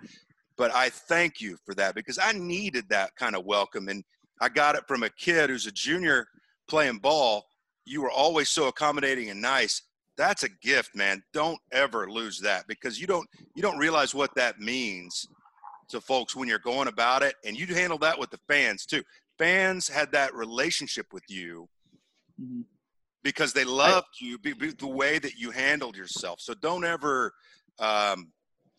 But 0.56 0.74
I 0.74 0.90
thank 0.90 1.40
you 1.40 1.56
for 1.64 1.74
that 1.76 1.94
because 1.94 2.18
I 2.18 2.32
needed 2.32 2.88
that 2.90 3.12
kind 3.16 3.34
of 3.36 3.44
welcome, 3.46 3.88
and 3.88 4.04
I 4.40 4.48
got 4.50 4.76
it 4.76 4.84
from 4.88 5.02
a 5.02 5.10
kid 5.10 5.50
who's 5.50 5.66
a 5.66 5.72
junior 5.72 6.26
playing 6.68 6.98
ball. 6.98 7.44
You 7.86 8.02
were 8.02 8.10
always 8.10 8.48
so 8.50 8.68
accommodating 8.68 9.30
and 9.30 9.40
nice. 9.40 9.82
That's 10.22 10.44
a 10.44 10.48
gift, 10.48 10.94
man. 10.94 11.20
Don't 11.32 11.58
ever 11.72 12.08
lose 12.08 12.38
that 12.42 12.68
because 12.68 13.00
you 13.00 13.08
don't 13.08 13.28
you 13.56 13.60
don't 13.60 13.76
realize 13.76 14.14
what 14.14 14.32
that 14.36 14.60
means 14.60 15.26
to 15.88 16.00
folks 16.00 16.36
when 16.36 16.48
you're 16.48 16.60
going 16.60 16.86
about 16.86 17.24
it, 17.24 17.34
and 17.44 17.56
you 17.56 17.66
handle 17.66 17.98
that 17.98 18.20
with 18.20 18.30
the 18.30 18.38
fans 18.46 18.86
too. 18.86 19.02
Fans 19.36 19.88
had 19.88 20.12
that 20.12 20.32
relationship 20.32 21.12
with 21.12 21.24
you 21.28 21.68
Mhm. 22.40 22.62
because 23.24 23.52
they 23.52 23.64
loved 23.64 24.06
you 24.20 24.38
be, 24.38 24.52
be, 24.52 24.70
the 24.70 24.86
way 24.86 25.18
that 25.18 25.34
you 25.34 25.50
handled 25.50 25.96
yourself. 25.96 26.40
So 26.40 26.54
don't 26.54 26.84
ever 26.84 27.34
um, 27.80 28.32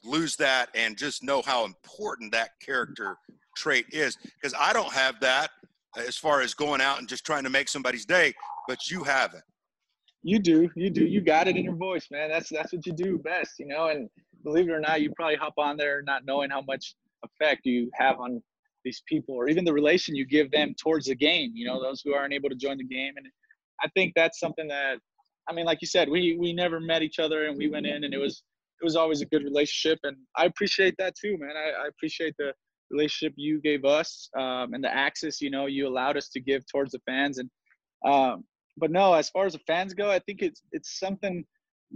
lose 0.05 0.37
that 0.37 0.69
and 0.73 0.97
just 0.97 1.23
know 1.23 1.41
how 1.41 1.65
important 1.65 2.31
that 2.31 2.51
character 2.61 3.17
trait 3.57 3.87
is 3.89 4.15
because 4.15 4.53
I 4.57 4.71
don't 4.71 4.93
have 4.93 5.19
that 5.19 5.51
as 5.97 6.15
far 6.15 6.39
as 6.39 6.53
going 6.53 6.79
out 6.79 6.99
and 6.99 7.09
just 7.09 7.25
trying 7.25 7.43
to 7.43 7.49
make 7.49 7.67
somebody's 7.67 8.05
day, 8.05 8.33
but 8.65 8.89
you 8.89 9.03
have 9.03 9.33
it. 9.33 9.43
You 10.23 10.39
do, 10.39 10.69
you 10.75 10.89
do, 10.89 11.05
you 11.05 11.19
got 11.19 11.47
it 11.49 11.57
in 11.57 11.65
your 11.65 11.75
voice, 11.75 12.07
man. 12.09 12.29
That's 12.29 12.49
that's 12.49 12.71
what 12.71 12.85
you 12.85 12.93
do 12.93 13.17
best, 13.17 13.59
you 13.59 13.67
know. 13.67 13.87
And 13.87 14.09
believe 14.43 14.69
it 14.69 14.71
or 14.71 14.79
not, 14.79 15.01
you 15.01 15.11
probably 15.15 15.35
hop 15.35 15.53
on 15.57 15.75
there 15.75 16.01
not 16.01 16.25
knowing 16.25 16.49
how 16.49 16.61
much 16.61 16.95
effect 17.23 17.65
you 17.65 17.89
have 17.93 18.19
on 18.19 18.41
these 18.85 19.03
people, 19.05 19.35
or 19.35 19.49
even 19.49 19.65
the 19.65 19.73
relation 19.73 20.15
you 20.15 20.25
give 20.25 20.49
them 20.51 20.73
towards 20.81 21.07
the 21.07 21.15
game. 21.15 21.51
You 21.53 21.67
know, 21.67 21.81
those 21.81 22.01
who 22.03 22.13
aren't 22.13 22.33
able 22.33 22.49
to 22.49 22.55
join 22.55 22.77
the 22.77 22.85
game, 22.85 23.13
and 23.17 23.27
I 23.81 23.89
think 23.89 24.13
that's 24.15 24.39
something 24.39 24.67
that, 24.69 24.97
I 25.49 25.53
mean, 25.53 25.65
like 25.65 25.81
you 25.81 25.87
said, 25.87 26.09
we 26.09 26.37
we 26.39 26.53
never 26.53 26.79
met 26.79 27.01
each 27.01 27.19
other, 27.19 27.47
and 27.47 27.57
we 27.57 27.69
went 27.69 27.85
in, 27.85 28.05
and 28.05 28.13
it 28.13 28.19
was 28.19 28.43
it 28.81 28.85
was 28.85 28.95
always 28.95 29.21
a 29.21 29.25
good 29.25 29.43
relationship, 29.43 29.99
and 30.03 30.15
I 30.37 30.45
appreciate 30.45 30.95
that 30.99 31.15
too, 31.15 31.37
man. 31.37 31.57
I, 31.57 31.83
I 31.83 31.87
appreciate 31.87 32.35
the 32.39 32.53
relationship 32.91 33.33
you 33.35 33.59
gave 33.59 33.83
us 33.83 34.29
um, 34.37 34.73
and 34.73 34.83
the 34.83 34.93
access 34.93 35.41
you 35.41 35.49
know 35.49 35.65
you 35.65 35.87
allowed 35.87 36.15
us 36.15 36.29
to 36.29 36.39
give 36.39 36.63
towards 36.67 36.91
the 36.91 36.99
fans 37.07 37.39
and 37.39 37.49
um, 38.05 38.43
but 38.77 38.91
no, 38.91 39.13
as 39.13 39.29
far 39.29 39.45
as 39.45 39.53
the 39.53 39.59
fans 39.59 39.93
go, 39.93 40.09
I 40.09 40.19
think 40.19 40.41
it's 40.41 40.61
it's 40.71 40.99
something 40.99 41.45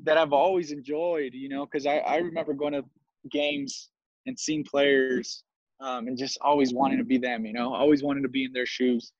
that 0.03 0.17
I've 0.17 0.33
always 0.33 0.71
enjoyed, 0.71 1.33
you 1.33 1.49
know, 1.49 1.65
because 1.65 1.85
I, 1.85 1.97
I 1.97 2.17
remember 2.17 2.53
going 2.53 2.73
to 2.73 2.83
games 3.31 3.89
and 4.25 4.37
seeing 4.37 4.63
players 4.63 5.43
um, 5.81 6.07
and 6.07 6.17
just 6.17 6.37
always 6.41 6.73
wanting 6.73 6.97
to 6.99 7.03
be 7.03 7.17
them, 7.17 7.45
you 7.45 7.53
know, 7.53 7.73
always 7.73 8.03
wanting 8.03 8.23
to 8.23 8.29
be 8.29 8.45
in 8.45 8.53
their 8.53 8.65
shoes. 8.65 9.11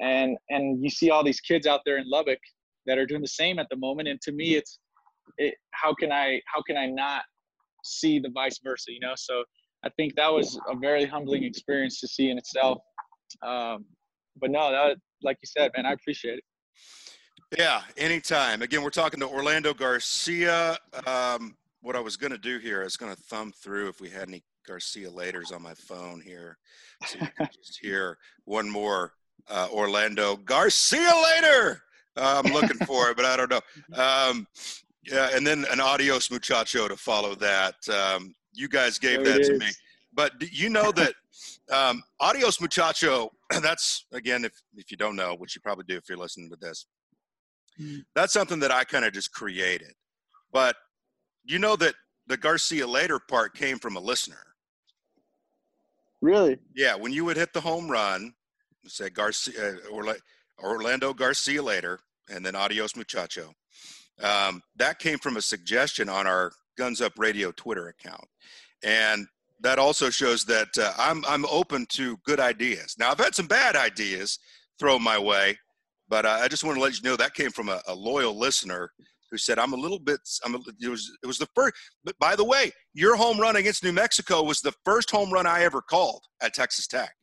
And 0.00 0.36
and 0.50 0.82
you 0.82 0.90
see 0.90 1.10
all 1.10 1.24
these 1.24 1.40
kids 1.40 1.66
out 1.66 1.80
there 1.86 1.98
in 1.98 2.08
Lubbock 2.08 2.40
that 2.86 2.98
are 2.98 3.06
doing 3.06 3.22
the 3.22 3.28
same 3.28 3.58
at 3.58 3.66
the 3.70 3.76
moment. 3.76 4.08
And 4.08 4.20
to 4.22 4.32
me, 4.32 4.56
it's 4.56 4.78
it, 5.38 5.54
how 5.72 5.94
can 5.94 6.12
I 6.12 6.40
how 6.46 6.62
can 6.62 6.76
I 6.76 6.86
not 6.86 7.22
see 7.82 8.18
the 8.18 8.30
vice 8.30 8.60
versa, 8.62 8.92
you 8.92 9.00
know? 9.00 9.14
So 9.16 9.42
I 9.84 9.88
think 9.96 10.14
that 10.16 10.32
was 10.32 10.58
a 10.68 10.76
very 10.76 11.06
humbling 11.06 11.44
experience 11.44 12.00
to 12.00 12.08
see 12.08 12.30
in 12.30 12.36
itself. 12.36 12.78
Um, 13.42 13.86
but 14.38 14.50
no, 14.50 14.70
that 14.70 14.98
like 15.22 15.38
you 15.42 15.46
said, 15.46 15.70
man, 15.74 15.86
I 15.86 15.92
appreciate 15.92 16.38
it. 16.38 16.44
Yeah, 17.56 17.82
anytime. 17.96 18.62
Again, 18.62 18.82
we're 18.82 18.90
talking 18.90 19.20
to 19.20 19.28
Orlando 19.28 19.72
Garcia. 19.72 20.76
Um, 21.06 21.56
what 21.80 21.94
I 21.94 22.00
was 22.00 22.16
going 22.16 22.32
to 22.32 22.38
do 22.38 22.58
here, 22.58 22.80
I 22.80 22.84
was 22.84 22.96
going 22.96 23.14
to 23.14 23.22
thumb 23.22 23.52
through 23.52 23.88
if 23.88 24.00
we 24.00 24.10
had 24.10 24.28
any 24.28 24.42
Garcia 24.66 25.08
laters 25.08 25.54
on 25.54 25.62
my 25.62 25.74
phone 25.74 26.20
here. 26.20 26.58
So 27.06 27.18
you 27.20 27.28
can 27.36 27.48
just 27.54 27.78
hear 27.78 28.18
one 28.46 28.68
more 28.68 29.12
uh, 29.48 29.68
Orlando 29.72 30.36
Garcia 30.36 31.12
later. 31.22 31.82
Uh, 32.16 32.42
I'm 32.44 32.52
looking 32.52 32.78
for 32.78 33.10
it, 33.10 33.16
but 33.16 33.26
I 33.26 33.36
don't 33.36 33.50
know. 33.50 33.60
Um, 33.94 34.48
yeah, 35.04 35.28
and 35.32 35.46
then 35.46 35.66
an 35.70 35.78
adios 35.78 36.32
muchacho 36.32 36.88
to 36.88 36.96
follow 36.96 37.36
that. 37.36 37.76
Um, 37.88 38.34
you 38.54 38.68
guys 38.68 38.98
gave 38.98 39.22
there 39.22 39.34
that 39.34 39.44
to 39.44 39.58
me. 39.58 39.66
But 40.12 40.32
you 40.40 40.68
know 40.68 40.90
that 40.92 41.12
um, 41.70 42.02
adios 42.18 42.60
muchacho, 42.60 43.30
that's, 43.62 44.06
again, 44.12 44.44
if, 44.44 44.52
if 44.74 44.90
you 44.90 44.96
don't 44.96 45.14
know, 45.14 45.36
which 45.36 45.54
you 45.54 45.60
probably 45.60 45.84
do 45.86 45.96
if 45.96 46.08
you're 46.08 46.18
listening 46.18 46.50
to 46.50 46.56
this, 46.56 46.86
Mm. 47.80 48.04
That's 48.14 48.32
something 48.32 48.58
that 48.60 48.70
I 48.70 48.84
kind 48.84 49.04
of 49.04 49.12
just 49.12 49.32
created. 49.32 49.92
But 50.52 50.76
you 51.44 51.58
know 51.58 51.76
that 51.76 51.94
the 52.26 52.36
Garcia 52.36 52.86
later 52.86 53.18
part 53.18 53.54
came 53.54 53.78
from 53.78 53.96
a 53.96 54.00
listener. 54.00 54.36
Really? 56.20 56.58
Yeah. 56.74 56.96
When 56.96 57.12
you 57.12 57.24
would 57.24 57.36
hit 57.36 57.52
the 57.52 57.60
home 57.60 57.88
run, 57.88 58.34
say 58.86 59.10
Garcia 59.10 59.76
or 59.92 60.08
uh, 60.08 60.14
Orlando 60.62 61.12
Garcia 61.12 61.62
later, 61.62 62.00
and 62.30 62.44
then 62.44 62.54
Adios 62.54 62.96
Muchacho. 62.96 63.52
Um, 64.22 64.62
that 64.76 64.98
came 64.98 65.18
from 65.18 65.36
a 65.36 65.42
suggestion 65.42 66.08
on 66.08 66.26
our 66.26 66.52
Guns 66.78 67.00
Up 67.00 67.12
Radio 67.18 67.52
Twitter 67.52 67.88
account, 67.88 68.24
and 68.82 69.26
that 69.60 69.78
also 69.78 70.10
shows 70.10 70.44
that 70.46 70.68
uh, 70.78 70.92
I'm 70.98 71.24
I'm 71.26 71.44
open 71.46 71.86
to 71.90 72.16
good 72.24 72.40
ideas. 72.40 72.96
Now 72.98 73.10
I've 73.10 73.18
had 73.18 73.34
some 73.34 73.46
bad 73.46 73.76
ideas 73.76 74.38
thrown 74.78 75.02
my 75.02 75.18
way, 75.18 75.58
but 76.08 76.24
uh, 76.26 76.38
I 76.42 76.48
just 76.48 76.64
want 76.64 76.76
to 76.76 76.82
let 76.82 76.96
you 76.96 77.08
know 77.08 77.16
that 77.16 77.34
came 77.34 77.50
from 77.50 77.68
a, 77.68 77.80
a 77.86 77.94
loyal 77.94 78.38
listener 78.38 78.90
who 79.30 79.38
said, 79.38 79.58
"I'm 79.58 79.72
a 79.72 79.76
little 79.76 79.98
bit." 79.98 80.20
I'm 80.44 80.54
a, 80.54 80.58
it 80.80 80.88
was 80.88 81.10
it 81.22 81.26
was 81.26 81.38
the 81.38 81.48
first. 81.54 81.74
But 82.04 82.18
by 82.18 82.36
the 82.36 82.44
way, 82.44 82.72
your 82.94 83.16
home 83.16 83.38
run 83.38 83.56
against 83.56 83.82
New 83.84 83.92
Mexico 83.92 84.42
was 84.42 84.60
the 84.60 84.72
first 84.84 85.10
home 85.10 85.32
run 85.32 85.46
I 85.46 85.62
ever 85.62 85.80
called 85.82 86.22
at 86.42 86.54
Texas 86.54 86.86
Tech. 86.86 87.14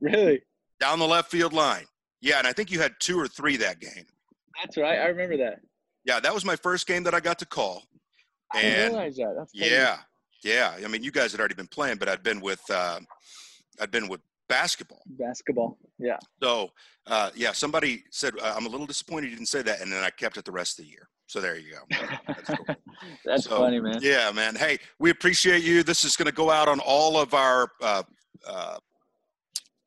Really? 0.00 0.42
Down 0.78 0.98
the 0.98 1.06
left 1.06 1.30
field 1.30 1.52
line. 1.52 1.84
Yeah, 2.20 2.38
and 2.38 2.46
I 2.46 2.52
think 2.52 2.70
you 2.70 2.80
had 2.80 2.92
two 3.00 3.18
or 3.18 3.28
three 3.28 3.56
that 3.58 3.80
game. 3.80 4.06
That's 4.62 4.76
right. 4.76 4.98
I 4.98 5.06
remember 5.06 5.36
that. 5.38 5.60
Yeah, 6.04 6.20
that 6.20 6.34
was 6.34 6.44
my 6.44 6.56
first 6.56 6.86
game 6.86 7.02
that 7.04 7.14
I 7.14 7.20
got 7.20 7.38
to 7.40 7.46
call. 7.46 7.82
And 8.54 8.82
I 8.82 8.86
realize 8.86 9.16
that. 9.16 9.34
That's 9.36 9.52
yeah, 9.54 9.98
yeah. 10.42 10.76
I 10.84 10.88
mean, 10.88 11.02
you 11.02 11.12
guys 11.12 11.32
had 11.32 11.40
already 11.40 11.54
been 11.54 11.68
playing, 11.68 11.98
but 11.98 12.08
I'd 12.08 12.22
been 12.22 12.40
with 12.40 12.60
uh, 12.70 13.00
I'd 13.80 13.90
been 13.90 14.08
with 14.08 14.20
basketball. 14.50 15.02
Basketball, 15.06 15.78
yeah. 15.98 16.18
So, 16.42 16.70
uh, 17.06 17.30
yeah, 17.34 17.52
somebody 17.52 18.02
said, 18.10 18.34
I'm 18.42 18.66
a 18.66 18.68
little 18.68 18.86
disappointed 18.86 19.30
you 19.30 19.36
didn't 19.36 19.48
say 19.48 19.62
that. 19.62 19.80
And 19.80 19.90
then 19.90 20.02
I 20.04 20.10
kept 20.10 20.36
it 20.36 20.44
the 20.44 20.52
rest 20.52 20.78
of 20.78 20.84
the 20.84 20.90
year. 20.90 21.08
So 21.26 21.40
there 21.40 21.56
you 21.56 21.72
go. 21.72 21.96
That's, 22.26 22.50
cool. 22.50 22.76
That's 23.24 23.44
so, 23.44 23.58
funny, 23.58 23.80
man. 23.80 24.00
Yeah, 24.02 24.32
man. 24.32 24.56
Hey, 24.56 24.78
we 24.98 25.10
appreciate 25.10 25.62
you. 25.62 25.84
This 25.84 26.02
is 26.02 26.16
going 26.16 26.26
to 26.26 26.34
go 26.34 26.50
out 26.50 26.66
on 26.66 26.80
all 26.80 27.16
of 27.16 27.34
our 27.34 27.70
uh, 27.80 28.02
uh, 28.44 28.78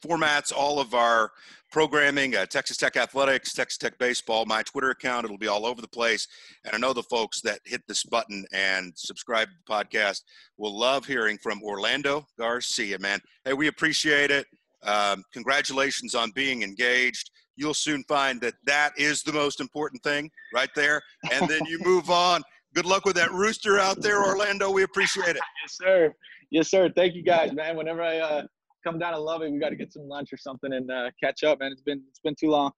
formats, 0.04 0.52
all 0.56 0.80
of 0.80 0.94
our 0.94 1.32
programming, 1.72 2.36
uh, 2.36 2.46
Texas 2.46 2.78
Tech 2.78 2.98
Athletics, 2.98 3.54
Texas 3.54 3.78
Tech 3.80 3.98
Baseball, 3.98 4.46
my 4.46 4.62
Twitter 4.62 4.92
account. 4.92 5.26
It'll 5.26 5.38
be 5.38 5.48
all 5.48 5.66
over 5.66 5.82
the 5.82 5.88
place. 5.88 6.28
And 6.66 6.76
I 6.76 6.78
know 6.78 6.94
the 6.94 7.04
folks 7.04 7.42
that 7.42 7.60
hit 7.66 7.82
this 7.88 8.04
button 8.04 8.46
and 8.54 8.94
subscribe 8.96 9.48
to 9.48 9.54
the 9.56 9.74
podcast 9.74 10.22
will 10.58 10.78
love 10.78 11.06
hearing 11.06 11.38
from 11.42 11.64
Orlando 11.64 12.28
Garcia, 12.38 13.00
man. 13.00 13.20
Hey, 13.44 13.54
we 13.54 13.68
appreciate 13.68 14.30
it. 14.30 14.46
Um, 14.84 15.24
congratulations 15.34 16.14
on 16.14 16.32
being 16.36 16.62
engaged. 16.62 17.32
You'll 17.56 17.74
soon 17.74 18.04
find 18.08 18.40
that 18.42 18.54
that 18.66 18.92
is 18.98 19.24
the 19.24 19.34
most 19.34 19.60
important 19.60 20.04
thing 20.04 20.30
right 20.54 20.70
there. 20.76 21.02
And 21.32 21.50
then 21.50 21.66
you 21.66 21.80
move 21.84 22.10
on. 22.10 22.44
Good 22.76 22.86
luck 22.86 23.06
with 23.06 23.16
that 23.16 23.32
rooster 23.32 23.80
out 23.80 24.02
there, 24.02 24.24
Orlando. 24.24 24.72
We 24.72 24.84
appreciate 24.84 25.36
it. 25.36 25.42
yes, 25.64 25.78
sir. 25.78 26.14
Yes, 26.50 26.70
sir. 26.70 26.92
Thank 26.96 27.16
you 27.16 27.24
guys, 27.24 27.52
man. 27.54 27.76
Whenever 27.76 28.04
I 28.04 28.20
uh, 28.20 28.44
come 28.84 29.00
down 29.00 29.14
and 29.14 29.24
love 29.24 29.42
it. 29.42 29.52
We 29.52 29.60
got 29.60 29.70
to 29.70 29.76
get 29.76 29.92
some 29.94 30.08
lunch 30.08 30.34
or 30.34 30.38
something 30.38 30.74
and 30.74 30.92
uh, 30.92 31.10
catch 31.22 31.44
up, 31.44 31.60
man. 31.60 31.72
It's 31.72 31.82
been 31.82 32.02
it's 32.10 32.20
been 32.20 32.36
too 32.36 32.50
long. 32.50 32.72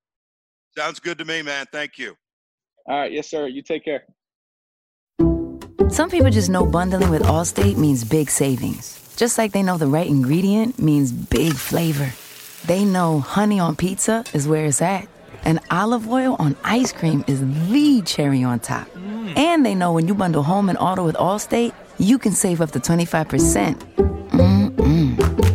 Sounds 0.77 0.99
good 0.99 1.17
to 1.17 1.25
me, 1.25 1.41
man. 1.41 1.65
Thank 1.71 1.97
you. 1.97 2.15
All 2.87 2.99
right, 2.99 3.11
yes, 3.11 3.29
sir. 3.29 3.47
You 3.47 3.61
take 3.61 3.83
care. 3.83 4.03
Some 5.89 6.09
people 6.09 6.29
just 6.29 6.49
know 6.49 6.65
bundling 6.65 7.09
with 7.09 7.23
Allstate 7.23 7.77
means 7.77 8.03
big 8.03 8.29
savings. 8.29 9.01
Just 9.15 9.37
like 9.37 9.53
they 9.53 9.63
know 9.63 9.77
the 9.77 9.87
right 9.87 10.07
ingredient 10.07 10.77
means 10.77 11.11
big 11.11 11.53
flavor. 11.53 12.11
They 12.65 12.83
know 12.83 13.19
honey 13.19 13.59
on 13.59 13.75
pizza 13.75 14.25
is 14.33 14.47
where 14.47 14.65
it's 14.65 14.81
at, 14.81 15.07
and 15.43 15.59
olive 15.71 16.09
oil 16.09 16.35
on 16.37 16.55
ice 16.63 16.91
cream 16.91 17.23
is 17.27 17.39
the 17.69 18.01
cherry 18.05 18.43
on 18.43 18.59
top. 18.59 18.89
Mm. 18.89 19.37
And 19.37 19.65
they 19.65 19.75
know 19.75 19.93
when 19.93 20.07
you 20.07 20.15
bundle 20.15 20.43
home 20.43 20.69
and 20.69 20.77
auto 20.77 21.05
with 21.05 21.15
Allstate, 21.15 21.73
you 21.97 22.17
can 22.17 22.33
save 22.33 22.61
up 22.61 22.71
to 22.71 22.79
25%. 22.79 23.75
Mm-mm. 24.31 25.54